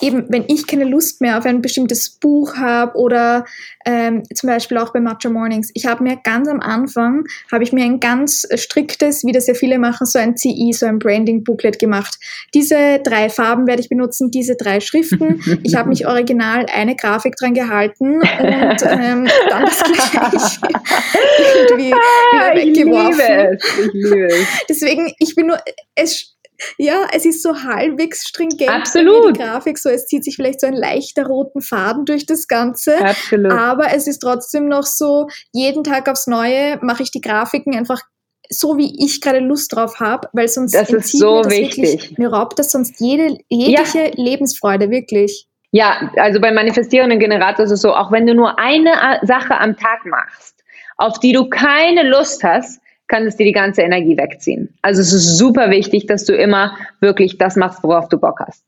eben, 0.00 0.26
wenn 0.28 0.44
ich 0.48 0.66
keine 0.66 0.84
Lust 0.84 1.20
mehr 1.20 1.38
auf 1.38 1.44
ein 1.44 1.62
bestimmtes 1.62 2.10
Buch 2.10 2.56
habe 2.56 2.96
oder 2.96 3.44
ähm, 3.84 4.22
zum 4.34 4.48
Beispiel 4.48 4.78
auch 4.78 4.92
bei 4.92 5.00
Matcha 5.00 5.30
Mornings, 5.30 5.70
ich 5.74 5.86
habe 5.86 6.02
mir 6.02 6.16
ganz 6.22 6.48
am 6.48 6.60
Anfang, 6.60 7.24
habe 7.50 7.64
ich 7.64 7.72
mir 7.72 7.84
ein 7.84 8.00
ganz 8.00 8.46
striktes, 8.54 9.24
wie 9.24 9.32
das 9.32 9.46
ja 9.46 9.54
viele 9.54 9.78
machen, 9.78 10.06
so 10.06 10.18
ein 10.18 10.36
CI, 10.36 10.72
so 10.72 10.86
ein 10.86 10.98
Branding-Booklet 10.98 11.78
gemacht. 11.78 12.18
Diese 12.54 13.00
drei 13.02 13.28
Farben 13.28 13.66
werde 13.66 13.82
ich 13.82 13.88
benutzen, 13.88 14.30
diese 14.30 14.56
drei 14.56 14.80
Schriften. 14.80 15.42
Ich 15.62 15.74
habe 15.74 15.88
mich 15.88 16.06
original 16.06 16.66
eine 16.72 16.96
Grafik 16.96 17.36
dran 17.36 17.54
gehalten 17.54 18.20
und 18.20 18.82
ähm, 18.82 19.28
dann 19.48 19.64
das 19.64 19.82
gleich 19.82 20.58
irgendwie 21.68 21.92
wieder 21.92 22.54
weggeworfen. 22.54 23.18
Ich 23.18 23.24
liebe 23.24 23.54
es. 23.54 23.86
Ich 23.86 23.92
liebe 23.92 24.26
es. 24.26 24.46
Deswegen, 24.68 25.12
ich 25.18 25.34
bin 25.34 25.46
nur, 25.48 25.58
es 25.94 26.37
ja, 26.76 27.06
es 27.12 27.24
ist 27.24 27.42
so 27.42 27.62
halbwegs 27.62 28.26
stringent. 28.26 28.70
Absolut. 28.70 29.36
Die 29.36 29.40
Grafik, 29.40 29.78
so 29.78 29.88
es 29.88 30.06
zieht 30.06 30.24
sich 30.24 30.36
vielleicht 30.36 30.60
so 30.60 30.66
ein 30.66 30.74
leichter 30.74 31.26
roten 31.26 31.60
Faden 31.60 32.04
durch 32.04 32.26
das 32.26 32.48
Ganze. 32.48 32.98
Absolut. 32.98 33.52
Aber 33.52 33.92
es 33.94 34.06
ist 34.06 34.18
trotzdem 34.18 34.68
noch 34.68 34.84
so, 34.84 35.28
jeden 35.52 35.84
Tag 35.84 36.08
aufs 36.08 36.26
Neue 36.26 36.78
mache 36.82 37.02
ich 37.02 37.10
die 37.10 37.20
Grafiken 37.20 37.76
einfach 37.76 38.00
so 38.50 38.78
wie 38.78 39.04
ich 39.04 39.20
gerade 39.20 39.40
Lust 39.40 39.74
drauf 39.74 40.00
habe, 40.00 40.28
weil 40.32 40.48
sonst 40.48 40.74
das 40.74 40.90
ist 40.90 41.18
so 41.18 41.36
mir 41.36 41.42
das 41.42 41.52
wichtig. 41.52 41.84
Wirklich, 41.84 42.18
mir 42.18 42.32
raubt 42.32 42.58
das 42.58 42.72
sonst 42.72 43.00
jede 43.00 43.36
jegliche 43.48 44.06
ja. 44.06 44.12
Lebensfreude 44.14 44.90
wirklich. 44.90 45.46
Ja, 45.70 46.10
also 46.16 46.40
beim 46.40 46.54
manifestierenden 46.54 47.18
Generator 47.18 47.66
ist 47.66 47.72
es 47.72 47.82
so, 47.82 47.94
auch 47.94 48.10
wenn 48.10 48.26
du 48.26 48.34
nur 48.34 48.58
eine 48.58 49.20
Sache 49.22 49.58
am 49.58 49.76
Tag 49.76 50.06
machst, 50.06 50.64
auf 50.96 51.20
die 51.20 51.32
du 51.32 51.48
keine 51.50 52.08
Lust 52.08 52.42
hast, 52.42 52.80
kann 53.08 53.26
es 53.26 53.36
dir 53.36 53.44
die 53.44 53.52
ganze 53.52 53.82
Energie 53.82 54.16
wegziehen. 54.16 54.74
Also 54.82 55.00
es 55.00 55.12
ist 55.12 55.38
super 55.38 55.70
wichtig, 55.70 56.06
dass 56.06 56.24
du 56.24 56.36
immer 56.36 56.76
wirklich 57.00 57.38
das 57.38 57.56
machst, 57.56 57.82
worauf 57.82 58.08
du 58.08 58.18
Bock 58.18 58.40
hast. 58.46 58.64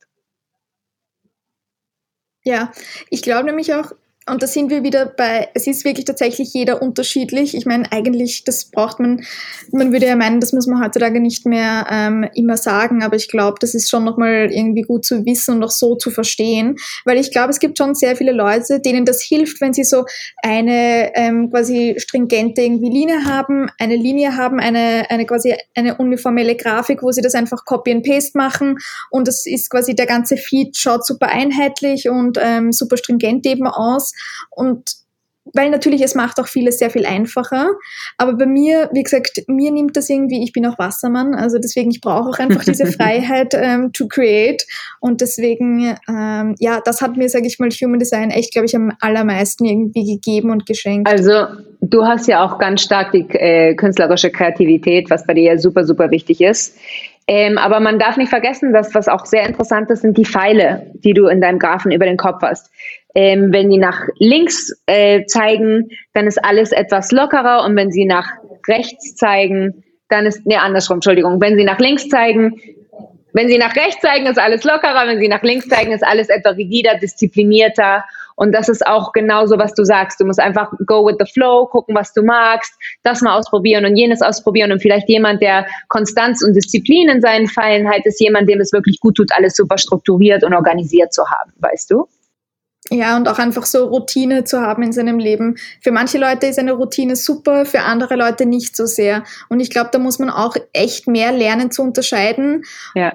Ja, 2.43 2.73
ich 3.11 3.23
glaube 3.23 3.45
nämlich 3.45 3.75
auch, 3.75 3.93
und 4.27 4.43
da 4.43 4.47
sind 4.47 4.71
wir 4.71 4.85
wieder 4.85 5.07
bei, 5.07 5.49
es 5.55 5.67
ist 5.67 5.85
wirklich 5.85 6.05
tatsächlich 6.05 6.53
jeder 6.53 6.83
unterschiedlich. 6.83 7.57
Ich 7.57 7.65
meine, 7.65 7.91
eigentlich, 7.91 8.45
das 8.45 8.67
braucht 8.67 9.01
man, 9.01 9.25
man 9.73 9.93
würde 9.93 10.07
ja 10.07 10.15
meinen, 10.15 10.41
das 10.41 10.53
muss 10.53 10.67
man 10.67 10.85
heutzutage 10.85 11.21
nicht 11.21 11.47
mehr 11.47 11.87
ähm, 11.91 12.29
immer 12.35 12.59
sagen, 12.59 13.03
aber 13.03 13.17
ich 13.17 13.29
glaube, 13.29 13.57
das 13.61 13.75
ist 13.75 13.89
schon 13.89 14.05
nochmal 14.05 14.51
irgendwie 14.53 14.83
gut 14.83 15.07
zu 15.07 15.25
wissen 15.25 15.57
und 15.57 15.65
auch 15.65 15.71
so 15.71 15.97
zu 15.97 16.11
verstehen, 16.11 16.77
weil 17.07 17.19
ich 17.19 17.33
glaube, 17.33 17.51
es 17.51 17.61
gibt 17.61 17.79
schon 17.79 17.95
sehr 17.95 18.15
viele 18.15 18.33
Leute, 18.33 18.79
denen 18.79 19.07
das 19.07 19.23
hilft, 19.23 19.61
wenn 19.63 19.73
sie 19.73 19.85
so 19.85 20.05
eine 20.43 21.17
ähm, 21.17 21.51
quasi 21.51 21.97
stringente 21.99 22.61
irgendwie 22.61 22.91
Linie 22.91 23.25
haben, 23.25 23.69
eine 23.79 23.97
Linie 23.97 24.37
haben, 24.37 24.61
eine, 24.61 25.07
eine 25.09 25.25
quasi 25.25 25.55
eine 25.75 25.97
uniformelle 25.97 26.57
Grafik, 26.57 27.03
wo 27.03 27.11
sie 27.11 27.23
das 27.23 27.35
einfach 27.35 27.65
Copy 27.65 27.91
and 27.91 28.07
Paste 28.07 28.37
machen. 28.37 28.77
Und 29.11 29.27
das 29.27 29.47
ist 29.47 29.71
quasi 29.71 29.95
der 29.95 30.07
ganze 30.07 30.37
Feed 30.37 30.77
schaut 30.77 31.07
super 31.07 31.29
einheitlich 31.29 32.09
und 32.09 32.39
ähm, 32.41 32.71
super 32.71 32.99
stringent 32.99 33.47
eben 33.47 33.67
aus 33.67 34.13
und 34.51 35.01
weil 35.55 35.71
natürlich 35.71 36.03
es 36.03 36.15
macht 36.15 36.39
auch 36.39 36.47
vieles 36.47 36.79
sehr 36.79 36.91
viel 36.91 37.07
einfacher. 37.07 37.71
Aber 38.19 38.35
bei 38.35 38.47
mir, 38.47 38.91
wie 38.93 39.03
gesagt, 39.03 39.43
mir 39.49 39.71
nimmt 39.71 39.97
das 39.97 40.09
irgendwie, 40.11 40.43
ich 40.43 40.53
bin 40.53 40.67
auch 40.67 40.79
Wassermann, 40.79 41.35
also 41.35 41.59
deswegen, 41.59 41.91
ich 41.91 42.01
brauche 42.01 42.31
auch 42.31 42.39
einfach 42.39 42.65
diese 42.65 42.87
Freiheit 42.93 43.55
ähm, 43.55 43.93
to 43.93 44.07
create. 44.07 44.67
Und 45.01 45.21
deswegen, 45.21 45.97
ähm, 46.09 46.55
ja, 46.59 46.81
das 46.85 47.01
hat 47.01 47.17
mir, 47.17 47.29
sage 47.29 47.47
ich 47.47 47.59
mal, 47.59 47.71
Human 47.71 47.99
Design 47.99 48.31
echt, 48.31 48.53
glaube 48.53 48.67
ich, 48.67 48.77
am 48.77 48.93
allermeisten 49.01 49.65
irgendwie 49.65 50.15
gegeben 50.15 50.51
und 50.51 50.67
geschenkt. 50.67 51.09
Also 51.09 51.47
du 51.81 52.05
hast 52.05 52.29
ja 52.29 52.45
auch 52.45 52.59
ganz 52.59 52.83
stark 52.83 53.13
die 53.13 53.27
äh, 53.31 53.75
künstlerische 53.75 54.31
Kreativität, 54.31 55.11
was 55.11 55.27
bei 55.27 55.35
dir 55.35 55.45
ja 55.55 55.59
super, 55.59 55.85
super 55.85 56.11
wichtig 56.11 56.41
ist. 56.41 56.77
Ähm, 57.27 57.59
aber 57.59 57.79
man 57.79 58.01
darf 58.01 58.17
nicht 58.17 58.29
vergessen, 58.29 58.73
dass 58.73 58.93
was 58.95 59.07
auch 59.07 59.25
sehr 59.25 59.47
interessant 59.47 59.89
ist, 59.91 60.03
sind 60.03 60.19
die 60.19 60.25
Pfeile, 60.25 60.91
die 60.95 61.15
du 61.15 61.29
in 61.29 61.41
deinem 61.41 61.61
Graphen 61.61 61.93
über 61.93 62.05
den 62.05 62.17
Kopf 62.17 62.43
hast. 62.43 62.71
Ähm, 63.15 63.53
wenn 63.53 63.71
die 63.71 63.79
nach 63.79 64.07
links 64.19 64.73
äh, 64.87 65.25
zeigen, 65.27 65.89
dann 66.15 66.27
ist 66.27 66.43
alles 66.45 66.73
etwas 66.73 67.11
lockerer. 67.13 67.65
Und 67.65 67.77
wenn 67.77 67.91
sie 67.91 68.05
nach 68.05 68.31
rechts 68.69 69.17
zeigen, 69.17 69.85
dann 70.09 70.27
ist, 70.27 70.47
ne, 70.47 70.61
andersrum, 70.61 70.97
Entschuldigung, 70.97 71.41
wenn 71.41 71.57
sie 71.57 71.65
nach 71.65 71.79
links 71.79 72.09
zeigen, 72.09 72.61
wenn 73.33 73.49
sie 73.49 73.59
nach 73.59 73.77
rechts 73.77 74.01
zeigen, 74.01 74.27
ist 74.27 74.39
alles 74.39 74.65
lockerer, 74.65 75.07
wenn 75.07 75.21
sie 75.21 75.29
nach 75.29 75.43
links 75.43 75.69
zeigen, 75.69 75.93
ist 75.93 76.05
alles 76.05 76.29
etwas 76.29 76.57
rigider, 76.57 76.97
disziplinierter. 76.97 78.05
Und 78.35 78.53
das 78.53 78.69
ist 78.69 78.87
auch 78.87 79.13
genauso, 79.13 79.59
was 79.59 79.75
du 79.75 79.85
sagst. 79.85 80.19
Du 80.19 80.25
musst 80.25 80.41
einfach 80.41 80.73
go 80.87 81.07
with 81.07 81.17
the 81.19 81.31
flow, 81.31 81.67
gucken, 81.67 81.95
was 81.95 82.13
du 82.15 82.23
magst, 82.23 82.73
das 83.03 83.21
mal 83.21 83.39
ausprobieren 83.39 83.85
und 83.85 83.97
jenes 83.97 84.23
ausprobieren. 84.23 84.73
Und 84.73 84.81
vielleicht 84.81 85.09
jemand, 85.09 85.43
der 85.43 85.67
Konstanz 85.89 86.43
und 86.43 86.55
Disziplin 86.55 87.09
in 87.09 87.21
seinen 87.21 87.47
Fallen 87.47 87.89
hat, 87.89 88.05
ist 88.07 88.21
jemand, 88.21 88.49
dem 88.49 88.61
es 88.61 88.73
wirklich 88.73 88.99
gut 89.01 89.17
tut, 89.17 89.31
alles 89.37 89.55
super 89.57 89.79
strukturiert 89.79 90.43
und 90.43 90.55
organisiert 90.55 91.13
zu 91.13 91.23
haben, 91.29 91.53
weißt 91.59 91.91
du? 91.91 92.09
Ja, 92.89 93.17
und 93.17 93.29
auch 93.29 93.39
einfach 93.39 93.67
so 93.67 93.85
Routine 93.85 94.45
zu 94.45 94.61
haben 94.63 94.83
in 94.83 94.93
seinem 94.93 95.19
Leben. 95.19 95.57
Für 95.83 95.93
manche 95.93 96.19
Leute 96.19 96.47
ist 96.47 96.59
eine 96.59 96.73
Routine 96.73 97.15
super, 97.15 97.67
für 97.67 97.83
andere 97.83 98.17
Leute 98.17 98.47
nicht 98.47 98.75
so 98.75 98.87
sehr. 98.87 99.23
Und 99.49 99.61
ich 99.61 99.71
glaube, 99.71 99.91
da 99.93 99.99
muss 99.99 100.19
man 100.19 100.31
auch 100.31 100.57
echt 100.73 101.07
mehr 101.07 101.31
lernen 101.31 101.71
zu 101.71 101.83
unterscheiden. 101.83 102.65
Ja. 102.95 103.13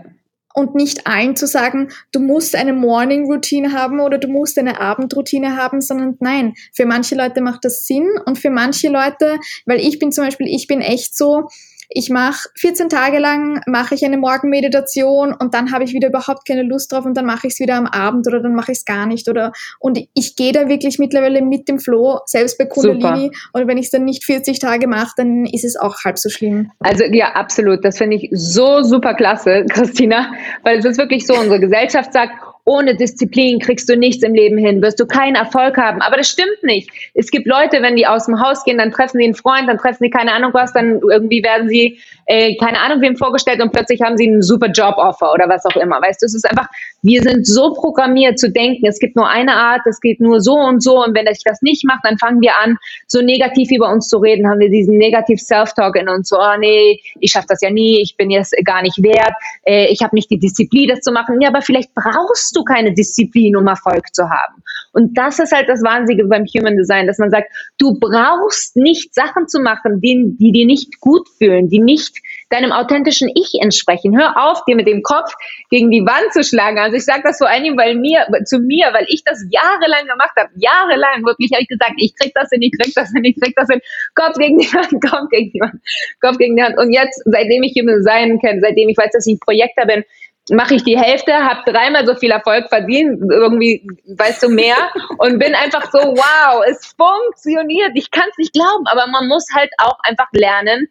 Und 0.54 0.76
nicht 0.76 1.06
allen 1.08 1.36
zu 1.36 1.48
sagen, 1.48 1.90
du 2.14 2.22
musst 2.22 2.56
eine 2.56 2.72
Morning 2.72 3.26
Routine 3.26 3.74
haben 3.74 4.00
oder 4.00 4.18
du 4.18 4.30
musst 4.30 4.58
eine 4.58 4.80
Abendroutine 4.80 5.58
haben, 5.58 5.82
sondern 5.82 6.16
nein, 6.22 6.54
für 6.72 6.86
manche 6.86 7.16
Leute 7.16 7.42
macht 7.42 7.66
das 7.66 7.86
Sinn 7.86 8.08
und 8.26 8.38
für 8.38 8.52
manche 8.52 8.88
Leute, 8.88 9.40
weil 9.66 9.80
ich 9.80 10.00
bin 10.00 10.14
zum 10.14 10.24
Beispiel, 10.24 10.48
ich 10.48 10.68
bin 10.68 10.80
echt 10.80 11.18
so, 11.18 11.50
ich 11.90 12.10
mache 12.10 12.50
14 12.58 12.90
Tage 12.90 13.20
lang, 13.20 13.62
mache 13.68 13.96
ich 13.96 14.06
eine 14.06 14.18
Morgenmeditation 14.18 15.34
und 15.34 15.54
dann 15.54 15.72
habe 15.72 15.84
ich 15.84 15.94
wieder 15.94 16.10
überhaupt 16.10 16.48
keine 16.48 16.64
Lust 16.64 16.92
drauf 16.92 17.06
und 17.06 17.16
dann 17.16 17.26
mache 17.26 17.48
ich 17.48 17.54
es 17.54 17.60
wieder 17.60 17.76
am 17.76 17.88
Abend 17.88 18.28
oder 18.28 18.42
dann 18.42 18.56
mache 18.56 18.72
ich 18.72 18.80
es 18.80 18.86
gar 18.86 19.06
nicht. 19.06 19.30
Oder 19.30 19.52
und 19.80 20.00
ich 20.14 20.36
gehe 20.36 20.52
da 20.52 20.68
wirklich 20.68 21.00
mittlerweile 21.00 21.42
mit 21.42 21.68
dem 21.68 21.80
Flow, 21.80 22.20
selbst 22.26 22.58
bei 22.58 22.66
Kundalini. 22.66 23.26
Super. 23.26 23.38
Und 23.54 23.68
wenn 23.68 23.78
ich 23.78 23.86
es 23.86 23.92
dann 23.92 24.06
nicht 24.06 24.24
40 24.24 24.60
Tage 24.60 24.88
mache, 24.88 25.12
dann 25.18 25.46
ist 25.46 25.66
es 25.66 25.76
auch 25.76 25.96
halb 26.04 26.18
so 26.18 26.30
schlimm. 26.30 26.72
Also 26.80 27.06
ja, 27.06 27.34
absolut. 27.34 27.84
Das 27.84 27.98
finde 27.98 28.18
ich 28.18 28.30
so 28.32 28.82
super 28.84 29.14
klasse, 29.14 29.66
Christina, 29.70 30.32
weil 30.64 30.80
es 30.80 30.86
ist 30.86 30.98
wirklich 30.98 31.26
so, 31.26 31.36
unsere 31.36 31.60
Gesellschaft 31.60 32.14
sagt, 32.14 32.34
ohne 32.66 32.96
Disziplin 32.96 33.60
kriegst 33.60 33.88
du 33.88 33.96
nichts 33.96 34.24
im 34.24 34.34
Leben 34.34 34.58
hin, 34.58 34.82
wirst 34.82 35.00
du 35.00 35.06
keinen 35.06 35.36
Erfolg 35.36 35.78
haben. 35.78 36.02
Aber 36.02 36.18
das 36.18 36.28
stimmt 36.28 36.64
nicht. 36.64 36.90
Es 37.14 37.30
gibt 37.30 37.46
Leute, 37.46 37.82
wenn 37.84 37.96
die 37.96 38.08
aus 38.08 38.26
dem 38.26 38.42
Haus 38.42 38.64
gehen, 38.64 38.80
dann 38.80 38.92
treffen 38.92 39.20
sie 39.20 39.24
einen 39.24 39.36
Freund, 39.36 39.70
dann 39.70 39.78
treffen 39.78 40.00
sie 40.02 40.10
keine 40.10 40.34
Ahnung 40.34 40.52
was, 40.54 40.74
dann 40.74 41.00
irgendwie 41.10 41.44
werden 41.44 41.70
sie 41.70 42.00
äh, 42.26 42.56
keine 42.58 42.80
Ahnung 42.80 43.02
wem 43.02 43.18
vorgestellt 43.18 43.62
und 43.62 43.72
plötzlich 43.72 44.02
haben 44.02 44.18
sie 44.18 44.28
einen 44.28 44.42
super 44.42 44.68
Job-Offer 44.68 45.32
oder 45.32 45.48
was 45.48 45.64
auch 45.66 45.76
immer. 45.76 46.02
Weißt 46.02 46.24
du, 46.24 46.26
es 46.26 46.34
ist 46.34 46.50
einfach 46.50 46.68
Wir 47.06 47.22
sind 47.22 47.46
so 47.46 47.72
programmiert 47.74 48.40
zu 48.40 48.52
denken, 48.52 48.88
es 48.88 48.98
gibt 48.98 49.16
nur 49.16 49.30
eine 49.30 49.54
Art, 49.54 49.82
es 49.86 50.00
geht 50.00 50.20
nur 50.20 50.42
so 50.42 50.56
und 50.56 50.82
so 50.82 51.04
und 51.04 51.16
wenn 51.16 51.28
ich 51.28 51.44
das 51.44 51.62
nicht 51.62 51.86
mache, 51.86 52.00
dann 52.02 52.18
fangen 52.18 52.42
wir 52.42 52.58
an, 52.58 52.78
so 53.06 53.22
negativ 53.22 53.70
über 53.70 53.92
uns 53.92 54.10
zu 54.10 54.18
reden, 54.18 54.50
haben 54.50 54.60
wir 54.60 54.72
diesen 54.72 54.98
negativ 54.98 55.40
Self-Talk 55.40 55.98
in 55.98 56.10
uns, 56.10 56.30
so, 56.30 56.38
oh 56.40 56.58
nee, 56.58 57.00
ich 57.20 57.32
schaffe 57.32 57.46
das 57.50 57.62
ja 57.62 57.70
nie, 57.70 58.02
ich 58.02 58.18
bin 58.18 58.32
jetzt 58.32 58.56
gar 58.66 58.82
nicht 58.82 59.04
wert, 59.04 59.34
äh, 59.68 59.86
ich 59.86 60.02
habe 60.02 60.16
nicht 60.16 60.32
die 60.32 60.40
Disziplin, 60.40 60.90
das 60.90 61.02
zu 61.02 61.12
machen. 61.12 61.40
Ja, 61.42 61.50
aber 61.50 61.62
vielleicht 61.62 61.94
brauchst 61.94 62.56
du 62.56 62.64
keine 62.64 62.92
Disziplin, 62.92 63.56
um 63.56 63.68
Erfolg 63.68 64.12
zu 64.16 64.28
haben. 64.28 64.64
Und 64.96 65.18
das 65.18 65.40
ist 65.40 65.52
halt 65.52 65.68
das 65.68 65.84
Wahnsinnige 65.84 66.26
beim 66.26 66.46
Human 66.46 66.78
Design, 66.78 67.06
dass 67.06 67.18
man 67.18 67.30
sagt, 67.30 67.52
du 67.78 68.00
brauchst 68.00 68.78
nicht 68.78 69.14
Sachen 69.14 69.50
zu 69.50 69.60
machen, 69.60 70.00
die, 70.00 70.36
die 70.40 70.54
dir 70.54 70.66
nicht 70.66 71.02
gut 71.02 71.28
fühlen, 71.38 71.68
die 71.68 71.80
nicht 71.80 72.18
deinem 72.50 72.72
authentischen 72.72 73.30
Ich 73.36 73.60
entsprechen. 73.62 74.18
Hör 74.18 74.42
auf, 74.42 74.64
dir 74.64 74.78
mit 74.78 74.88
dem 74.88 75.04
Kopf 75.04 75.34
gegen 75.70 75.92
die 75.92 76.00
Wand 76.00 76.32
zu 76.32 76.46
schlagen. 76.46 76.80
Also 76.80 76.96
ich 76.96 77.04
sage 77.04 77.24
das 77.26 77.40
vor 77.40 77.50
allem 77.50 77.76
weil 77.76 77.96
mir, 77.96 78.26
zu 78.46 78.60
mir, 78.60 78.88
weil 78.94 79.06
ich 79.10 79.24
das 79.26 79.46
jahrelang 79.50 80.08
gemacht 80.08 80.32
habe. 80.38 80.50
Jahrelang 80.56 81.26
wirklich 81.26 81.52
habe 81.52 81.64
ich 81.64 81.68
gesagt, 81.68 81.96
ich 81.98 82.16
krieg 82.16 82.32
das 82.34 82.48
hin, 82.50 82.62
ich 82.62 82.72
krieg 82.72 82.94
das 82.96 83.12
hin, 83.12 83.26
ich 83.26 83.36
krieg 83.36 83.54
das 83.58 83.68
hin. 83.70 83.82
Kopf 84.14 84.38
gegen 84.38 84.60
die 84.60 84.72
Wand, 84.74 84.92
Kopf 85.04 85.30
gegen 85.30 85.52
die 85.52 85.60
Wand, 85.60 85.76
Kopf 86.22 86.38
gegen 86.38 86.56
die 86.56 86.64
Wand. 86.64 86.78
Und 86.78 86.94
jetzt, 86.94 87.22
seitdem 87.26 87.64
ich 87.64 87.76
Human 87.78 87.98
Design 87.98 88.40
kenne, 88.40 88.62
seitdem 88.62 88.88
ich 88.88 88.98
weiß, 88.98 89.12
dass 89.12 89.28
ich 89.28 89.40
Projekter 89.42 89.86
bin, 89.86 90.06
mache 90.52 90.76
ich 90.76 90.84
die 90.84 90.98
Hälfte, 90.98 91.34
habe 91.34 91.70
dreimal 91.72 92.06
so 92.06 92.16
viel 92.16 92.32
Erfolg 92.32 92.70
verdient, 92.70 93.20
irgendwie, 93.32 93.88
weißt 94.06 94.44
du, 94.44 94.50
mehr 94.50 94.76
und 95.18 95.40
bin 95.40 95.56
einfach 95.56 95.92
so, 95.92 96.00
wow, 96.00 96.64
es 96.70 96.96
funktioniert, 96.98 97.92
ich 97.96 98.12
kann 98.12 98.26
es 98.30 98.38
nicht 98.38 98.54
glauben, 98.54 98.86
aber 98.86 99.08
man 99.08 99.28
muss 99.28 99.48
halt 99.56 99.72
auch 99.80 99.98
einfach 100.04 100.28
lernen, 100.34 100.88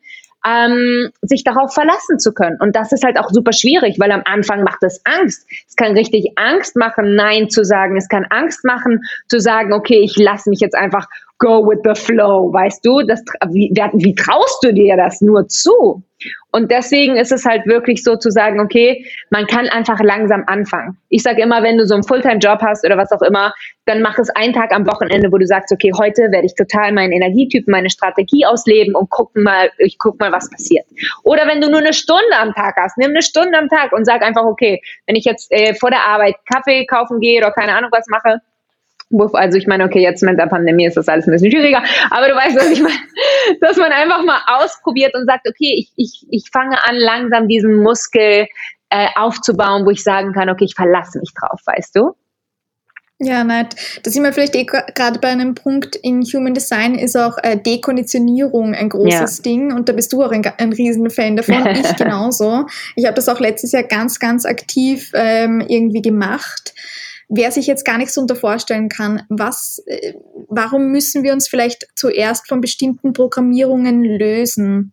ähm, 0.47 1.11
sich 1.23 1.43
darauf 1.43 1.73
verlassen 1.73 2.19
zu 2.19 2.33
können. 2.35 2.59
Und 2.61 2.77
das 2.77 2.93
ist 2.93 3.05
halt 3.05 3.19
auch 3.19 3.31
super 3.31 3.53
schwierig, 3.53 3.99
weil 3.99 4.13
am 4.13 4.23
Anfang 4.27 4.63
macht 4.63 4.83
es 4.83 5.01
Angst. 5.05 5.47
Es 5.67 5.75
kann 5.75 5.93
richtig 5.93 6.33
Angst 6.37 6.77
machen, 6.77 7.15
Nein 7.15 7.49
zu 7.49 7.65
sagen. 7.65 7.97
Es 7.97 8.09
kann 8.09 8.27
Angst 8.29 8.65
machen, 8.65 9.01
zu 9.29 9.41
sagen, 9.41 9.73
okay, 9.73 10.01
ich 10.01 10.17
lasse 10.17 10.51
mich 10.51 10.61
jetzt 10.61 10.77
einfach 10.77 11.07
go 11.39 11.66
with 11.66 11.80
the 11.85 11.95
flow, 11.95 12.53
weißt 12.53 12.85
du? 12.85 13.03
Das, 13.07 13.22
wie, 13.51 13.70
wie 13.74 14.14
traust 14.14 14.59
du 14.62 14.72
dir 14.72 14.97
das 14.97 15.20
nur 15.20 15.49
zu? 15.49 16.03
Und 16.53 16.70
deswegen 16.70 17.16
ist 17.16 17.32
es 17.32 17.45
halt 17.45 17.66
wirklich 17.66 18.05
so 18.05 18.16
zu 18.16 18.30
sagen, 18.30 18.61
okay, 18.61 19.05
man 19.30 19.47
kann 19.47 19.68
einfach 19.68 20.01
langsam 20.01 20.45
anfangen. 20.47 20.97
Ich 21.09 21.22
sage 21.22 21.43
immer, 21.43 21.62
wenn 21.62 21.76
du 21.76 21.87
so 21.87 21.95
einen 21.95 22.05
Fulltime-Job 22.05 22.61
hast 22.62 22.87
oder 22.87 22.97
was 22.97 23.11
auch 23.11 23.22
immer, 23.22 23.53
dann 23.87 24.01
mach 24.01 24.18
es 24.18 24.30
einen 24.30 24.53
Tag 24.53 24.72
am 24.72 24.87
Wochenende, 24.87 25.30
wo 25.32 25.39
du 25.39 25.47
sagst, 25.47 25.72
okay, 25.72 25.91
heute 25.99 26.22
werde 26.30 26.47
ich 26.47 26.55
total 26.55 26.93
meinen 26.93 27.12
Energietypen, 27.12 27.70
meine 27.70 27.91
Strategie 27.91 28.47
ausleben 28.47 28.95
und 28.95 29.11
gucken 29.11 29.43
mal, 29.43 29.70
ich 29.78 29.99
guck 29.99 30.18
mal, 30.20 30.30
was 30.30 30.49
passiert. 30.49 30.87
Oder 31.24 31.47
wenn 31.49 31.61
du 31.61 31.68
nur 31.68 31.80
eine 31.80 31.93
Stunde 31.93 32.37
am 32.39 32.55
Tag 32.55 32.76
hast, 32.78 32.97
nimm 32.97 33.11
eine 33.11 33.22
Stunde 33.22 33.59
am 33.59 33.68
Tag 33.68 33.93
und 33.93 34.05
sag 34.05 34.22
einfach, 34.22 34.45
okay, 34.45 34.80
wenn 35.07 35.16
ich 35.16 35.24
jetzt 35.24 35.51
äh, 35.51 35.74
vor 35.74 35.91
der 35.91 36.07
Arbeit 36.07 36.37
Kaffee 36.51 36.87
kaufen 36.87 37.18
gehe 37.18 37.39
oder 37.41 37.51
keine 37.51 37.74
Ahnung 37.74 37.91
was 37.93 38.07
mache, 38.09 38.41
also 39.33 39.59
ich 39.59 39.67
meine, 39.67 39.85
okay, 39.85 40.01
jetzt 40.01 40.23
mit 40.23 40.39
der 40.39 40.47
Pandemie 40.47 40.87
ist 40.87 40.97
das 40.97 41.09
alles 41.09 41.27
ein 41.27 41.33
bisschen 41.33 41.51
schwieriger, 41.51 41.83
aber 42.11 42.29
du 42.29 42.35
weißt, 42.35 42.57
was 42.57 42.71
ich 42.71 42.83
meine, 42.83 42.95
dass 43.61 43.77
man 43.77 43.93
einfach 43.93 44.25
mal 44.25 44.41
ausprobiert 44.47 45.15
und 45.15 45.27
sagt, 45.27 45.49
okay, 45.49 45.75
ich, 45.79 45.93
ich, 45.97 46.27
ich 46.31 46.51
fange 46.53 46.83
an, 46.85 46.97
langsam 46.97 47.49
diesen 47.49 47.83
Muskel 47.83 48.47
äh, 48.91 49.09
aufzubauen, 49.17 49.85
wo 49.87 49.91
ich 49.91 50.03
sagen 50.03 50.33
kann, 50.33 50.49
okay, 50.49 50.65
ich 50.65 50.75
verlasse 50.75 51.19
mich 51.19 51.33
drauf, 51.35 51.61
weißt 51.67 51.97
du? 51.97 52.15
Ja, 53.21 53.45
nett. 53.45 53.77
Da 54.03 54.11
sind 54.11 54.25
wir 54.25 54.33
vielleicht 54.33 54.57
eh 54.57 54.65
gerade 54.65 55.21
bei 55.21 55.29
einem 55.29 55.55
Punkt 55.55 55.95
in 55.97 56.23
Human 56.23 56.53
Design 56.53 56.97
ist 56.97 57.17
auch 57.17 57.39
äh, 57.43 57.57
Dekonditionierung 57.57 58.75
ein 58.75 58.89
großes 58.89 59.39
ja. 59.39 59.43
Ding 59.43 59.73
und 59.73 59.89
da 59.89 59.93
bist 59.93 60.12
du 60.12 60.23
auch 60.23 60.33
ein, 60.33 60.45
ein 60.59 60.73
Riesenfan 60.73 61.37
davon, 61.37 61.65
ich 61.67 61.97
genauso. 61.97 62.67
Ich 62.97 63.07
habe 63.07 63.15
das 63.15 63.29
auch 63.29 63.39
letztes 63.39 63.71
Jahr 63.71 63.85
ganz, 63.85 64.19
ganz 64.19 64.45
aktiv 64.45 65.12
ähm, 65.15 65.61
irgendwie 65.61 66.03
gemacht 66.03 66.75
wer 67.29 67.51
sich 67.51 67.66
jetzt 67.66 67.85
gar 67.85 67.99
nichts 67.99 68.14
darunter 68.14 68.37
vorstellen 68.37 68.89
kann, 68.89 69.22
was, 69.29 69.83
äh, 69.87 70.14
warum 70.49 70.91
müssen 70.91 71.22
wir 71.22 71.33
uns 71.33 71.49
vielleicht 71.49 71.87
zuerst 71.95 72.49
von 72.49 72.61
bestimmten 72.61 73.12
Programmierungen 73.12 74.05
lösen? 74.05 74.93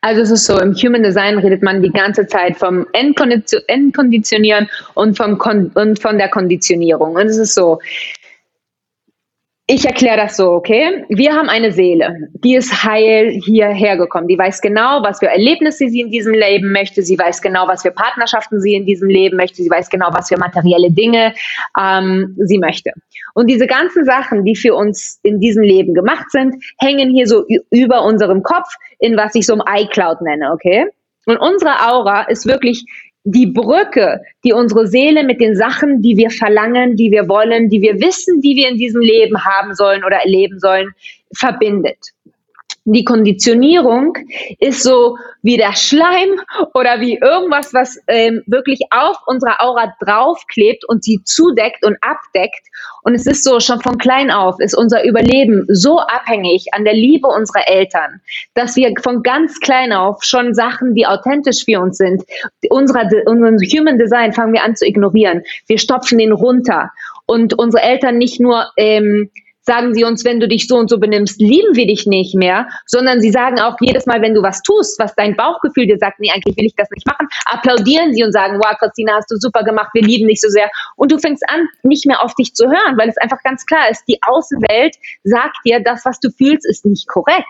Also 0.00 0.22
es 0.22 0.30
ist 0.30 0.44
so, 0.44 0.60
im 0.60 0.74
Human 0.74 1.02
Design 1.02 1.38
redet 1.38 1.62
man 1.62 1.82
die 1.82 1.90
ganze 1.90 2.26
Zeit 2.26 2.58
vom 2.58 2.86
Entkonditionieren 2.92 4.68
und, 4.94 5.16
vom 5.16 5.38
Kon 5.38 5.70
und 5.74 6.00
von 6.00 6.18
der 6.18 6.28
Konditionierung. 6.28 7.14
Und 7.14 7.26
es 7.26 7.38
ist 7.38 7.54
so, 7.54 7.80
ich 9.66 9.86
erkläre 9.86 10.18
das 10.18 10.36
so, 10.36 10.50
okay? 10.50 11.06
Wir 11.08 11.32
haben 11.32 11.48
eine 11.48 11.72
Seele, 11.72 12.28
die 12.34 12.54
ist 12.54 12.84
heil 12.84 13.30
hierher 13.30 13.96
gekommen. 13.96 14.28
Die 14.28 14.36
weiß 14.36 14.60
genau, 14.60 15.02
was 15.02 15.20
für 15.20 15.28
Erlebnisse 15.28 15.88
sie 15.88 16.02
in 16.02 16.10
diesem 16.10 16.34
Leben 16.34 16.70
möchte. 16.70 17.02
Sie 17.02 17.18
weiß 17.18 17.40
genau, 17.40 17.66
was 17.66 17.80
für 17.80 17.90
Partnerschaften 17.90 18.60
sie 18.60 18.74
in 18.74 18.84
diesem 18.84 19.08
Leben 19.08 19.38
möchte. 19.38 19.62
Sie 19.62 19.70
weiß 19.70 19.88
genau, 19.88 20.08
was 20.12 20.28
für 20.28 20.36
materielle 20.36 20.90
Dinge 20.90 21.34
ähm, 21.80 22.36
sie 22.40 22.58
möchte. 22.58 22.90
Und 23.32 23.48
diese 23.48 23.66
ganzen 23.66 24.04
Sachen, 24.04 24.44
die 24.44 24.54
für 24.54 24.74
uns 24.74 25.18
in 25.22 25.40
diesem 25.40 25.62
Leben 25.62 25.94
gemacht 25.94 26.30
sind, 26.30 26.56
hängen 26.78 27.08
hier 27.08 27.26
so 27.26 27.46
über 27.70 28.04
unserem 28.04 28.42
Kopf 28.42 28.68
in 28.98 29.16
was 29.16 29.34
ich 29.34 29.46
so 29.46 29.54
ein 29.54 29.84
iCloud 29.84 30.20
nenne, 30.20 30.52
okay? 30.52 30.88
Und 31.26 31.38
unsere 31.38 31.90
Aura 31.90 32.24
ist 32.24 32.46
wirklich 32.46 32.84
die 33.24 33.46
Brücke, 33.46 34.20
die 34.44 34.52
unsere 34.52 34.86
Seele 34.86 35.24
mit 35.24 35.40
den 35.40 35.56
Sachen, 35.56 36.02
die 36.02 36.16
wir 36.16 36.30
verlangen, 36.30 36.94
die 36.94 37.10
wir 37.10 37.26
wollen, 37.26 37.70
die 37.70 37.80
wir 37.80 38.00
wissen, 38.00 38.40
die 38.42 38.54
wir 38.54 38.68
in 38.68 38.76
diesem 38.76 39.00
Leben 39.00 39.44
haben 39.44 39.74
sollen 39.74 40.04
oder 40.04 40.18
erleben 40.18 40.58
sollen, 40.58 40.90
verbindet 41.34 41.98
die 42.84 43.04
Konditionierung 43.04 44.16
ist 44.58 44.82
so 44.82 45.16
wie 45.42 45.56
der 45.56 45.74
Schleim 45.74 46.40
oder 46.74 47.00
wie 47.00 47.18
irgendwas, 47.18 47.72
was 47.72 47.98
ähm, 48.08 48.42
wirklich 48.46 48.80
auf 48.90 49.16
unserer 49.26 49.60
Aura 49.62 49.94
draufklebt 50.00 50.84
und 50.86 51.02
sie 51.02 51.22
zudeckt 51.24 51.84
und 51.84 51.96
abdeckt. 52.02 52.66
Und 53.04 53.14
es 53.14 53.26
ist 53.26 53.44
so, 53.44 53.60
schon 53.60 53.80
von 53.82 53.98
klein 53.98 54.30
auf 54.30 54.58
ist 54.60 54.74
unser 54.74 55.04
Überleben 55.04 55.66
so 55.68 56.00
abhängig 56.00 56.66
an 56.72 56.84
der 56.84 56.94
Liebe 56.94 57.28
unserer 57.28 57.68
Eltern, 57.68 58.20
dass 58.54 58.76
wir 58.76 58.92
von 59.02 59.22
ganz 59.22 59.60
klein 59.60 59.92
auf 59.92 60.24
schon 60.24 60.54
Sachen, 60.54 60.94
die 60.94 61.06
authentisch 61.06 61.64
für 61.66 61.80
uns 61.80 61.98
sind, 61.98 62.24
unserer, 62.70 63.08
unseren 63.26 63.58
Human 63.58 63.98
Design 63.98 64.32
fangen 64.32 64.54
wir 64.54 64.64
an 64.64 64.74
zu 64.74 64.86
ignorieren. 64.86 65.42
Wir 65.66 65.78
stopfen 65.78 66.18
den 66.18 66.32
runter. 66.32 66.90
Und 67.26 67.54
unsere 67.58 67.82
Eltern 67.82 68.18
nicht 68.18 68.40
nur 68.40 68.66
ähm, 68.76 69.30
sagen 69.66 69.94
sie 69.94 70.04
uns, 70.04 70.24
wenn 70.24 70.40
du 70.40 70.48
dich 70.48 70.66
so 70.66 70.76
und 70.76 70.90
so 70.90 70.98
benimmst, 70.98 71.40
lieben 71.40 71.74
wir 71.74 71.86
dich 71.86 72.06
nicht 72.06 72.34
mehr, 72.34 72.68
sondern 72.86 73.20
sie 73.20 73.30
sagen 73.30 73.58
auch 73.60 73.76
jedes 73.80 74.06
Mal, 74.06 74.22
wenn 74.22 74.34
du 74.34 74.42
was 74.42 74.62
tust, 74.62 74.98
was 74.98 75.14
dein 75.14 75.36
Bauchgefühl 75.36 75.86
dir 75.86 75.98
sagt, 75.98 76.20
nee, 76.20 76.30
eigentlich 76.32 76.56
will 76.56 76.66
ich 76.66 76.74
das 76.76 76.90
nicht 76.90 77.06
machen, 77.06 77.28
applaudieren 77.46 78.12
sie 78.12 78.24
und 78.24 78.32
sagen, 78.32 78.58
wow, 78.58 78.76
Christina, 78.78 79.14
hast 79.16 79.30
du 79.30 79.36
super 79.36 79.64
gemacht, 79.64 79.90
wir 79.94 80.02
lieben 80.02 80.28
dich 80.28 80.40
so 80.40 80.48
sehr. 80.48 80.70
Und 80.96 81.12
du 81.12 81.18
fängst 81.18 81.42
an, 81.48 81.66
nicht 81.82 82.06
mehr 82.06 82.22
auf 82.22 82.34
dich 82.34 82.54
zu 82.54 82.66
hören, 82.66 82.96
weil 82.96 83.08
es 83.08 83.16
einfach 83.18 83.42
ganz 83.42 83.64
klar 83.66 83.90
ist, 83.90 84.04
die 84.08 84.18
Außenwelt 84.22 84.96
sagt 85.24 85.56
dir, 85.64 85.80
das, 85.80 86.04
was 86.04 86.20
du 86.20 86.30
fühlst, 86.30 86.66
ist 86.66 86.84
nicht 86.84 87.08
korrekt. 87.08 87.46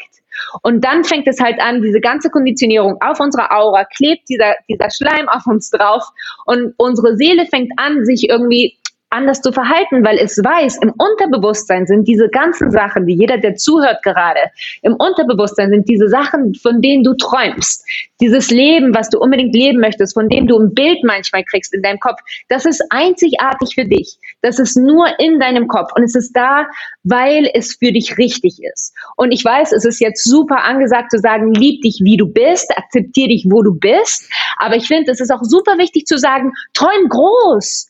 Und 0.63 0.85
dann 0.85 1.05
fängt 1.05 1.29
es 1.29 1.41
halt 1.41 1.61
an, 1.61 1.83
diese 1.83 2.01
ganze 2.01 2.31
Konditionierung 2.31 3.01
auf 3.01 3.21
unserer 3.21 3.53
Aura, 3.57 3.85
klebt 3.85 4.29
dieser, 4.29 4.55
dieser 4.69 4.91
Schleim 4.91 5.29
auf 5.29 5.47
uns 5.47 5.71
drauf 5.71 6.03
und 6.47 6.75
unsere 6.77 7.17
Seele 7.17 7.47
fängt 7.47 7.73
an, 7.77 8.05
sich 8.05 8.29
irgendwie 8.29 8.77
anders 9.15 9.41
zu 9.41 9.53
verhalten, 9.53 10.05
weil 10.05 10.19
es 10.19 10.37
weiß, 10.39 10.79
im 10.83 10.93
Unterbewusstsein 10.99 11.87
sind 11.87 12.09
diese 12.09 12.29
ganzen 12.29 12.71
Sachen, 12.71 13.07
die 13.07 13.15
jeder, 13.15 13.39
der 13.39 13.55
zuhört 13.55 14.03
gerade, 14.03 14.41
im 14.83 14.95
Unterbewusstsein 14.95 15.71
sind 15.71 15.89
diese 15.89 16.09
Sachen, 16.09 16.55
von 16.55 16.83
denen 16.83 17.05
du 17.05 17.15
träumst. 17.15 17.87
Dieses 18.21 18.51
Leben, 18.51 18.95
was 18.95 19.09
du 19.11 19.19
unbedingt 19.19 19.55
leben 19.55 19.81
möchtest, 19.81 20.15
von 20.15 20.29
dem 20.29 20.47
du 20.47 20.59
ein 20.59 20.75
Bild 20.75 20.99
manchmal 21.05 21.45
kriegst 21.45 21.73
in 21.75 21.83
deinem 21.83 22.01
Kopf, 22.01 22.21
das 22.49 22.65
ist 22.65 22.83
einzigartig 22.91 23.75
für 23.75 23.85
dich. 23.85 24.19
Das 24.43 24.59
ist 24.59 24.77
nur 24.77 25.07
in 25.19 25.39
deinem 25.41 25.69
Kopf 25.69 25.91
und 25.97 26.03
es 26.03 26.15
ist 26.15 26.33
da, 26.33 26.67
weil 27.03 27.49
es 27.55 27.77
für 27.77 27.93
dich 27.93 28.19
richtig 28.19 28.63
ist. 28.63 28.95
Und 29.17 29.33
ich 29.33 29.45
weiß, 29.45 29.73
es 29.73 29.85
ist 29.85 30.01
jetzt 30.01 30.25
super 30.25 30.65
angesagt 30.65 31.11
zu 31.11 31.19
sagen, 31.19 31.55
lieb 31.55 31.83
dich, 31.83 32.01
wie 32.03 32.17
du 32.17 32.27
bist, 32.27 32.77
akzeptier 32.77 33.29
dich, 33.29 33.47
wo 33.49 33.63
du 33.63 33.75
bist. 33.75 34.31
Aber 34.59 34.77
ich 34.77 34.87
finde, 34.87 35.13
es 35.13 35.21
ist 35.21 35.31
auch 35.31 35.43
super 35.43 35.79
wichtig 35.79 36.07
zu 36.07 36.19
sagen, 36.19 36.53
träum 36.73 37.09
groß 37.09 37.89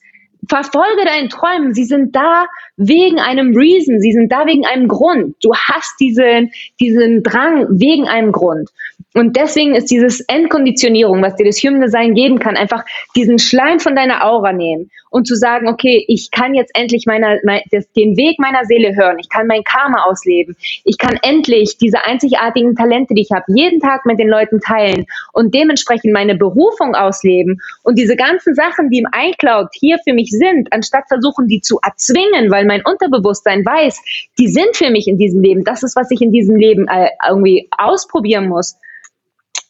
verfolge 0.48 1.04
deinen 1.04 1.28
Träumen. 1.28 1.74
Sie 1.74 1.84
sind 1.84 2.14
da 2.14 2.46
wegen 2.76 3.20
einem 3.20 3.56
Reason. 3.56 4.00
Sie 4.00 4.12
sind 4.12 4.30
da 4.32 4.46
wegen 4.46 4.66
einem 4.66 4.88
Grund. 4.88 5.36
Du 5.42 5.54
hast 5.54 5.94
diesen, 6.00 6.50
diesen 6.80 7.22
Drang 7.22 7.66
wegen 7.70 8.08
einem 8.08 8.32
Grund. 8.32 8.70
Und 9.16 9.36
deswegen 9.36 9.76
ist 9.76 9.92
dieses 9.92 10.20
Endkonditionierung, 10.22 11.22
was 11.22 11.36
dir 11.36 11.46
das 11.46 11.58
Human 11.62 11.80
Design 11.80 12.14
geben 12.14 12.40
kann, 12.40 12.56
einfach 12.56 12.84
diesen 13.14 13.38
Schleim 13.38 13.78
von 13.78 13.94
deiner 13.94 14.26
Aura 14.26 14.52
nehmen 14.52 14.90
und 15.10 15.28
zu 15.28 15.36
sagen, 15.36 15.68
okay, 15.68 16.04
ich 16.08 16.32
kann 16.32 16.52
jetzt 16.54 16.76
endlich 16.76 17.06
meiner, 17.06 17.38
mein, 17.44 17.60
das, 17.70 17.88
den 17.92 18.16
Weg 18.16 18.40
meiner 18.40 18.64
Seele 18.64 18.96
hören. 18.96 19.20
Ich 19.20 19.28
kann 19.28 19.46
mein 19.46 19.62
Karma 19.62 20.02
ausleben. 20.02 20.56
Ich 20.82 20.98
kann 20.98 21.16
endlich 21.22 21.78
diese 21.78 22.02
einzigartigen 22.04 22.74
Talente, 22.74 23.14
die 23.14 23.22
ich 23.22 23.30
habe, 23.30 23.44
jeden 23.54 23.78
Tag 23.78 24.04
mit 24.04 24.18
den 24.18 24.28
Leuten 24.28 24.58
teilen 24.58 25.06
und 25.32 25.54
dementsprechend 25.54 26.12
meine 26.12 26.34
Berufung 26.34 26.96
ausleben 26.96 27.60
und 27.84 27.96
diese 27.96 28.16
ganzen 28.16 28.56
Sachen, 28.56 28.90
die 28.90 28.98
im 28.98 29.06
iCloud 29.16 29.68
hier 29.74 29.98
für 30.02 30.12
mich 30.12 30.30
sind, 30.30 30.72
anstatt 30.72 31.04
versuchen, 31.06 31.46
die 31.46 31.60
zu 31.60 31.78
erzwingen, 31.84 32.50
weil 32.50 32.64
mein 32.64 32.82
Unterbewusstsein 32.84 33.64
weiß, 33.64 34.02
die 34.40 34.48
sind 34.48 34.76
für 34.76 34.90
mich 34.90 35.06
in 35.06 35.18
diesem 35.18 35.40
Leben. 35.40 35.62
Das 35.62 35.84
ist, 35.84 35.94
was 35.94 36.10
ich 36.10 36.20
in 36.20 36.32
diesem 36.32 36.56
Leben 36.56 36.88
äh, 36.88 37.10
irgendwie 37.28 37.68
ausprobieren 37.78 38.48
muss 38.48 38.76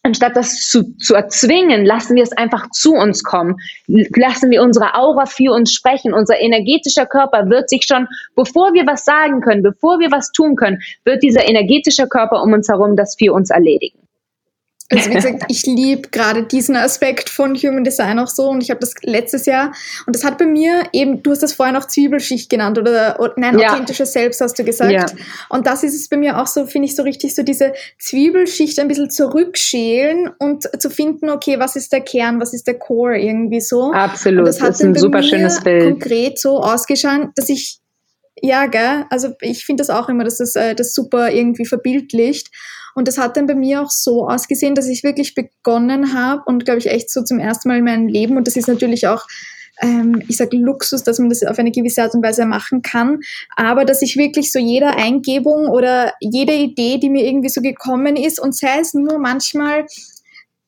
anstatt 0.05 0.37
das 0.37 0.61
zu, 0.61 0.97
zu 0.99 1.15
erzwingen, 1.15 1.85
lassen 1.85 2.15
wir 2.15 2.23
es 2.23 2.33
einfach 2.33 2.71
zu 2.71 2.93
uns 2.93 3.25
kommen. 3.25 3.57
Lassen 3.87 4.51
wir 4.51 4.63
unsere 4.63 4.95
Aura 4.95 5.27
für 5.27 5.53
uns 5.53 5.73
sprechen. 5.73 6.15
Unser 6.15 6.41
energetischer 6.41 7.07
Körper 7.07 7.49
wird 7.51 7.69
sich 7.69 7.85
schon, 7.87 8.07
bevor 8.37 8.73
wir 8.75 8.87
was 8.87 9.05
sagen 9.05 9.41
können, 9.41 9.63
bevor 9.63 9.99
wir 9.99 10.13
was 10.13 10.31
tun 10.31 10.57
können, 10.57 10.81
wird 11.05 11.23
dieser 11.23 11.49
energetische 11.49 12.07
Körper 12.07 12.43
um 12.43 12.53
uns 12.53 12.69
herum 12.69 12.97
das 12.97 13.17
für 13.19 13.33
uns 13.33 13.51
erledigen. 13.51 14.04
Also 14.91 15.11
wie 15.11 15.15
gesagt, 15.15 15.45
ich 15.49 15.65
liebe 15.65 16.11
gerade 16.11 16.43
diesen 16.43 16.77
Aspekt 16.77 17.31
von 17.31 17.55
Human 17.57 17.85
Design 17.85 18.19
auch 18.19 18.29
so 18.29 18.51
und 18.51 18.63
ich 18.63 18.71
habe 18.71 18.81
das 18.81 18.93
letztes 19.03 19.47
Jahr 19.47 19.73
und 20.07 20.15
das 20.15 20.25
hat 20.25 20.37
bei 20.37 20.45
mir 20.45 20.83
eben, 20.93 21.23
du 21.23 21.31
hast 21.31 21.43
das 21.43 21.55
vorher 21.55 21.73
noch 21.73 21.87
Zwiebelschicht 21.87 22.51
genannt 22.51 22.79
oder, 22.79 23.19
oder 23.19 23.33
nein, 23.39 23.59
ja. 23.59 23.73
authentisches 23.73 24.13
Selbst 24.13 24.43
hast 24.43 24.59
du 24.59 24.65
gesagt. 24.65 24.93
Ja. 24.93 25.07
Und 25.49 25.67
das 25.67 25.85
ist 25.85 25.95
es 25.95 26.09
bei 26.09 26.19
mir 26.19 26.39
auch 26.39 26.47
so, 26.47 26.67
finde 26.67 26.87
ich 26.87 26.97
so 26.97 27.03
richtig, 27.03 27.35
so 27.35 27.43
diese 27.43 27.73
Zwiebelschicht 27.99 28.79
ein 28.79 28.89
bisschen 28.89 29.09
zurückschälen 29.09 30.31
und 30.39 30.69
zu 30.79 30.91
finden, 30.91 31.31
okay, 31.31 31.59
was 31.59 31.77
ist 31.77 31.91
der 31.93 32.03
Kern, 32.03 32.39
was 32.39 32.53
ist 32.53 32.67
der 32.67 32.79
Core 32.79 33.19
irgendwie 33.19 33.63
so. 33.63 33.91
Absolut, 33.93 34.41
und 34.41 34.49
das, 34.49 34.59
das 34.59 34.81
ist 34.81 34.83
ein 34.85 34.95
super 34.95 35.23
schönes 35.23 35.63
Bild. 35.63 35.85
konkret 35.85 36.39
so 36.39 36.61
ausgeschaut, 36.61 37.29
dass 37.37 37.49
ich 37.49 37.81
ja, 38.41 38.67
gell, 38.67 39.07
also 39.11 39.29
ich 39.41 39.65
finde 39.65 39.83
das 39.83 39.91
auch 39.91 40.09
immer, 40.09 40.25
dass 40.25 40.39
das, 40.39 40.57
äh, 40.57 40.75
das 40.75 40.95
super 40.95 41.31
irgendwie 41.31 41.67
verbildlicht. 41.67 42.51
Und 42.95 43.09
das 43.09 43.19
hat 43.19 43.37
dann 43.37 43.47
bei 43.47 43.55
mir 43.55 43.83
auch 43.83 43.91
so 43.91 44.29
ausgesehen, 44.29 44.75
dass 44.75 44.87
ich 44.87 45.03
wirklich 45.03 45.35
begonnen 45.35 46.15
habe 46.15 46.43
und 46.47 46.65
glaube 46.65 46.79
ich 46.79 46.87
echt 46.87 47.11
so 47.11 47.23
zum 47.23 47.41
ersten 47.41 47.69
Mal 47.69 47.79
in 47.79 47.85
meinem 47.85 48.07
Leben. 48.07 48.37
Und 48.37 48.47
das 48.47 48.57
ist 48.57 48.69
natürlich 48.69 49.09
auch 49.09 49.27
ähm, 49.83 50.23
ich 50.29 50.37
sage 50.37 50.57
Luxus, 50.57 51.03
dass 51.03 51.19
man 51.19 51.29
das 51.29 51.43
auf 51.43 51.59
eine 51.59 51.73
gewisse 51.73 52.03
Art 52.03 52.15
und 52.15 52.23
Weise 52.23 52.47
machen 52.47 52.83
kann, 52.83 53.21
aber 53.57 53.85
dass 53.85 54.03
ich 54.03 54.17
wirklich 54.17 54.53
so 54.53 54.59
jeder 54.59 54.97
Eingebung 54.97 55.69
oder 55.69 56.13
jede 56.21 56.55
Idee, 56.55 56.99
die 56.99 57.11
mir 57.11 57.25
irgendwie 57.25 57.49
so 57.49 57.61
gekommen 57.61 58.17
ist 58.17 58.39
und 58.41 58.57
sei 58.57 58.79
es 58.81 58.95
nur 58.95 59.19
manchmal 59.19 59.87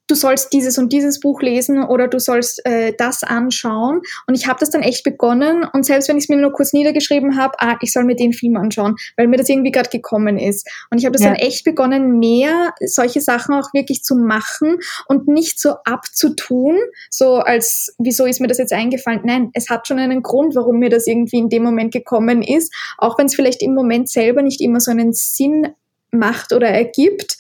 du 0.09 0.15
sollst 0.15 0.53
dieses 0.53 0.79
und 0.79 0.93
dieses 0.93 1.21
Buch 1.21 1.43
lesen 1.43 1.83
oder 1.83 2.09
du 2.09 2.19
sollst 2.19 2.65
äh, 2.65 2.93
das 2.97 3.23
anschauen. 3.23 4.01
Und 4.27 4.35
ich 4.35 4.47
habe 4.47 4.59
das 4.61 4.71
dann 4.71 4.83
echt 4.83 5.05
begonnen 5.05 5.67
und 5.73 5.85
selbst 5.85 6.09
wenn 6.09 6.17
ich 6.17 6.25
es 6.25 6.29
mir 6.29 6.37
nur 6.37 6.53
kurz 6.53 6.73
niedergeschrieben 6.73 7.37
habe, 7.37 7.55
ah, 7.59 7.77
ich 7.81 7.93
soll 7.93 8.05
mir 8.05 8.17
den 8.17 8.33
Film 8.33 8.57
anschauen, 8.57 8.97
weil 9.17 9.29
mir 9.29 9.37
das 9.37 9.49
irgendwie 9.49 9.71
gerade 9.71 9.91
gekommen 9.91 10.39
ist. 10.39 10.69
Und 10.91 10.99
ich 10.99 11.05
habe 11.05 11.13
das 11.13 11.23
ja. 11.23 11.29
dann 11.29 11.37
echt 11.37 11.65
begonnen, 11.65 12.19
mehr 12.19 12.75
solche 12.85 13.21
Sachen 13.21 13.55
auch 13.55 13.73
wirklich 13.73 14.03
zu 14.03 14.17
machen 14.17 14.79
und 15.09 15.29
nicht 15.29 15.61
so 15.61 15.75
abzutun, 15.85 16.77
so 17.11 17.37
als, 17.37 17.95
wieso 17.99 18.27
ist 18.27 18.41
mir 18.41 18.49
das 18.49 18.59
jetzt 18.59 18.73
eingefallen? 18.73 19.21
Nein, 19.25 19.51
es 19.55 19.69
hat 19.71 19.87
schon 19.87 19.99
einen 19.99 20.23
Grund, 20.23 20.55
warum 20.55 20.79
mir 20.79 20.91
das 20.91 21.07
irgendwie 21.07 21.39
in 21.39 21.49
dem 21.49 21.63
Moment 21.63 21.93
gekommen 21.93 22.43
ist, 22.43 22.73
auch 22.99 23.19
wenn 23.19 23.27
es 23.27 23.35
vielleicht 23.35 23.63
im 23.63 23.75
Moment 23.75 24.09
selber 24.09 24.43
nicht 24.43 24.61
immer 24.61 24.81
so 24.81 24.91
einen 24.91 25.13
Sinn 25.13 25.69
macht 26.11 26.53
oder 26.53 26.69
ergibt 26.69 27.37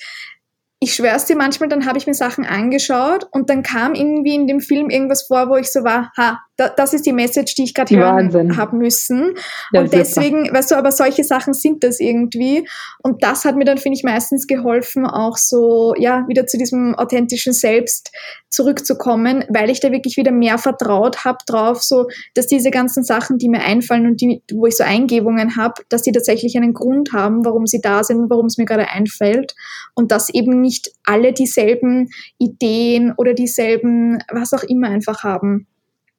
ich 0.78 0.94
schwör's 0.94 1.24
dir, 1.24 1.36
manchmal 1.36 1.70
dann 1.70 1.86
habe 1.86 1.96
ich 1.96 2.06
mir 2.06 2.14
Sachen 2.14 2.44
angeschaut 2.44 3.26
und 3.30 3.48
dann 3.48 3.62
kam 3.62 3.94
irgendwie 3.94 4.34
in 4.34 4.46
dem 4.46 4.60
Film 4.60 4.90
irgendwas 4.90 5.26
vor, 5.26 5.48
wo 5.48 5.56
ich 5.56 5.72
so 5.72 5.84
war, 5.84 6.12
ha, 6.18 6.38
da, 6.56 6.68
das 6.70 6.94
ist 6.94 7.04
die 7.04 7.12
Message, 7.12 7.54
die 7.54 7.64
ich 7.64 7.74
gerade 7.74 7.96
hören 7.96 8.56
haben 8.56 8.78
müssen. 8.78 9.34
Ja, 9.72 9.82
und 9.82 9.92
deswegen, 9.92 10.46
super. 10.46 10.58
weißt 10.58 10.70
du, 10.70 10.74
aber 10.76 10.90
solche 10.90 11.22
Sachen 11.24 11.52
sind 11.52 11.84
das 11.84 12.00
irgendwie. 12.00 12.66
Und 13.02 13.22
das 13.22 13.44
hat 13.44 13.56
mir 13.56 13.64
dann, 13.64 13.78
finde 13.78 13.98
ich, 13.98 14.04
meistens 14.04 14.46
geholfen, 14.46 15.06
auch 15.06 15.36
so, 15.36 15.94
ja, 15.98 16.26
wieder 16.28 16.46
zu 16.46 16.56
diesem 16.56 16.94
authentischen 16.94 17.52
Selbst 17.52 18.10
zurückzukommen, 18.48 19.44
weil 19.50 19.68
ich 19.68 19.80
da 19.80 19.92
wirklich 19.92 20.16
wieder 20.16 20.32
mehr 20.32 20.56
vertraut 20.56 21.24
habe 21.26 21.38
drauf, 21.46 21.82
so, 21.82 22.06
dass 22.34 22.46
diese 22.46 22.70
ganzen 22.70 23.04
Sachen, 23.04 23.36
die 23.36 23.50
mir 23.50 23.60
einfallen 23.60 24.06
und 24.06 24.20
die, 24.22 24.42
wo 24.52 24.66
ich 24.66 24.76
so 24.76 24.84
Eingebungen 24.84 25.56
habe, 25.56 25.82
dass 25.90 26.02
die 26.02 26.12
tatsächlich 26.12 26.56
einen 26.56 26.72
Grund 26.72 27.12
haben, 27.12 27.44
warum 27.44 27.66
sie 27.66 27.82
da 27.82 28.02
sind, 28.02 28.30
warum 28.30 28.46
es 28.46 28.56
mir 28.56 28.64
gerade 28.64 28.88
einfällt. 28.88 29.54
Und 29.94 30.10
dass 30.10 30.30
eben 30.30 30.65
nicht 30.66 30.90
alle 31.04 31.32
dieselben 31.32 32.10
Ideen 32.38 33.14
oder 33.16 33.34
dieselben, 33.34 34.18
was 34.32 34.52
auch 34.52 34.64
immer 34.64 34.88
einfach 34.88 35.22
haben. 35.22 35.66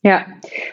Ja, 0.03 0.25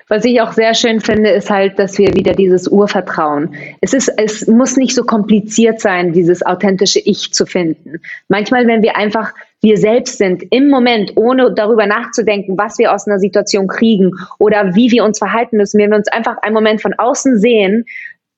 was 0.06 0.24
ich 0.24 0.40
auch 0.42 0.52
sehr 0.52 0.74
schön 0.74 1.00
finde, 1.00 1.30
ist 1.30 1.50
halt, 1.50 1.78
dass 1.78 1.98
wir 1.98 2.14
wieder 2.14 2.34
dieses 2.34 2.68
Urvertrauen. 2.68 3.54
Es 3.80 3.92
ist, 3.92 4.08
es 4.16 4.46
muss 4.46 4.76
nicht 4.76 4.94
so 4.94 5.02
kompliziert 5.02 5.80
sein, 5.80 6.12
dieses 6.12 6.44
authentische 6.44 7.00
Ich 7.00 7.32
zu 7.32 7.44
finden. 7.46 8.00
Manchmal, 8.28 8.66
wenn 8.66 8.82
wir 8.82 8.96
einfach 8.96 9.32
wir 9.60 9.78
selbst 9.78 10.18
sind 10.18 10.44
im 10.50 10.68
Moment, 10.68 11.16
ohne 11.16 11.52
darüber 11.54 11.86
nachzudenken, 11.86 12.58
was 12.58 12.78
wir 12.78 12.92
aus 12.92 13.08
einer 13.08 13.18
Situation 13.18 13.66
kriegen 13.66 14.12
oder 14.38 14.74
wie 14.74 14.92
wir 14.92 15.02
uns 15.04 15.18
verhalten 15.18 15.56
müssen, 15.56 15.80
wenn 15.80 15.90
wir 15.90 15.96
uns 15.96 16.08
einfach 16.08 16.36
einen 16.42 16.54
Moment 16.54 16.82
von 16.82 16.92
außen 16.92 17.38
sehen, 17.38 17.86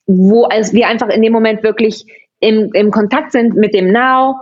wo 0.07 0.49
wir 0.49 0.87
einfach 0.87 1.09
in 1.09 1.21
dem 1.21 1.33
Moment 1.33 1.65
wirklich 1.65 2.07
im, 2.39 2.71
im 2.75 2.93
Kontakt 2.93 3.33
sind 3.33 3.57
mit 3.57 3.75
dem 3.75 3.91
Now 3.91 4.37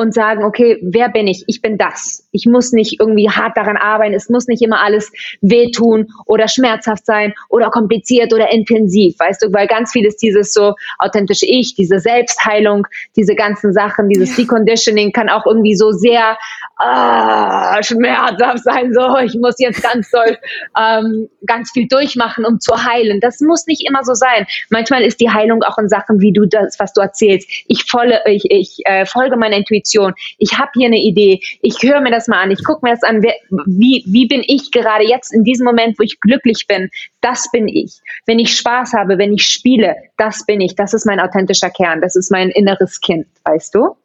und 0.00 0.14
sagen, 0.14 0.44
okay, 0.44 0.78
wer 0.82 1.10
bin 1.10 1.26
ich? 1.26 1.44
Ich 1.46 1.60
bin 1.60 1.76
das. 1.76 2.26
Ich 2.32 2.46
muss 2.46 2.72
nicht 2.72 2.98
irgendwie 3.00 3.28
hart 3.28 3.54
daran 3.58 3.76
arbeiten. 3.76 4.14
Es 4.14 4.30
muss 4.30 4.46
nicht 4.46 4.62
immer 4.62 4.80
alles 4.80 5.12
wehtun 5.42 6.08
oder 6.24 6.48
schmerzhaft 6.48 7.04
sein 7.04 7.34
oder 7.50 7.68
kompliziert 7.68 8.32
oder 8.32 8.50
intensiv, 8.50 9.18
weißt 9.18 9.42
du, 9.42 9.52
weil 9.52 9.66
ganz 9.66 9.92
viel 9.92 10.06
ist 10.06 10.22
dieses 10.22 10.54
so 10.54 10.72
authentische 10.98 11.44
Ich, 11.44 11.74
diese 11.74 11.98
Selbstheilung, 11.98 12.86
diese 13.14 13.34
ganzen 13.34 13.74
Sachen, 13.74 14.08
dieses 14.08 14.34
Deconditioning 14.36 15.12
kann 15.12 15.28
auch 15.28 15.44
irgendwie 15.44 15.76
so 15.76 15.90
sehr 15.92 16.38
ah, 16.80 17.82
schmerzhaft 17.82 18.64
sein. 18.64 18.92
So, 18.92 19.18
ich 19.18 19.34
muss 19.34 19.56
jetzt 19.58 19.82
ganz 19.82 20.10
doll 20.10 20.36
ähm, 20.78 21.28
ganz 21.46 21.70
viel 21.72 21.86
durchmachen, 21.88 22.44
um 22.44 22.60
zu 22.60 22.74
heilen. 22.84 23.20
Das 23.20 23.40
muss 23.40 23.66
nicht 23.66 23.86
immer 23.88 24.04
so 24.04 24.14
sein. 24.14 24.46
Manchmal 24.70 25.02
ist 25.02 25.20
die 25.20 25.30
Heilung 25.30 25.62
auch 25.62 25.78
in 25.78 25.88
Sachen, 25.88 26.20
wie 26.20 26.32
du 26.32 26.46
das, 26.46 26.78
was 26.78 26.92
du 26.92 27.00
erzählst. 27.00 27.48
Ich, 27.66 27.84
volle, 27.84 28.20
ich, 28.26 28.44
ich 28.50 28.78
äh, 28.84 29.06
folge 29.06 29.36
meiner 29.36 29.56
Intuition. 29.56 30.14
Ich 30.38 30.58
habe 30.58 30.70
hier 30.74 30.86
eine 30.86 30.98
Idee. 30.98 31.40
Ich 31.62 31.82
höre 31.82 32.00
mir 32.00 32.10
das 32.10 32.28
mal 32.28 32.42
an. 32.42 32.50
Ich 32.50 32.64
gucke 32.64 32.80
mir 32.82 32.92
das 32.92 33.02
an. 33.02 33.22
Wie, 33.22 34.04
wie 34.06 34.26
bin 34.26 34.42
ich 34.46 34.70
gerade 34.70 35.04
jetzt 35.04 35.32
in 35.32 35.44
diesem 35.44 35.66
Moment, 35.66 35.98
wo 35.98 36.02
ich 36.02 36.20
glücklich 36.20 36.66
bin? 36.66 36.90
Das 37.20 37.50
bin 37.52 37.68
ich. 37.68 38.00
Wenn 38.26 38.38
ich 38.38 38.56
Spaß 38.56 38.94
habe, 38.94 39.18
wenn 39.18 39.32
ich 39.32 39.44
spiele, 39.44 39.94
das 40.16 40.44
bin 40.46 40.60
ich. 40.60 40.74
Das 40.74 40.94
ist 40.94 41.06
mein 41.06 41.20
authentischer 41.20 41.70
Kern. 41.70 42.00
Das 42.00 42.16
ist 42.16 42.30
mein 42.30 42.50
inneres 42.50 43.00
Kind, 43.00 43.26
weißt 43.44 43.74
du? 43.74 43.96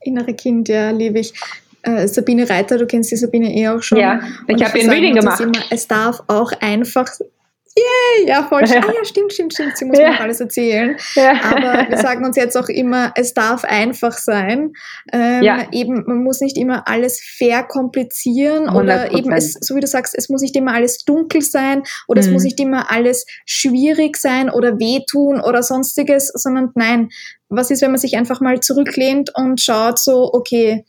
Innere 0.00 0.34
Kind, 0.34 0.68
ja, 0.68 0.90
liebe 0.90 1.18
ich. 1.18 1.32
Äh, 1.96 2.08
Sabine 2.08 2.48
Reiter, 2.48 2.78
du 2.78 2.86
kennst 2.86 3.10
die 3.10 3.16
Sabine 3.16 3.54
eh 3.54 3.68
auch 3.68 3.82
schon. 3.82 3.98
Ja, 3.98 4.20
ich 4.46 4.64
habe 4.64 4.78
ihr 4.78 4.84
ein 4.84 4.90
Reading 4.90 5.14
gemacht. 5.14 5.40
Immer, 5.40 5.62
es 5.70 5.86
darf 5.88 6.22
auch 6.26 6.52
einfach 6.60 7.08
Yay, 7.78 8.28
ja, 8.28 8.42
voll 8.44 8.66
schön. 8.66 8.82
Ah 8.82 8.92
ja, 8.92 9.04
stimmt, 9.04 9.32
stimmt, 9.32 9.52
stimmt. 9.54 9.76
Sie 9.76 9.84
muss 9.84 9.98
ja. 9.98 10.10
noch 10.12 10.20
alles 10.20 10.40
erzählen. 10.40 10.96
Ja. 11.14 11.40
Aber 11.44 11.88
wir 11.88 11.98
sagen 11.98 12.24
uns 12.24 12.36
jetzt 12.36 12.56
auch 12.56 12.68
immer, 12.68 13.12
es 13.14 13.34
darf 13.34 13.64
einfach 13.64 14.12
sein. 14.12 14.72
Ähm, 15.12 15.42
ja. 15.42 15.68
Eben, 15.70 16.04
man 16.06 16.24
muss 16.24 16.40
nicht 16.40 16.56
immer 16.56 16.88
alles 16.88 17.20
verkomplizieren 17.20 18.68
100%. 18.68 18.80
oder 18.80 19.12
eben, 19.12 19.32
es, 19.32 19.52
so 19.60 19.76
wie 19.76 19.80
du 19.80 19.86
sagst, 19.86 20.14
es 20.16 20.28
muss 20.28 20.42
nicht 20.42 20.56
immer 20.56 20.74
alles 20.74 21.04
dunkel 21.04 21.42
sein 21.42 21.82
oder 22.08 22.20
mhm. 22.20 22.28
es 22.28 22.32
muss 22.32 22.42
nicht 22.42 22.58
immer 22.58 22.90
alles 22.90 23.26
schwierig 23.46 24.16
sein 24.16 24.50
oder 24.50 24.78
wehtun 24.78 25.40
oder 25.40 25.62
sonstiges, 25.62 26.28
sondern 26.34 26.70
nein, 26.74 27.10
was 27.48 27.70
ist, 27.70 27.82
wenn 27.82 27.92
man 27.92 28.00
sich 28.00 28.16
einfach 28.16 28.40
mal 28.40 28.60
zurücklehnt 28.60 29.30
und 29.34 29.60
schaut 29.60 29.98
so, 29.98 30.30
okay, 30.32 30.84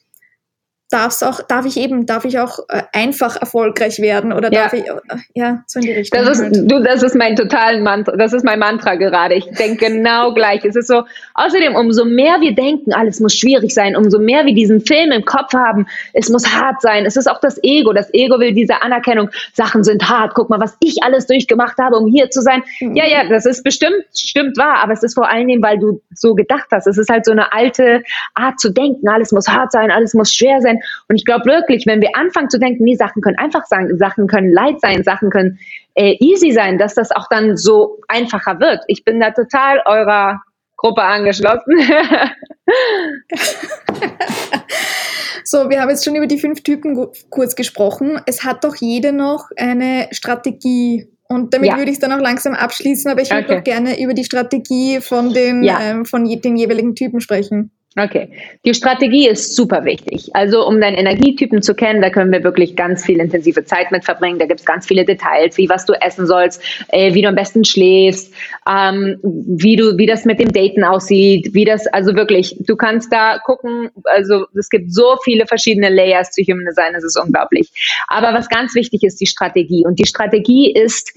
darf's 0.90 1.22
auch, 1.22 1.42
darf 1.42 1.66
ich 1.66 1.78
eben, 1.78 2.08
darf 2.08 2.26
ich 2.26 2.40
auch 2.40 2.60
äh, 2.68 2.82
einfach 2.94 3.36
erfolgreich 3.40 4.00
werden 4.00 4.34
oder 4.34 4.52
ja. 4.52 4.64
darf 4.64 4.74
ich, 4.74 4.88
äh, 4.88 4.94
ja, 5.36 5.64
so 5.68 5.80
in 5.80 5.86
die 5.86 5.92
Richtung. 5.92 6.20
Das 6.20 6.40
ist, 6.40 6.44
halt. 6.44 6.72
du, 6.72 6.84
das 6.84 7.04
ist 7.04 7.16
mein 7.16 7.36
totalen 7.36 7.84
Mantra, 7.84 8.16
das 8.16 8.34
ist 8.34 8.44
mein 8.44 8.58
Mantra 8.58 8.96
gerade. 8.96 9.36
Ich 9.36 9.46
denke 9.52 9.86
genau 9.90 10.34
gleich. 10.34 10.66
Es 10.66 10.76
ist 10.76 10.88
so, 10.88 11.04
außerdem, 11.36 11.76
umso 11.76 12.06
mehr 12.06 12.42
wir 12.42 12.56
denken, 12.56 12.92
alles 12.92 13.20
muss 13.20 13.36
schwierig 13.36 13.74
sein, 13.74 13.96
umso 13.96 14.18
mehr 14.18 14.46
wir 14.46 14.56
diesen 14.56 14.82
Film 14.82 15.12
im 15.12 15.26
Kopf 15.26 15.54
haben, 15.54 15.86
es 16.14 16.30
muss 16.30 16.48
hart 16.48 16.82
sein. 16.82 17.06
Es 17.06 17.16
ist 17.16 17.30
auch 17.30 17.40
das 17.40 17.60
Ego. 17.64 17.94
Das 17.94 18.12
Ego 18.14 18.40
will 18.40 18.54
diese 18.54 18.82
Anerkennung. 18.82 19.30
Sachen 19.54 19.84
sind 19.84 20.10
hart. 20.10 20.34
Guck 20.34 20.50
mal, 20.50 20.60
was 20.60 20.76
ich 20.80 21.04
alles 21.04 21.28
durchgemacht 21.28 21.78
habe, 21.78 21.98
um 21.98 22.08
hier 22.08 22.32
zu 22.32 22.42
sein. 22.42 22.64
Mhm. 22.80 22.96
Ja, 22.96 23.06
ja, 23.06 23.30
das 23.30 23.46
ist 23.46 23.64
bestimmt, 23.64 24.06
stimmt 24.16 24.58
wahr, 24.58 24.80
aber 24.82 24.94
es 24.94 25.04
ist 25.04 25.14
vor 25.14 25.30
allen 25.30 25.48
Dingen, 25.48 25.62
weil 25.62 25.78
du 25.78 26.02
so 26.16 26.34
gedacht 26.34 26.68
hast. 26.72 26.88
Es 26.88 26.98
ist 26.98 27.10
halt 27.10 27.26
so 27.26 27.32
eine 27.32 27.54
alte 27.54 28.02
Art 28.34 28.60
zu 28.60 28.72
denken. 28.72 29.08
Alles 29.08 29.32
muss 29.32 29.48
hart 29.48 29.72
sein, 29.72 29.92
alles 29.92 30.16
muss 30.16 30.34
schwer 30.34 30.62
sein. 30.62 30.79
Und 31.08 31.16
ich 31.16 31.26
glaube 31.26 31.46
wirklich, 31.46 31.86
wenn 31.86 32.02
wir 32.02 32.16
anfangen 32.16 32.50
zu 32.50 32.60
denken, 32.60 32.84
nee, 32.84 32.96
Sachen 32.96 33.22
können 33.22 33.38
einfach 33.38 33.66
sein, 33.66 33.98
Sachen 33.98 34.28
können 34.28 34.52
leid 34.52 34.82
sein, 34.82 35.04
Sachen 35.04 35.30
können 35.30 35.60
äh, 35.96 36.16
easy 36.20 36.52
sein, 36.52 36.78
dass 36.78 36.96
das 36.96 37.12
auch 37.12 37.28
dann 37.30 37.58
so 37.58 38.00
einfacher 38.08 38.60
wird. 38.60 38.84
Ich 38.88 39.04
bin 39.04 39.20
da 39.20 39.32
total 39.32 39.82
eurer 39.86 40.42
Gruppe 40.80 41.04
angeschlossen. 41.04 41.74
so, 45.44 45.70
wir 45.70 45.82
haben 45.82 45.90
jetzt 45.90 46.06
schon 46.06 46.16
über 46.16 46.28
die 46.28 46.40
fünf 46.40 46.64
Typen 46.64 47.10
kurz 47.30 47.56
gesprochen. 47.56 48.22
Es 48.26 48.46
hat 48.46 48.64
doch 48.64 48.76
jeder 48.78 49.12
noch 49.12 49.50
eine 49.58 50.08
Strategie. 50.12 51.10
Und 51.28 51.54
damit 51.54 51.70
ja. 51.70 51.78
würde 51.78 51.92
ich 51.92 51.98
es 51.98 52.00
dann 52.00 52.14
auch 52.14 52.22
langsam 52.22 52.54
abschließen, 52.54 53.12
aber 53.12 53.22
ich 53.22 53.30
würde 53.30 53.44
okay. 53.44 53.56
doch 53.58 53.64
gerne 53.64 54.02
über 54.02 54.14
die 54.14 54.24
Strategie 54.24 55.02
von 55.02 55.34
den, 55.34 55.64
ja. 55.64 55.80
ähm, 55.82 56.06
von 56.06 56.24
den 56.24 56.56
jeweiligen 56.56 56.96
Typen 56.96 57.20
sprechen. 57.20 57.72
Okay, 57.98 58.30
die 58.66 58.76
Strategie 58.76 59.28
ist 59.28 59.56
super 59.56 59.84
wichtig. 59.84 60.30
Also 60.34 60.66
um 60.68 60.80
deinen 60.80 60.96
Energietypen 60.96 61.64
zu 61.64 61.74
kennen, 61.74 62.04
da 62.04 62.12
können 62.12 62.32
wir 62.32 62.44
wirklich 62.44 62.76
ganz 62.76 63.04
viel 63.04 63.20
intensive 63.20 63.66
Zeit 63.66 63.92
mit 63.92 64.06
verbringen. 64.06 64.38
Da 64.38 64.46
gibt 64.46 64.60
es 64.60 64.66
ganz 64.66 64.86
viele 64.86 65.06
Details, 65.06 65.58
wie 65.58 65.70
was 65.70 65.86
du 65.86 65.94
essen 65.94 66.28
sollst, 66.28 66.62
äh, 66.90 67.16
wie 67.16 67.24
du 67.24 67.30
am 67.30 67.36
besten 67.36 67.66
schläfst, 67.66 68.32
ähm, 68.70 69.18
wie 69.24 69.76
du, 69.76 69.98
wie 69.98 70.06
das 70.06 70.26
mit 70.26 70.40
dem 70.40 70.54
Daten 70.54 70.84
aussieht, 70.84 71.56
wie 71.56 71.66
das, 71.66 71.88
also 71.88 72.14
wirklich, 72.14 72.56
du 72.60 72.76
kannst 72.76 73.12
da 73.12 73.40
gucken. 73.40 73.90
Also 74.04 74.46
es 74.56 74.70
gibt 74.70 74.94
so 74.94 75.18
viele 75.24 75.48
verschiedene 75.48 75.90
Layers 75.90 76.30
zu 76.30 76.44
Human 76.44 76.66
Design, 76.66 76.94
das 76.94 77.04
ist 77.04 77.20
unglaublich. 77.20 77.72
Aber 78.08 78.36
was 78.36 78.50
ganz 78.50 78.76
wichtig 78.76 79.02
ist, 79.02 79.20
die 79.20 79.28
Strategie. 79.28 79.84
Und 79.84 79.98
die 79.98 80.06
Strategie 80.06 80.72
ist 80.72 81.12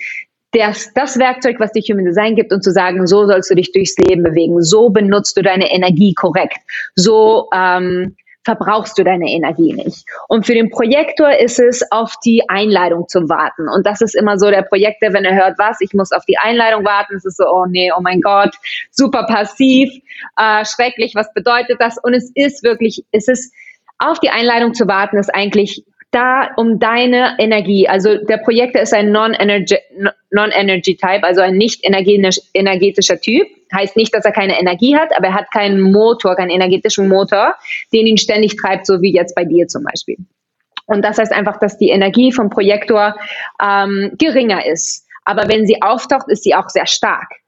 das, 0.53 0.93
das 0.95 1.19
Werkzeug, 1.19 1.57
was 1.59 1.73
dich 1.73 1.89
Human 1.91 2.05
Design 2.05 2.37
gibt, 2.37 2.53
und 2.53 2.63
zu 2.63 2.73
sagen, 2.73 3.07
so 3.07 3.27
sollst 3.27 3.51
du 3.51 3.55
dich 3.55 3.73
durchs 3.73 3.97
Leben 3.97 4.23
bewegen, 4.23 4.63
so 4.63 4.91
benutzt 4.91 5.37
du 5.37 5.43
deine 5.43 5.73
Energie 5.73 6.15
korrekt, 6.15 6.59
so 6.95 7.49
ähm, 7.55 8.17
verbrauchst 8.45 8.99
du 8.99 9.05
deine 9.05 9.31
Energie 9.31 9.73
nicht. 9.73 10.05
Und 10.29 10.47
für 10.47 10.55
den 10.55 10.71
Projektor 10.71 11.39
ist 11.39 11.61
es, 11.61 11.83
auf 11.93 12.15
die 12.25 12.43
Einladung 12.49 13.07
zu 13.09 13.29
warten. 13.29 13.69
Und 13.69 13.87
das 13.87 14.01
ist 14.01 14.15
immer 14.15 14.39
so 14.39 14.51
der 14.51 14.63
Projektor, 14.63 15.13
wenn 15.13 15.25
er 15.25 15.35
hört, 15.35 15.59
was, 15.59 15.81
ich 15.81 15.95
muss 15.95 16.13
auf 16.13 16.25
die 16.27 16.39
Einladung 16.39 16.85
warten, 16.85 17.15
es 17.17 17.25
ist 17.25 17.37
so, 17.37 17.45
oh 17.47 17.67
nee, 17.67 17.91
oh 17.97 18.01
mein 18.01 18.21
Gott, 18.21 18.55
super 18.91 19.25
passiv, 19.27 19.91
äh, 20.37 20.65
schrecklich, 20.65 21.15
was 21.15 21.33
bedeutet 21.33 21.81
das? 21.81 21.99
Und 22.03 22.15
es 22.15 22.31
ist 22.35 22.63
wirklich, 22.65 23.05
es 23.13 23.29
ist, 23.29 23.55
auf 23.99 24.19
die 24.19 24.31
Einladung 24.31 24.75
zu 24.75 24.89
warten, 24.89 25.17
ist 25.17 25.33
eigentlich 25.33 25.85
da 26.13 26.51
um 26.57 26.79
deine 26.79 27.37
Energie. 27.39 27.89
Also 27.89 28.19
der 28.19 28.37
Projektor 28.39 28.83
ist 28.83 28.95
ein 28.95 29.11
Non-Energy 29.11 29.77
non 30.31 30.51
also 31.23 31.41
ein 31.41 31.57
nicht 31.57 31.85
energetischer 31.85 33.21
Typ. 33.21 33.49
Heißt 33.75 33.97
nicht, 33.97 34.15
dass 34.15 34.25
er 34.25 34.33
keine 34.33 34.61
Energie 34.61 34.97
hat, 34.97 35.17
aber 35.17 35.29
er 35.29 35.35
hat 35.35 35.51
keinen 35.51 35.81
Motor, 35.81 36.37
keinen 36.37 36.51
energetischen 36.51 37.09
Motor, 37.09 37.55
den 37.93 38.07
ihn 38.07 38.19
ständig 38.19 38.57
treibt, 38.57 38.87
so 38.87 39.01
wie 39.01 39.13
jetzt 39.13 39.35
bei 39.35 39.45
dir 39.45 39.67
zum 39.67 39.85
Beispiel. 39.85 40.19
Und 40.87 41.03
das 41.03 41.19
heißt 41.19 41.33
einfach, 41.33 41.59
dass 41.59 41.79
die 41.79 41.89
Energie 41.89 42.33
vom 42.33 42.51
Projektor 42.51 43.17
ähm, 43.63 44.13
geringer 44.19 44.67
ist. 44.67 45.07
Aber 45.25 45.49
wenn 45.49 45.67
sie 45.67 45.81
auftaucht, 45.81 46.29
ist 46.29 46.45
sie 46.45 46.55
auch 46.55 46.69
sehr 46.69 46.87
stark. 46.87 47.42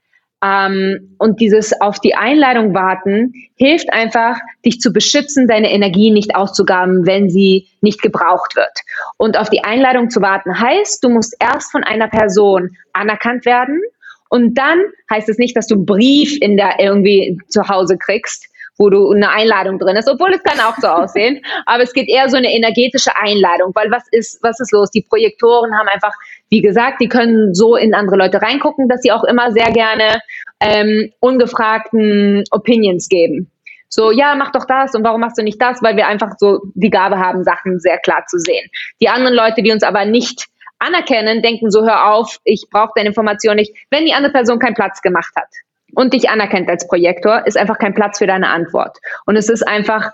Ähm, 0.45 1.16
und 1.18 1.40
dieses 1.40 1.80
auf 1.80 2.01
die 2.01 2.14
Einladung 2.14 2.74
warten 2.74 3.32
hilft 3.57 3.92
einfach, 3.92 4.38
dich 4.64 4.80
zu 4.80 4.92
beschützen, 4.92 5.49
deine 5.49 5.72
Energie 5.72 6.11
nicht 6.11 6.36
auszugaben, 6.36 7.07
wenn 7.07 7.30
sie 7.30 7.68
nicht 7.80 8.03
gebraucht 8.03 8.55
wird. 8.57 8.80
Und 9.16 9.38
auf 9.38 9.49
die 9.49 9.64
Einladung 9.64 10.11
zu 10.11 10.20
warten 10.20 10.59
heißt, 10.59 11.03
du 11.03 11.09
musst 11.09 11.34
erst 11.40 11.70
von 11.70 11.82
einer 11.82 12.09
Person 12.09 12.76
anerkannt 12.92 13.47
werden 13.47 13.80
und 14.28 14.59
dann 14.59 14.82
heißt 15.11 15.28
es 15.28 15.38
nicht, 15.38 15.57
dass 15.57 15.68
du 15.68 15.76
einen 15.76 15.86
Brief 15.86 16.36
in 16.40 16.57
der 16.57 16.80
irgendwie 16.80 17.38
zu 17.49 17.68
Hause 17.68 17.97
kriegst, 17.97 18.49
wo 18.76 18.90
du 18.90 19.12
eine 19.12 19.30
Einladung 19.30 19.78
drin 19.78 19.97
ist, 19.97 20.11
obwohl 20.11 20.32
es 20.32 20.42
kann 20.42 20.59
auch 20.61 20.76
so 20.78 20.88
aussehen, 20.88 21.40
aber 21.66 21.84
es 21.84 21.92
geht 21.92 22.09
eher 22.09 22.28
so 22.28 22.36
eine 22.36 22.53
energetische 22.53 23.16
Einladung, 23.16 23.70
weil 23.74 23.90
was 23.90 24.03
ist, 24.11 24.42
was 24.42 24.59
ist 24.61 24.72
los? 24.72 24.90
Die 24.90 25.03
Projektoren 25.03 25.78
haben 25.78 25.88
einfach 25.88 26.12
wie 26.51 26.61
gesagt, 26.61 27.01
die 27.01 27.09
können 27.09 27.55
so 27.55 27.76
in 27.76 27.95
andere 27.95 28.16
Leute 28.16 28.40
reingucken, 28.40 28.88
dass 28.88 29.03
sie 29.03 29.12
auch 29.12 29.24
immer 29.24 29.53
sehr 29.53 29.72
gerne 29.72 30.20
ähm, 30.61 31.11
ungefragten 31.20 32.45
Opinions 32.51 33.09
geben. 33.09 33.51
So, 33.88 34.11
ja, 34.11 34.34
mach 34.34 34.51
doch 34.51 34.66
das 34.66 34.95
und 34.95 35.05
warum 35.05 35.20
machst 35.20 35.38
du 35.38 35.42
nicht 35.42 35.62
das? 35.62 35.80
Weil 35.82 35.97
wir 35.97 36.09
einfach 36.09 36.32
so 36.38 36.61
die 36.74 36.90
Gabe 36.90 37.18
haben, 37.18 37.45
Sachen 37.45 37.78
sehr 37.78 37.99
klar 37.99 38.24
zu 38.26 38.38
sehen. 38.38 38.68
Die 39.01 39.09
anderen 39.09 39.36
Leute, 39.36 39.62
die 39.62 39.70
uns 39.70 39.84
aber 39.84 40.05
nicht 40.05 40.47
anerkennen, 40.80 41.42
denken 41.42 41.70
so, 41.70 41.84
hör 41.84 42.12
auf, 42.12 42.38
ich 42.45 42.66
brauche 42.70 42.92
deine 42.97 43.11
Information 43.11 43.57
nicht. 43.57 43.74
Wenn 43.90 44.05
die 44.05 44.12
andere 44.12 44.32
Person 44.32 44.59
keinen 44.59 44.74
Platz 44.74 45.01
gemacht 45.01 45.32
hat 45.36 45.49
und 45.95 46.12
dich 46.12 46.28
anerkennt 46.28 46.68
als 46.68 46.88
Projektor, 46.88 47.47
ist 47.47 47.57
einfach 47.57 47.78
kein 47.78 47.95
Platz 47.95 48.18
für 48.18 48.26
deine 48.26 48.49
Antwort. 48.49 48.99
Und 49.26 49.36
es 49.36 49.49
ist 49.49 49.62
einfach 49.62 50.11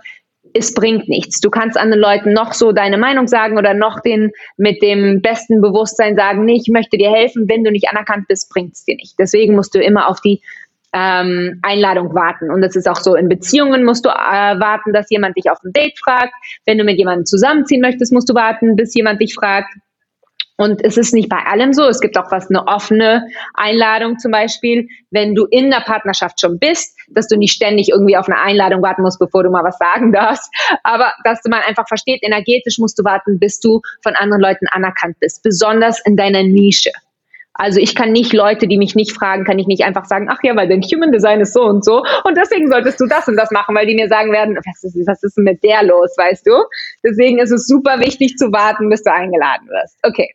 es 0.54 0.74
bringt 0.74 1.08
nichts. 1.08 1.40
Du 1.40 1.50
kannst 1.50 1.78
anderen 1.78 2.00
Leuten 2.00 2.32
noch 2.32 2.52
so 2.52 2.72
deine 2.72 2.98
Meinung 2.98 3.28
sagen 3.28 3.58
oder 3.58 3.74
noch 3.74 4.00
den 4.00 4.30
mit 4.56 4.82
dem 4.82 5.22
besten 5.22 5.60
Bewusstsein 5.60 6.16
sagen, 6.16 6.44
nee, 6.44 6.56
ich 6.56 6.68
möchte 6.68 6.96
dir 6.96 7.10
helfen. 7.10 7.48
Wenn 7.48 7.64
du 7.64 7.70
nicht 7.70 7.88
anerkannt 7.88 8.28
bist, 8.28 8.50
bringt 8.50 8.74
es 8.74 8.84
dir 8.84 8.96
nicht. 8.96 9.14
Deswegen 9.18 9.54
musst 9.54 9.74
du 9.74 9.80
immer 9.80 10.08
auf 10.08 10.20
die 10.20 10.40
ähm, 10.92 11.60
Einladung 11.62 12.14
warten. 12.14 12.50
Und 12.50 12.62
das 12.62 12.74
ist 12.76 12.88
auch 12.88 12.96
so, 12.96 13.14
in 13.14 13.28
Beziehungen 13.28 13.84
musst 13.84 14.04
du 14.04 14.08
äh, 14.08 14.12
warten, 14.12 14.92
dass 14.92 15.10
jemand 15.10 15.36
dich 15.36 15.50
auf 15.50 15.58
ein 15.62 15.72
Date 15.72 15.98
fragt. 15.98 16.34
Wenn 16.66 16.78
du 16.78 16.84
mit 16.84 16.98
jemandem 16.98 17.26
zusammenziehen 17.26 17.80
möchtest, 17.80 18.12
musst 18.12 18.28
du 18.28 18.34
warten, 18.34 18.76
bis 18.76 18.94
jemand 18.94 19.20
dich 19.20 19.34
fragt. 19.34 19.72
Und 20.60 20.84
es 20.84 20.98
ist 20.98 21.14
nicht 21.14 21.30
bei 21.30 21.38
allem 21.38 21.72
so. 21.72 21.84
Es 21.88 22.00
gibt 22.00 22.18
auch 22.18 22.30
was, 22.30 22.50
eine 22.50 22.66
offene 22.66 23.26
Einladung 23.54 24.18
zum 24.18 24.30
Beispiel, 24.30 24.88
wenn 25.10 25.34
du 25.34 25.46
in 25.46 25.70
der 25.70 25.80
Partnerschaft 25.80 26.38
schon 26.38 26.58
bist, 26.58 26.98
dass 27.08 27.28
du 27.28 27.38
nicht 27.38 27.54
ständig 27.54 27.88
irgendwie 27.88 28.18
auf 28.18 28.28
eine 28.28 28.38
Einladung 28.38 28.82
warten 28.82 29.00
musst, 29.00 29.18
bevor 29.18 29.42
du 29.42 29.48
mal 29.48 29.64
was 29.64 29.78
sagen 29.78 30.12
darfst. 30.12 30.52
Aber 30.82 31.14
dass 31.24 31.40
man 31.48 31.62
einfach 31.62 31.88
versteht, 31.88 32.22
energetisch 32.22 32.76
musst 32.76 32.98
du 32.98 33.04
warten, 33.04 33.38
bis 33.38 33.58
du 33.60 33.80
von 34.02 34.14
anderen 34.16 34.42
Leuten 34.42 34.66
anerkannt 34.70 35.16
bist, 35.18 35.42
besonders 35.42 35.98
in 36.04 36.18
deiner 36.18 36.42
Nische. 36.42 36.90
Also 37.54 37.80
ich 37.80 37.94
kann 37.94 38.12
nicht 38.12 38.34
Leute, 38.34 38.68
die 38.68 38.76
mich 38.76 38.94
nicht 38.94 39.12
fragen, 39.12 39.44
kann 39.44 39.58
ich 39.58 39.66
nicht 39.66 39.84
einfach 39.84 40.04
sagen, 40.04 40.28
ach 40.30 40.40
ja, 40.42 40.54
weil 40.56 40.68
dein 40.68 40.82
Human 40.82 41.10
Design 41.10 41.40
ist 41.40 41.54
so 41.54 41.62
und 41.62 41.86
so 41.86 42.04
und 42.24 42.36
deswegen 42.36 42.70
solltest 42.70 43.00
du 43.00 43.06
das 43.06 43.28
und 43.28 43.36
das 43.36 43.50
machen, 43.50 43.74
weil 43.74 43.86
die 43.86 43.94
mir 43.94 44.08
sagen 44.08 44.30
werden, 44.30 44.56
was 44.56 44.84
ist, 44.84 45.06
was 45.06 45.22
ist 45.22 45.38
denn 45.38 45.44
mit 45.44 45.64
der 45.64 45.82
los, 45.84 46.14
weißt 46.18 46.46
du? 46.46 46.52
Deswegen 47.02 47.38
ist 47.38 47.50
es 47.50 47.66
super 47.66 47.98
wichtig 48.00 48.36
zu 48.36 48.52
warten, 48.52 48.90
bis 48.90 49.02
du 49.02 49.12
eingeladen 49.12 49.66
wirst. 49.68 49.98
Okay. 50.02 50.34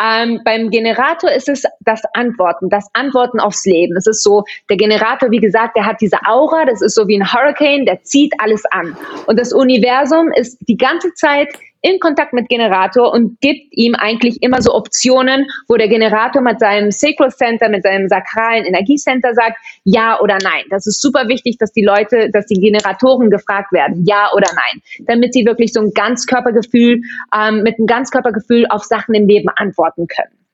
Ähm, 0.00 0.40
beim 0.44 0.70
Generator 0.70 1.30
ist 1.30 1.48
es 1.48 1.64
das 1.80 2.02
Antworten, 2.14 2.68
das 2.68 2.88
Antworten 2.92 3.40
aufs 3.40 3.64
Leben. 3.64 3.96
Es 3.96 4.06
ist 4.06 4.22
so, 4.22 4.44
der 4.68 4.76
Generator, 4.76 5.30
wie 5.30 5.40
gesagt, 5.40 5.76
der 5.76 5.86
hat 5.86 6.00
diese 6.00 6.18
Aura, 6.26 6.64
das 6.64 6.82
ist 6.82 6.94
so 6.94 7.06
wie 7.08 7.18
ein 7.18 7.32
Hurricane, 7.32 7.84
der 7.84 8.02
zieht 8.02 8.32
alles 8.38 8.64
an. 8.70 8.96
Und 9.26 9.38
das 9.38 9.52
Universum 9.52 10.30
ist 10.32 10.58
die 10.68 10.76
ganze 10.76 11.12
Zeit 11.14 11.48
in 11.84 11.98
Kontakt 11.98 12.32
mit 12.32 12.48
Generator 12.48 13.12
und 13.12 13.40
gibt 13.40 13.66
ihm 13.72 13.96
eigentlich 13.96 14.40
immer 14.40 14.62
so 14.62 14.72
Optionen, 14.72 15.46
wo 15.66 15.76
der 15.76 15.88
Generator 15.88 16.40
mit 16.40 16.60
seinem 16.60 16.92
Sacral 16.92 17.32
Center, 17.32 17.68
mit 17.68 17.82
seinem 17.82 18.06
sakralen 18.06 18.64
Energiecenter 18.64 19.34
sagt, 19.34 19.56
ja 19.82 20.20
oder 20.20 20.38
nein. 20.44 20.62
Das 20.70 20.86
ist 20.86 21.02
super 21.02 21.26
wichtig, 21.26 21.58
dass 21.58 21.72
die 21.72 21.82
Leute, 21.82 22.30
dass 22.30 22.46
die 22.46 22.60
Generatoren 22.60 23.30
gefragt 23.30 23.72
werden, 23.72 24.04
ja 24.06 24.30
oder 24.32 24.48
nein, 24.54 24.80
damit 25.06 25.34
sie 25.34 25.44
wirklich 25.44 25.72
so 25.72 25.80
ein 25.80 25.90
Ganzkörpergefühl, 25.92 27.02
ähm, 27.36 27.62
mit 27.64 27.78
einem 27.78 27.88
Ganzkörpergefühl 27.88 28.66
auf 28.68 28.84
Sachen 28.84 29.14
im 29.16 29.26
Leben 29.26 29.48
antworten 29.48 29.71
können. 30.08 30.46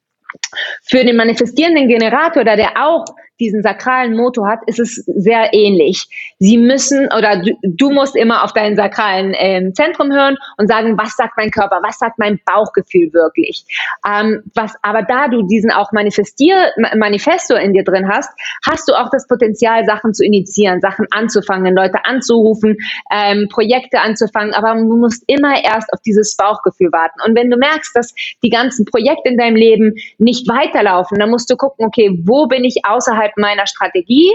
Für 0.83 1.05
den 1.05 1.17
manifestierenden 1.17 1.89
Generator, 1.89 2.45
da 2.45 2.57
der 2.57 2.73
auch 2.77 3.05
diesen 3.41 3.63
sakralen 3.63 4.17
Motor 4.17 4.49
hat, 4.49 4.61
ist 4.67 4.79
es 4.79 4.97
sehr 5.07 5.53
ähnlich. 5.53 6.09
Sie 6.39 6.59
müssen 6.59 7.07
oder 7.17 7.43
du, 7.43 7.53
du 7.63 7.91
musst 7.91 8.17
immer 8.17 8.45
auf 8.45 8.53
dein 8.53 8.77
sakralen 8.77 9.35
ähm, 9.37 9.75
Zentrum 9.75 10.13
hören 10.13 10.37
und 10.57 10.69
sagen, 10.69 10.99
was 10.99 11.15
sagt 11.17 11.37
mein 11.37 11.51
Körper, 11.51 11.81
was 11.83 11.99
sagt 11.99 12.19
mein 12.19 12.41
Bauchgefühl 12.45 13.13
wirklich. 13.13 13.65
Ähm, 14.07 14.43
was, 14.55 14.75
aber 14.83 15.03
da 15.03 15.29
du 15.29 15.43
diesen 15.43 15.71
auch 15.71 15.93
manifestier, 15.93 16.73
Manifesto 16.97 17.55
in 17.55 17.73
dir 17.73 17.85
drin 17.85 18.09
hast, 18.09 18.31
hast 18.67 18.89
du 18.89 18.95
auch 18.95 19.11
das 19.11 19.27
Potenzial, 19.27 19.85
Sachen 19.85 20.15
zu 20.15 20.25
initiieren, 20.25 20.81
Sachen 20.81 21.07
anzufangen, 21.11 21.75
Leute 21.75 22.05
anzurufen, 22.05 22.77
ähm, 23.13 23.49
Projekte 23.51 24.01
anzufangen. 24.01 24.55
Aber 24.55 24.75
du 24.75 24.97
musst 24.97 25.25
immer 25.27 25.63
erst 25.63 25.93
auf 25.93 26.01
dieses 26.03 26.37
Bauchgefühl 26.37 26.93
warten. 26.93 27.21
Und 27.27 27.37
wenn 27.37 27.51
du 27.51 27.57
merkst, 27.57 27.95
dass 27.95 28.15
die 28.43 28.51
ganzen 28.51 28.85
Projekte 28.85 29.29
in 29.31 29.39
deinem 29.39 29.57
Leben 29.57 29.95
nicht 30.19 30.49
weiterlaufen, 30.49 31.19
dann 31.19 31.31
musst 31.31 31.51
du 31.51 31.57
gucken, 31.57 31.87
okay, 31.87 32.19
wo 32.25 32.47
bin 32.47 32.65
ich 32.65 32.85
außerhalb 32.85 33.28
innerhalb 33.29 33.37
meiner 33.37 33.67
Strategie? 33.67 34.31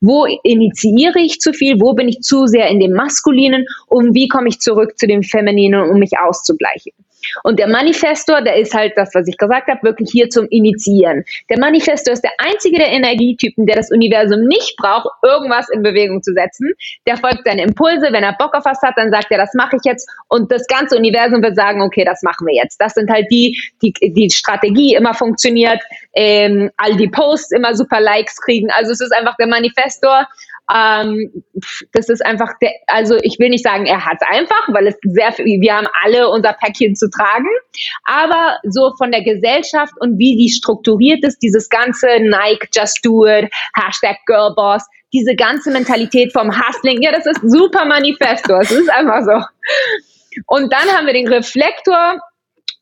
Wo 0.00 0.26
initiiere 0.42 1.20
ich 1.20 1.40
zu 1.40 1.52
viel? 1.52 1.80
Wo 1.80 1.94
bin 1.94 2.08
ich 2.08 2.20
zu 2.20 2.46
sehr 2.46 2.68
in 2.68 2.80
dem 2.80 2.92
Maskulinen? 2.92 3.66
Und 3.86 4.14
wie 4.14 4.28
komme 4.28 4.48
ich 4.48 4.60
zurück 4.60 4.98
zu 4.98 5.06
dem 5.06 5.22
Femininen, 5.22 5.90
um 5.90 5.98
mich 5.98 6.18
auszugleichen? 6.18 6.92
Und 7.42 7.58
der 7.58 7.68
Manifestor, 7.68 8.42
der 8.42 8.56
ist 8.56 8.74
halt 8.74 8.92
das, 8.96 9.14
was 9.14 9.26
ich 9.28 9.36
gesagt 9.36 9.68
habe, 9.68 9.82
wirklich 9.82 10.10
hier 10.10 10.28
zum 10.28 10.46
Initiieren. 10.50 11.24
Der 11.48 11.58
Manifestor 11.58 12.12
ist 12.12 12.22
der 12.22 12.32
einzige 12.38 12.78
der 12.78 12.90
Energietypen, 12.90 13.66
der 13.66 13.76
das 13.76 13.90
Universum 13.90 14.44
nicht 14.44 14.76
braucht, 14.76 15.08
irgendwas 15.22 15.68
in 15.70 15.82
Bewegung 15.82 16.22
zu 16.22 16.32
setzen. 16.32 16.72
Der 17.06 17.16
folgt 17.16 17.44
seinen 17.44 17.60
Impulse. 17.60 18.08
Wenn 18.10 18.24
er 18.24 18.34
Bock 18.38 18.54
auf 18.54 18.64
was 18.64 18.80
hat, 18.82 18.94
dann 18.96 19.10
sagt 19.10 19.30
er, 19.30 19.38
das 19.38 19.54
mache 19.54 19.76
ich 19.76 19.82
jetzt. 19.84 20.08
Und 20.28 20.50
das 20.50 20.66
ganze 20.66 20.96
Universum 20.96 21.42
wird 21.42 21.56
sagen, 21.56 21.82
okay, 21.82 22.04
das 22.04 22.22
machen 22.22 22.46
wir 22.46 22.54
jetzt. 22.54 22.80
Das 22.80 22.94
sind 22.94 23.10
halt 23.10 23.26
die, 23.30 23.58
die, 23.82 23.92
die 23.92 24.30
Strategie 24.30 24.94
immer 24.94 25.14
funktioniert, 25.14 25.80
ähm, 26.14 26.70
all 26.76 26.96
die 26.96 27.08
Posts 27.08 27.52
immer 27.52 27.74
super 27.74 28.00
Likes 28.00 28.40
kriegen. 28.40 28.70
Also 28.70 28.92
es 28.92 29.00
ist 29.00 29.12
einfach 29.12 29.36
der 29.36 29.46
Manifestor, 29.46 30.26
ähm, 30.74 31.44
das 31.92 32.08
ist 32.08 32.24
einfach, 32.24 32.52
der, 32.60 32.72
also 32.86 33.16
ich 33.22 33.38
will 33.38 33.48
nicht 33.48 33.64
sagen, 33.64 33.86
er 33.86 34.04
hat 34.04 34.18
es 34.20 34.28
einfach, 34.28 34.68
weil 34.68 34.86
es 34.86 34.96
sehr 35.02 35.32
viel, 35.32 35.60
wir 35.60 35.74
haben 35.74 35.88
alle 36.04 36.28
unser 36.28 36.52
Päckchen 36.52 36.94
zu 36.94 37.08
tragen, 37.08 37.48
aber 38.04 38.58
so 38.64 38.92
von 38.98 39.10
der 39.10 39.22
Gesellschaft 39.22 39.94
und 40.00 40.18
wie 40.18 40.36
die 40.36 40.50
strukturiert 40.50 41.24
ist, 41.24 41.38
dieses 41.38 41.68
ganze 41.68 42.06
Nike, 42.20 42.68
Just 42.74 43.00
Do 43.02 43.26
It, 43.26 43.50
Hashtag 43.74 44.16
Girlboss, 44.26 44.84
diese 45.12 45.34
ganze 45.34 45.70
Mentalität 45.70 46.32
vom 46.32 46.50
Hustling, 46.50 47.00
ja, 47.02 47.12
das 47.12 47.24
ist 47.24 47.40
super 47.42 47.86
Manifesto, 47.86 48.58
es 48.60 48.70
ist 48.70 48.90
einfach 48.90 49.22
so. 49.22 49.42
Und 50.46 50.72
dann 50.72 50.88
haben 50.94 51.06
wir 51.06 51.14
den 51.14 51.28
Reflektor, 51.28 52.20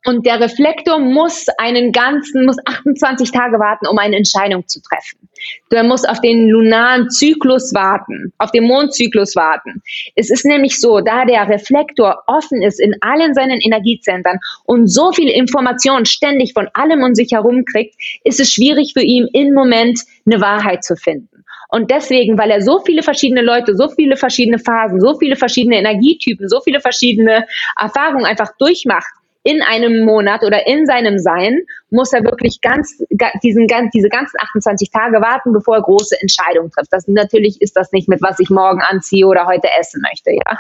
Und 0.07 0.25
der 0.25 0.41
Reflektor 0.41 1.01
muss 1.01 1.47
einen 1.59 1.91
ganzen, 1.91 2.47
muss 2.47 2.57
28 2.65 3.33
Tage 3.33 3.59
warten, 3.59 3.89
um 3.89 3.99
eine 3.99 4.17
Entscheidung 4.17 4.67
zu 4.69 4.81
treffen. 4.81 5.29
Der 5.73 5.83
muss 5.83 6.05
auf 6.05 6.21
den 6.21 6.49
lunaren 6.49 7.11
Zyklus 7.11 7.75
warten, 7.75 8.33
auf 8.39 8.53
den 8.53 8.65
Mondzyklus 8.65 9.35
warten. 9.35 9.83
Es 10.15 10.31
ist 10.31 10.45
nämlich 10.45 10.79
so, 10.79 11.01
da 11.01 11.25
der 11.25 11.49
Reflektor 11.49 12.23
offen 12.29 12.63
ist 12.63 12.81
in 12.81 12.95
allen 13.01 13.35
seinen 13.35 13.61
Energiezentren 13.61 14.39
und 14.65 14.87
so 14.87 15.11
viel 15.11 15.29
Information 15.29 16.05
ständig 16.07 16.53
von 16.53 16.69
allem 16.75 17.03
um 17.03 17.17
sich 17.17 17.33
herum 17.33 17.65
kriegt, 17.65 17.97
ist 18.23 18.39
es 18.39 18.53
schwierig 18.53 18.93
für 18.93 19.03
ihn 19.03 19.29
im 19.33 19.55
Moment 19.55 20.01
eine 20.25 20.41
Wahrheit 20.41 20.85
zu 20.85 20.95
finden. 20.95 21.45
Und 21.69 21.91
deswegen, 21.91 22.39
weil 22.39 22.53
er 22.53 22.63
so 22.63 22.79
viele 22.79 23.03
verschiedene 23.03 23.43
Leute, 23.43 23.75
so 23.75 23.89
viele 23.89 24.17
verschiedene 24.17 24.61
Phasen, 24.61 25.01
so 25.01 25.19
viele 25.19 25.35
verschiedene 25.35 25.79
Energietypen, 25.79 26.49
so 26.49 26.61
viele 26.61 26.79
verschiedene 26.79 27.45
Erfahrungen 27.77 28.25
einfach 28.25 28.57
durchmacht, 28.57 29.13
in 29.47 29.63
einem 29.63 30.05
Monat 30.05 30.43
oder 30.43 30.67
in 30.67 30.87
seinem 30.87 31.19
Sein 31.19 31.61
muss 31.91 32.13
er 32.13 32.25
wirklich 32.25 32.61
ganz, 32.61 32.99
diesen, 33.45 33.69
diese 33.95 34.09
ganzen 34.09 34.37
28 34.41 34.91
Tage 34.91 35.21
warten, 35.21 35.53
bevor 35.53 35.77
er 35.77 35.83
große 35.83 36.21
Entscheidungen 36.21 36.71
trifft. 36.73 36.93
Das, 36.93 37.07
natürlich 37.07 37.63
ist 37.63 37.77
das 37.77 37.93
nicht 37.93 38.09
mit, 38.09 38.21
was 38.23 38.41
ich 38.41 38.51
morgen 38.51 38.83
anziehe 38.83 39.27
oder 39.27 39.47
heute 39.47 39.69
essen 39.79 40.03
möchte, 40.03 40.33
ja. 40.33 40.59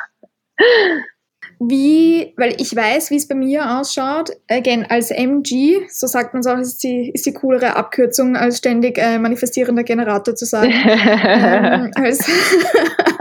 Wie, 1.58 2.32
weil 2.36 2.54
ich 2.60 2.76
weiß, 2.76 3.10
wie 3.10 3.16
es 3.16 3.26
bei 3.26 3.34
mir 3.34 3.78
ausschaut, 3.78 4.30
again, 4.48 4.86
als 4.88 5.10
MG, 5.10 5.86
so 5.88 6.06
sagt 6.06 6.34
man 6.34 6.40
es 6.40 6.46
auch, 6.46 6.58
ist 6.58 6.82
die, 6.84 7.10
ist 7.12 7.26
die 7.26 7.32
coolere 7.32 7.74
Abkürzung, 7.74 8.36
als 8.36 8.58
ständig 8.58 8.98
äh, 8.98 9.18
manifestierender 9.18 9.82
Generator 9.82 10.36
zu 10.36 10.44
sagen. 10.44 10.72
ähm, 10.84 11.90
als 11.94 12.30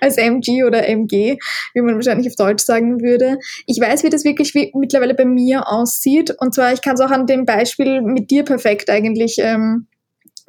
als 0.00 0.16
MG 0.16 0.64
oder 0.64 0.86
MG, 0.88 1.38
wie 1.74 1.80
man 1.80 1.94
wahrscheinlich 1.94 2.28
auf 2.28 2.36
Deutsch 2.36 2.64
sagen 2.64 3.00
würde. 3.00 3.38
Ich 3.66 3.80
weiß, 3.80 4.04
wie 4.04 4.10
das 4.10 4.24
wirklich 4.24 4.54
wie, 4.54 4.72
mittlerweile 4.74 5.14
bei 5.14 5.24
mir 5.24 5.68
aussieht. 5.68 6.34
Und 6.38 6.54
zwar, 6.54 6.72
ich 6.72 6.82
kann 6.82 6.94
es 6.94 7.00
auch 7.00 7.10
an 7.10 7.26
dem 7.26 7.44
Beispiel 7.44 8.02
mit 8.02 8.30
dir 8.30 8.44
perfekt 8.44 8.90
eigentlich 8.90 9.36
ähm, 9.38 9.86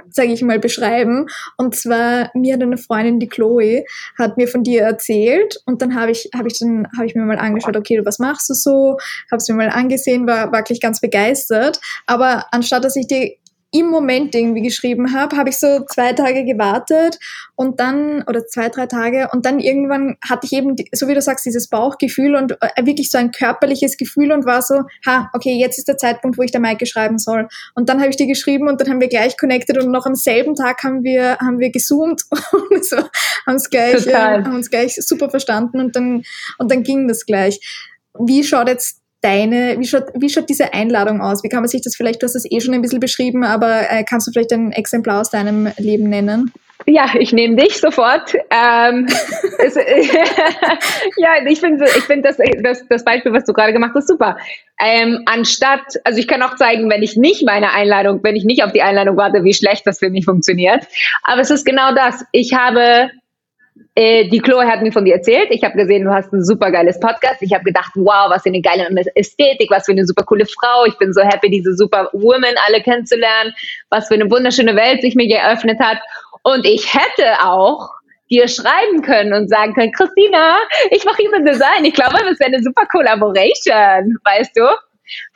sage 0.09 0.31
ich 0.31 0.41
mal, 0.41 0.59
beschreiben. 0.59 1.27
Und 1.57 1.75
zwar, 1.75 2.31
mir 2.33 2.53
hat 2.53 2.61
eine 2.61 2.77
Freundin, 2.77 3.19
die 3.19 3.27
Chloe, 3.27 3.85
hat 4.17 4.37
mir 4.37 4.47
von 4.47 4.63
dir 4.63 4.81
erzählt 4.81 5.61
und 5.65 5.81
dann 5.81 5.95
habe 5.95 6.11
ich, 6.11 6.29
habe 6.35 6.47
ich 6.47 6.59
dann, 6.59 6.87
habe 6.95 7.05
ich 7.05 7.15
mir 7.15 7.23
mal 7.23 7.37
angeschaut, 7.37 7.77
okay, 7.77 8.01
was 8.03 8.19
machst 8.19 8.49
du 8.49 8.53
so? 8.53 8.97
Habe 9.31 9.37
es 9.37 9.47
mir 9.47 9.55
mal 9.55 9.69
angesehen, 9.69 10.27
war 10.27 10.51
wirklich 10.51 10.81
ganz 10.81 11.01
begeistert. 11.01 11.79
Aber 12.05 12.45
anstatt 12.51 12.83
dass 12.83 12.95
ich 12.95 13.07
dir 13.07 13.31
im 13.71 13.87
Moment 13.87 14.35
irgendwie 14.35 14.61
geschrieben 14.61 15.13
habe, 15.13 15.37
habe 15.37 15.49
ich 15.49 15.57
so 15.57 15.85
zwei 15.85 16.11
Tage 16.11 16.43
gewartet 16.43 17.17
und 17.55 17.79
dann, 17.79 18.21
oder 18.27 18.45
zwei, 18.45 18.67
drei 18.67 18.85
Tage, 18.85 19.29
und 19.31 19.45
dann 19.45 19.59
irgendwann 19.59 20.17
hatte 20.27 20.45
ich 20.45 20.53
eben, 20.53 20.75
so 20.91 21.07
wie 21.07 21.13
du 21.13 21.21
sagst, 21.21 21.45
dieses 21.45 21.69
Bauchgefühl 21.69 22.35
und 22.35 22.57
äh, 22.61 22.85
wirklich 22.85 23.09
so 23.09 23.17
ein 23.17 23.31
körperliches 23.31 23.95
Gefühl 23.95 24.33
und 24.33 24.45
war 24.45 24.61
so, 24.61 24.83
ha, 25.05 25.29
okay, 25.33 25.53
jetzt 25.53 25.77
ist 25.77 25.87
der 25.87 25.97
Zeitpunkt, 25.97 26.37
wo 26.37 26.41
ich 26.41 26.51
der 26.51 26.59
Maike 26.59 26.85
schreiben 26.85 27.17
soll. 27.17 27.47
Und 27.73 27.87
dann 27.87 27.99
habe 27.99 28.09
ich 28.09 28.17
dir 28.17 28.27
geschrieben 28.27 28.67
und 28.67 28.81
dann 28.81 28.89
haben 28.89 28.99
wir 28.99 29.07
gleich 29.07 29.37
connected 29.37 29.77
und 29.77 29.89
noch 29.89 30.05
am 30.05 30.15
selben 30.15 30.55
Tag 30.55 30.83
haben 30.83 31.03
wir, 31.03 31.37
haben 31.37 31.59
wir 31.59 31.71
gezoomt 31.71 32.23
und 32.71 32.85
so, 32.85 32.97
haben 32.97 33.53
uns 33.53 33.69
gleich, 33.69 34.05
äh, 34.05 34.13
haben 34.13 34.55
uns 34.55 34.69
gleich 34.69 34.95
super 34.95 35.29
verstanden 35.29 35.79
und 35.79 35.95
dann, 35.95 36.23
und 36.57 36.71
dann 36.71 36.83
ging 36.83 37.07
das 37.07 37.25
gleich. 37.25 37.87
Wie 38.19 38.43
schaut 38.43 38.67
jetzt 38.67 39.00
deine, 39.21 39.75
wie 39.79 39.87
schaut, 39.87 40.05
wie 40.15 40.29
schaut 40.29 40.49
diese 40.49 40.73
Einladung 40.73 41.21
aus? 41.21 41.43
Wie 41.43 41.49
kann 41.49 41.61
man 41.61 41.69
sich 41.69 41.81
das 41.81 41.95
vielleicht, 41.95 42.21
du 42.21 42.25
hast 42.25 42.35
es 42.35 42.49
eh 42.49 42.59
schon 42.59 42.73
ein 42.73 42.81
bisschen 42.81 42.99
beschrieben, 42.99 43.43
aber 43.43 43.89
äh, 43.89 44.03
kannst 44.03 44.27
du 44.27 44.31
vielleicht 44.31 44.51
ein 44.51 44.71
Exemplar 44.71 45.21
aus 45.21 45.29
deinem 45.29 45.71
Leben 45.77 46.09
nennen? 46.09 46.51
Ja, 46.87 47.11
ich 47.17 47.31
nehme 47.31 47.55
dich 47.57 47.77
sofort. 47.77 48.33
Ähm, 48.49 49.07
es, 49.59 49.75
ja, 51.17 51.29
ich 51.45 51.59
finde 51.59 51.85
ich 51.85 52.03
find 52.03 52.25
das, 52.25 52.37
das, 52.63 52.83
das 52.89 53.05
Beispiel, 53.05 53.31
was 53.33 53.45
du 53.45 53.53
gerade 53.53 53.73
gemacht 53.73 53.91
hast, 53.95 54.07
super. 54.07 54.37
Ähm, 54.83 55.21
anstatt, 55.25 55.81
also 56.03 56.19
ich 56.19 56.27
kann 56.27 56.41
auch 56.41 56.55
zeigen, 56.55 56.89
wenn 56.89 57.03
ich 57.03 57.15
nicht 57.15 57.45
meine 57.45 57.71
Einladung, 57.71 58.21
wenn 58.23 58.35
ich 58.35 58.45
nicht 58.45 58.63
auf 58.63 58.71
die 58.71 58.81
Einladung 58.81 59.15
warte, 59.15 59.43
wie 59.43 59.53
schlecht 59.53 59.85
das 59.85 59.99
für 59.99 60.09
mich 60.09 60.25
funktioniert. 60.25 60.87
Aber 61.23 61.41
es 61.41 61.51
ist 61.51 61.65
genau 61.65 61.93
das. 61.93 62.25
Ich 62.31 62.53
habe 62.53 63.11
äh, 63.95 64.29
die 64.29 64.39
Chloe 64.39 64.65
hat 64.65 64.81
mir 64.81 64.91
von 64.91 65.03
dir 65.03 65.15
erzählt. 65.15 65.47
Ich 65.49 65.63
habe 65.63 65.75
gesehen, 65.75 66.05
du 66.05 66.13
hast 66.13 66.31
ein 66.31 66.43
super 66.43 66.71
geiles 66.71 66.99
Podcast. 66.99 67.41
Ich 67.41 67.53
habe 67.53 67.65
gedacht, 67.65 67.91
wow, 67.95 68.29
was 68.29 68.43
für 68.43 68.49
eine 68.49 68.61
geile 68.61 68.87
Ästhetik, 69.15 69.69
was 69.69 69.85
für 69.85 69.91
eine 69.91 70.05
super 70.05 70.23
coole 70.23 70.45
Frau. 70.45 70.85
Ich 70.85 70.97
bin 70.97 71.11
so 71.13 71.21
happy, 71.21 71.49
diese 71.49 71.75
super 71.75 72.09
Women 72.13 72.55
alle 72.67 72.81
kennenzulernen. 72.81 73.53
Was 73.89 74.07
für 74.07 74.13
eine 74.13 74.31
wunderschöne 74.31 74.75
Welt 74.75 75.01
sich 75.01 75.15
mir 75.15 75.27
geöffnet 75.27 75.79
hat. 75.79 75.97
Und 76.43 76.65
ich 76.65 76.93
hätte 76.93 77.43
auch 77.43 77.89
dir 78.29 78.47
schreiben 78.47 79.01
können 79.01 79.33
und 79.33 79.49
sagen 79.49 79.73
können, 79.73 79.91
Christina, 79.91 80.57
ich 80.89 81.03
mache 81.03 81.21
Human 81.23 81.45
Design. 81.45 81.83
Ich 81.83 81.93
glaube, 81.93 82.13
das 82.13 82.39
wäre 82.39 82.53
eine 82.53 82.63
super 82.63 82.85
Collaboration, 82.85 84.17
weißt 84.23 84.55
du? 84.55 84.63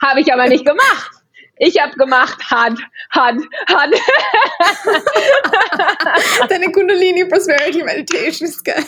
Habe 0.02 0.20
ich 0.20 0.32
aber 0.32 0.48
nicht 0.48 0.64
gemacht. 0.64 1.15
Ich 1.58 1.80
habe 1.80 1.96
gemacht, 1.96 2.38
hat, 2.50 2.74
hat, 3.10 3.36
hat. 3.68 3.90
Deine 6.50 6.70
Kundalini 6.70 7.24
Prosperity 7.24 7.82
Meditation 7.82 8.48
ist 8.48 8.64
geil. 8.64 8.84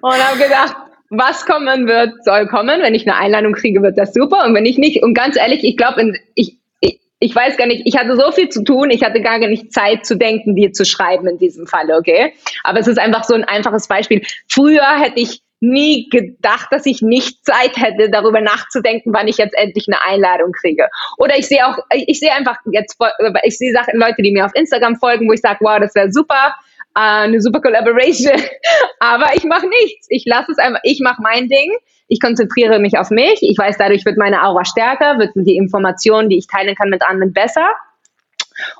und 0.00 0.12
habe 0.12 0.38
gedacht, 0.38 0.74
was 1.10 1.44
kommen 1.44 1.86
wird, 1.86 2.24
soll 2.24 2.46
kommen. 2.46 2.80
Wenn 2.80 2.94
ich 2.94 3.06
eine 3.06 3.16
Einladung 3.16 3.52
kriege, 3.52 3.82
wird 3.82 3.98
das 3.98 4.14
super. 4.14 4.44
Und 4.46 4.54
wenn 4.54 4.64
ich 4.64 4.78
nicht, 4.78 5.02
und 5.02 5.12
ganz 5.14 5.36
ehrlich, 5.36 5.64
ich 5.64 5.76
glaube, 5.76 6.14
ich, 6.34 6.56
ich, 6.80 7.00
ich 7.18 7.34
weiß 7.34 7.58
gar 7.58 7.66
nicht, 7.66 7.82
ich 7.84 7.98
hatte 7.98 8.16
so 8.16 8.32
viel 8.32 8.48
zu 8.48 8.64
tun, 8.64 8.90
ich 8.90 9.02
hatte 9.02 9.20
gar 9.20 9.38
nicht 9.38 9.72
Zeit 9.72 10.06
zu 10.06 10.16
denken, 10.16 10.56
dir 10.56 10.72
zu 10.72 10.86
schreiben 10.86 11.26
in 11.26 11.38
diesem 11.38 11.66
Fall, 11.66 11.90
okay? 11.92 12.32
Aber 12.64 12.78
es 12.78 12.86
ist 12.86 12.98
einfach 12.98 13.24
so 13.24 13.34
ein 13.34 13.44
einfaches 13.44 13.86
Beispiel. 13.86 14.22
Früher 14.48 14.98
hätte 14.98 15.20
ich 15.20 15.42
nie 15.60 16.08
gedacht, 16.08 16.68
dass 16.70 16.86
ich 16.86 17.02
nicht 17.02 17.44
Zeit 17.44 17.76
hätte, 17.76 18.10
darüber 18.10 18.40
nachzudenken, 18.40 19.12
wann 19.12 19.28
ich 19.28 19.36
jetzt 19.36 19.54
endlich 19.56 19.86
eine 19.88 20.02
Einladung 20.02 20.52
kriege. 20.52 20.88
Oder 21.18 21.38
ich 21.38 21.46
sehe 21.46 21.66
auch, 21.66 21.78
ich 21.92 22.18
sehe 22.18 22.32
einfach 22.32 22.56
jetzt, 22.72 22.96
ich 23.42 23.58
sehe 23.58 23.72
Sachen, 23.72 23.98
Leute, 23.98 24.22
die 24.22 24.32
mir 24.32 24.46
auf 24.46 24.54
Instagram 24.54 24.96
folgen, 24.96 25.28
wo 25.28 25.32
ich 25.32 25.40
sage, 25.40 25.58
wow, 25.60 25.78
das 25.78 25.94
wäre 25.94 26.10
super, 26.10 26.54
äh, 26.96 27.00
eine 27.00 27.40
super 27.40 27.60
Collaboration. 27.60 28.40
Aber 29.00 29.34
ich 29.34 29.44
mache 29.44 29.68
nichts. 29.68 30.06
Ich 30.08 30.24
lasse 30.26 30.52
es 30.52 30.58
einfach, 30.58 30.80
ich 30.82 31.00
mache 31.00 31.22
mein 31.22 31.48
Ding. 31.48 31.72
Ich 32.08 32.20
konzentriere 32.20 32.80
mich 32.80 32.98
auf 32.98 33.10
mich. 33.10 33.38
Ich 33.40 33.56
weiß, 33.56 33.76
dadurch 33.78 34.04
wird 34.04 34.16
meine 34.16 34.42
Aura 34.42 34.64
stärker, 34.64 35.18
wird 35.18 35.30
die 35.34 35.56
Informationen, 35.56 36.28
die 36.28 36.38
ich 36.38 36.48
teilen 36.48 36.74
kann 36.74 36.90
mit 36.90 37.02
anderen 37.02 37.32
besser. 37.32 37.68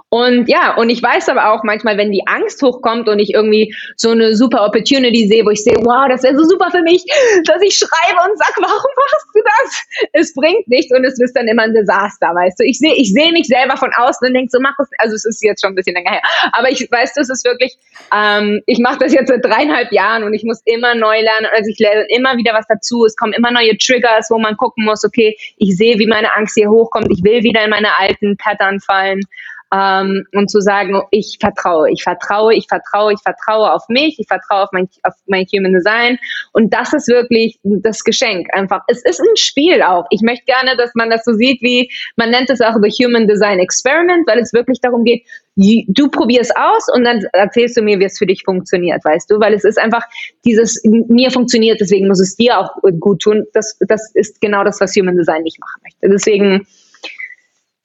Und 0.08 0.48
ja, 0.48 0.74
und 0.74 0.90
ich 0.90 1.02
weiß 1.02 1.28
aber 1.28 1.52
auch 1.52 1.62
manchmal, 1.62 1.96
wenn 1.96 2.10
die 2.10 2.26
Angst 2.26 2.60
hochkommt 2.62 3.08
und 3.08 3.20
ich 3.20 3.32
irgendwie 3.32 3.74
so 3.96 4.10
eine 4.10 4.34
super 4.34 4.64
Opportunity 4.64 5.28
sehe, 5.28 5.44
wo 5.44 5.50
ich 5.50 5.62
sehe, 5.62 5.76
wow, 5.82 6.08
das 6.08 6.24
wäre 6.24 6.36
so 6.36 6.44
super 6.44 6.70
für 6.70 6.82
mich, 6.82 7.04
dass 7.44 7.62
ich 7.62 7.76
schreibe 7.76 8.18
und 8.28 8.36
sag, 8.36 8.54
warum 8.56 8.90
machst 8.96 9.26
du 9.34 9.40
das? 9.44 10.10
Es 10.12 10.34
bringt 10.34 10.66
nichts 10.66 10.92
und 10.92 11.04
es 11.04 11.18
ist 11.20 11.36
dann 11.36 11.46
immer 11.46 11.62
ein 11.62 11.74
Desaster, 11.74 12.34
weißt 12.34 12.58
du. 12.58 12.64
Ich 12.64 12.78
sehe 12.78 12.94
ich 12.94 13.12
sehe 13.12 13.32
mich 13.32 13.46
selber 13.46 13.76
von 13.76 13.92
außen 13.94 14.26
und 14.26 14.34
denke 14.34 14.50
so, 14.50 14.58
mach 14.60 14.74
das, 14.78 14.88
also 14.98 15.14
es 15.14 15.24
ist 15.24 15.42
jetzt 15.44 15.62
schon 15.62 15.72
ein 15.72 15.74
bisschen 15.76 15.94
länger 15.94 16.10
her, 16.10 16.22
aber 16.52 16.70
ich 16.70 16.80
weiß, 16.90 17.14
das 17.14 17.30
ist 17.30 17.44
wirklich, 17.44 17.76
ähm, 18.14 18.62
ich 18.66 18.78
mache 18.80 18.98
das 18.98 19.12
jetzt 19.12 19.28
seit 19.28 19.44
dreieinhalb 19.44 19.92
Jahren 19.92 20.24
und 20.24 20.34
ich 20.34 20.42
muss 20.42 20.60
immer 20.64 20.94
neu 20.94 21.20
lernen, 21.20 21.46
also 21.52 21.70
ich 21.70 21.78
lerne 21.78 22.06
immer 22.08 22.36
wieder 22.36 22.52
was 22.52 22.66
dazu, 22.66 23.04
es 23.04 23.16
kommen 23.16 23.32
immer 23.32 23.50
neue 23.50 23.76
Triggers, 23.78 24.28
wo 24.30 24.38
man 24.38 24.56
gucken 24.56 24.84
muss, 24.84 25.04
okay, 25.04 25.36
ich 25.56 25.76
sehe, 25.76 25.98
wie 25.98 26.06
meine 26.06 26.34
Angst 26.34 26.54
hier 26.54 26.70
hochkommt, 26.70 27.08
ich 27.10 27.22
will 27.22 27.42
wieder 27.42 27.64
in 27.64 27.70
meine 27.70 27.98
alten 27.98 28.36
Pattern 28.36 28.80
fallen 28.80 29.20
ähm, 29.72 30.26
und 30.32 30.50
zu 30.50 30.60
sagen, 30.60 31.00
ich 31.10 31.38
vertraue, 31.40 31.90
ich 31.90 32.02
vertraue, 32.02 32.54
ich 32.54 32.66
vertraue, 32.68 33.12
ich 33.12 33.20
vertraue 33.20 33.72
auf 33.72 33.88
mich, 33.88 34.18
ich 34.18 34.26
vertraue 34.26 34.64
auf 34.64 34.68
mein, 34.72 34.88
auf 35.02 35.14
mein 35.26 35.46
Human 35.54 35.72
Design. 35.72 36.18
Und 36.52 36.74
das 36.74 36.92
ist 36.92 37.08
wirklich 37.08 37.58
das 37.62 38.02
Geschenk 38.02 38.48
einfach. 38.52 38.82
Es 38.88 39.04
ist 39.04 39.20
ein 39.20 39.36
Spiel 39.36 39.82
auch. 39.82 40.06
Ich 40.10 40.22
möchte 40.22 40.44
gerne, 40.46 40.76
dass 40.76 40.90
man 40.94 41.10
das 41.10 41.24
so 41.24 41.32
sieht, 41.32 41.62
wie 41.62 41.90
man 42.16 42.30
nennt 42.30 42.50
es 42.50 42.60
auch 42.60 42.74
The 42.82 42.90
Human 43.04 43.28
Design 43.28 43.60
Experiment, 43.60 44.26
weil 44.26 44.40
es 44.40 44.52
wirklich 44.52 44.80
darum 44.80 45.04
geht, 45.04 45.24
du 45.56 46.08
probierst 46.08 46.56
aus 46.56 46.86
und 46.94 47.04
dann 47.04 47.22
erzählst 47.32 47.76
du 47.76 47.82
mir, 47.82 47.98
wie 47.98 48.04
es 48.04 48.18
für 48.18 48.26
dich 48.26 48.42
funktioniert, 48.44 49.04
weißt 49.04 49.30
du? 49.30 49.40
Weil 49.40 49.52
es 49.52 49.64
ist 49.64 49.78
einfach 49.78 50.02
dieses, 50.44 50.82
mir 50.84 51.30
funktioniert, 51.30 51.80
deswegen 51.80 52.08
muss 52.08 52.20
es 52.20 52.36
dir 52.36 52.58
auch 52.58 52.76
gut 52.98 53.22
tun. 53.22 53.46
Das, 53.52 53.76
das 53.80 54.10
ist 54.14 54.40
genau 54.40 54.64
das, 54.64 54.80
was 54.80 54.96
Human 54.96 55.16
Design 55.16 55.42
nicht 55.42 55.60
machen 55.60 55.80
möchte. 55.82 56.08
Deswegen, 56.08 56.66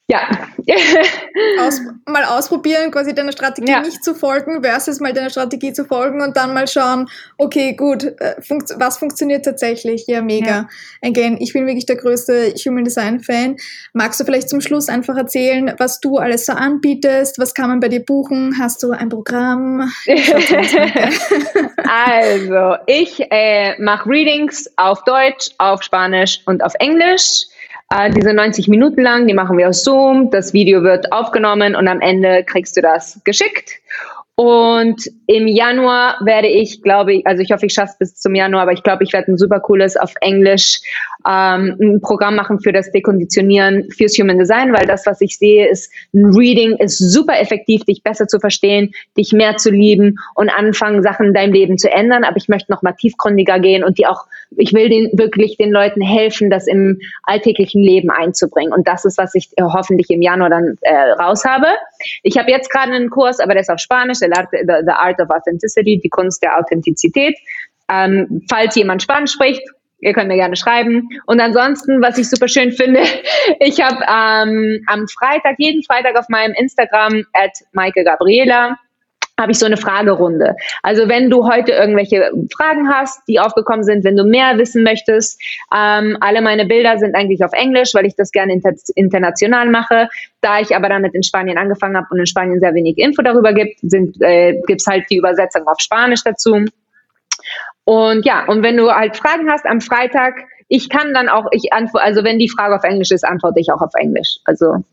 ja. 0.07 0.21
Aus, 1.59 1.81
mal 2.07 2.23
ausprobieren, 2.23 2.91
quasi 2.91 3.13
deiner 3.13 3.31
Strategie 3.31 3.71
ja. 3.71 3.81
nicht 3.81 4.03
zu 4.03 4.15
folgen, 4.15 4.63
versus 4.63 4.99
mal 4.99 5.13
deiner 5.13 5.29
Strategie 5.29 5.73
zu 5.73 5.85
folgen 5.85 6.21
und 6.21 6.37
dann 6.37 6.53
mal 6.53 6.67
schauen, 6.67 7.07
okay, 7.37 7.73
gut, 7.73 8.03
äh, 8.19 8.41
funkt, 8.41 8.71
was 8.77 8.97
funktioniert 8.97 9.45
tatsächlich? 9.45 10.05
Ja, 10.07 10.21
mega. 10.21 10.47
Ja. 10.47 10.69
Again, 11.03 11.37
ich 11.39 11.53
bin 11.53 11.67
wirklich 11.67 11.85
der 11.85 11.97
größte 11.97 12.53
Human 12.65 12.83
Design 12.83 13.19
Fan. 13.19 13.57
Magst 13.93 14.19
du 14.19 14.25
vielleicht 14.25 14.49
zum 14.49 14.61
Schluss 14.61 14.89
einfach 14.89 15.17
erzählen, 15.17 15.73
was 15.77 15.99
du 15.99 16.17
alles 16.17 16.45
so 16.45 16.53
anbietest? 16.53 17.37
Was 17.37 17.53
kann 17.53 17.69
man 17.69 17.79
bei 17.79 17.89
dir 17.89 18.03
buchen? 18.03 18.55
Hast 18.59 18.81
du 18.81 18.91
ein 18.91 19.09
Programm? 19.09 19.91
also, 21.77 22.75
ich 22.87 23.21
äh, 23.31 23.79
mache 23.81 24.09
Readings 24.09 24.69
auf 24.77 25.03
Deutsch, 25.03 25.49
auf 25.57 25.83
Spanisch 25.83 26.41
und 26.45 26.63
auf 26.63 26.73
Englisch. 26.79 27.47
Äh, 27.89 28.11
diese 28.11 28.33
90 28.33 28.67
Minuten 28.67 29.01
lang, 29.01 29.27
die 29.27 29.33
machen 29.33 29.57
wir 29.57 29.69
auf 29.69 29.75
Zoom. 29.75 30.31
Das 30.31 30.53
Video 30.53 30.83
wird 30.83 31.11
aufgenommen 31.11 31.75
und 31.75 31.87
am 31.87 32.01
Ende 32.01 32.43
kriegst 32.43 32.75
du 32.77 32.81
das 32.81 33.21
geschickt. 33.23 33.71
Und 34.37 35.01
im 35.27 35.47
Januar 35.47 36.17
werde 36.25 36.49
ich, 36.49 36.81
glaube 36.81 37.13
ich, 37.13 37.27
also 37.27 37.41
ich 37.41 37.51
hoffe, 37.53 37.67
ich 37.67 37.73
schaffe 37.73 37.91
es 37.93 37.97
bis 37.97 38.15
zum 38.15 38.35
Januar, 38.35 38.63
aber 38.63 38.73
ich 38.73 38.83
glaube, 38.83 39.05
ich 39.05 39.13
werde 39.13 39.31
ein 39.31 39.37
super 39.37 39.61
cooles 39.61 39.95
auf 39.95 40.13
Englisch 40.19 40.81
ähm, 41.25 41.77
ein 41.79 42.01
Programm 42.01 42.35
machen 42.35 42.59
für 42.59 42.73
das 42.73 42.91
Dekonditionieren 42.91 43.89
fürs 43.91 44.17
Human 44.17 44.37
Design, 44.37 44.73
weil 44.73 44.85
das, 44.85 45.05
was 45.05 45.21
ich 45.21 45.37
sehe, 45.37 45.69
ist 45.69 45.91
ein 46.13 46.25
Reading, 46.25 46.75
ist 46.77 46.97
super 46.97 47.39
effektiv, 47.39 47.83
dich 47.85 48.03
besser 48.03 48.27
zu 48.27 48.39
verstehen, 48.39 48.91
dich 49.17 49.31
mehr 49.31 49.57
zu 49.57 49.71
lieben 49.71 50.19
und 50.35 50.49
anfangen, 50.49 51.01
Sachen 51.01 51.27
in 51.27 51.33
deinem 51.33 51.53
Leben 51.53 51.77
zu 51.77 51.89
ändern. 51.89 52.23
Aber 52.23 52.37
ich 52.37 52.49
möchte 52.49 52.71
noch 52.71 52.81
mal 52.81 52.93
tiefgründiger 52.93 53.59
gehen 53.59 53.83
und 53.83 53.97
die 53.97 54.05
auch, 54.05 54.25
ich 54.57 54.73
will 54.73 54.89
den, 54.89 55.09
wirklich 55.13 55.57
den 55.57 55.71
Leuten 55.71 56.01
helfen, 56.01 56.49
das 56.49 56.67
im 56.67 56.99
alltäglichen 57.23 57.81
Leben 57.81 58.09
einzubringen. 58.09 58.73
Und 58.73 58.87
das 58.87 59.05
ist, 59.05 59.17
was 59.17 59.35
ich 59.35 59.49
äh, 59.57 59.63
hoffentlich 59.63 60.09
im 60.09 60.21
Januar 60.21 60.49
dann 60.49 60.75
äh, 60.81 61.11
raus 61.11 61.45
habe. 61.45 61.67
Ich 62.23 62.37
habe 62.37 62.51
jetzt 62.51 62.71
gerade 62.71 62.93
einen 62.93 63.09
Kurs, 63.09 63.39
aber 63.39 63.53
der 63.53 63.61
ist 63.61 63.69
auf 63.69 63.79
Spanisch, 63.79 64.19
the 64.19 64.27
Art 64.29 65.19
of 65.19 65.29
Authenticity, 65.29 65.99
die 66.03 66.09
Kunst 66.09 66.41
der 66.43 66.57
Authentizität. 66.57 67.37
Ähm, 67.91 68.41
falls 68.49 68.75
jemand 68.75 69.01
Spanisch 69.03 69.31
spricht, 69.31 69.61
ihr 69.99 70.13
könnt 70.13 70.27
mir 70.27 70.35
gerne 70.35 70.55
schreiben. 70.55 71.09
Und 71.25 71.39
ansonsten, 71.39 72.01
was 72.01 72.17
ich 72.17 72.29
super 72.29 72.47
schön 72.47 72.71
finde, 72.71 73.01
ich 73.59 73.81
habe 73.81 73.97
ähm, 74.01 74.83
am 74.87 75.07
Freitag, 75.07 75.55
jeden 75.57 75.83
Freitag 75.83 76.17
auf 76.17 76.29
meinem 76.29 76.53
Instagram 76.53 77.25
at 77.33 77.51
Maike 77.73 78.03
Gabriela, 78.03 78.77
habe 79.39 79.51
ich 79.51 79.59
so 79.59 79.65
eine 79.65 79.77
Fragerunde. 79.77 80.55
Also 80.81 81.09
wenn 81.09 81.29
du 81.29 81.47
heute 81.47 81.73
irgendwelche 81.73 82.31
Fragen 82.55 82.89
hast, 82.89 83.27
die 83.27 83.39
aufgekommen 83.39 83.83
sind, 83.83 84.03
wenn 84.03 84.15
du 84.15 84.23
mehr 84.23 84.57
wissen 84.57 84.83
möchtest, 84.83 85.41
ähm, 85.75 86.17
alle 86.21 86.41
meine 86.41 86.65
Bilder 86.65 86.97
sind 86.97 87.15
eigentlich 87.15 87.43
auf 87.43 87.51
Englisch, 87.53 87.93
weil 87.93 88.05
ich 88.05 88.15
das 88.15 88.31
gerne 88.31 88.53
inter 88.53 88.71
international 88.95 89.69
mache. 89.69 90.07
Da 90.41 90.59
ich 90.59 90.75
aber 90.75 90.89
damit 90.89 91.13
in 91.15 91.23
Spanien 91.23 91.57
angefangen 91.57 91.97
habe 91.97 92.07
und 92.11 92.19
in 92.19 92.25
Spanien 92.25 92.59
sehr 92.59 92.73
wenig 92.73 92.97
Info 92.97 93.21
darüber 93.21 93.53
gibt, 93.53 93.79
sind, 93.81 94.21
äh, 94.21 94.61
gibt's 94.67 94.87
halt 94.87 95.05
die 95.09 95.17
Übersetzung 95.17 95.67
auf 95.67 95.79
Spanisch 95.79 96.23
dazu. 96.23 96.65
Und 97.83 98.25
ja, 98.25 98.45
und 98.47 98.63
wenn 98.63 98.77
du 98.77 98.89
halt 98.91 99.15
Fragen 99.15 99.49
hast 99.49 99.65
am 99.65 99.81
Freitag, 99.81 100.45
ich 100.67 100.89
kann 100.89 101.13
dann 101.13 101.29
auch, 101.29 101.45
ich 101.51 101.71
antworte, 101.73 102.03
also 102.03 102.23
wenn 102.23 102.39
die 102.39 102.49
Frage 102.49 102.75
auf 102.75 102.83
Englisch 102.83 103.11
ist, 103.11 103.23
antworte 103.23 103.59
ich 103.59 103.71
auch 103.71 103.81
auf 103.81 103.93
Englisch. 103.95 104.39
Also, 104.45 104.83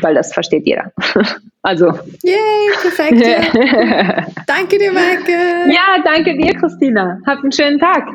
weil 0.00 0.14
das 0.14 0.32
versteht 0.32 0.66
jeder. 0.66 0.92
Also. 1.60 1.86
Yay, 2.22 2.70
perfekt. 2.80 3.26
Ja. 3.26 4.26
danke 4.46 4.78
dir, 4.78 4.92
Maike. 4.92 5.32
Ja, 5.70 6.00
danke 6.04 6.36
dir, 6.38 6.54
Christina. 6.54 7.18
Hab 7.26 7.40
einen 7.42 7.52
schönen 7.52 7.78
Tag. 7.80 8.06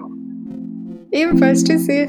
Ebenfalls, 1.11 1.63
tschüssi. 1.63 2.07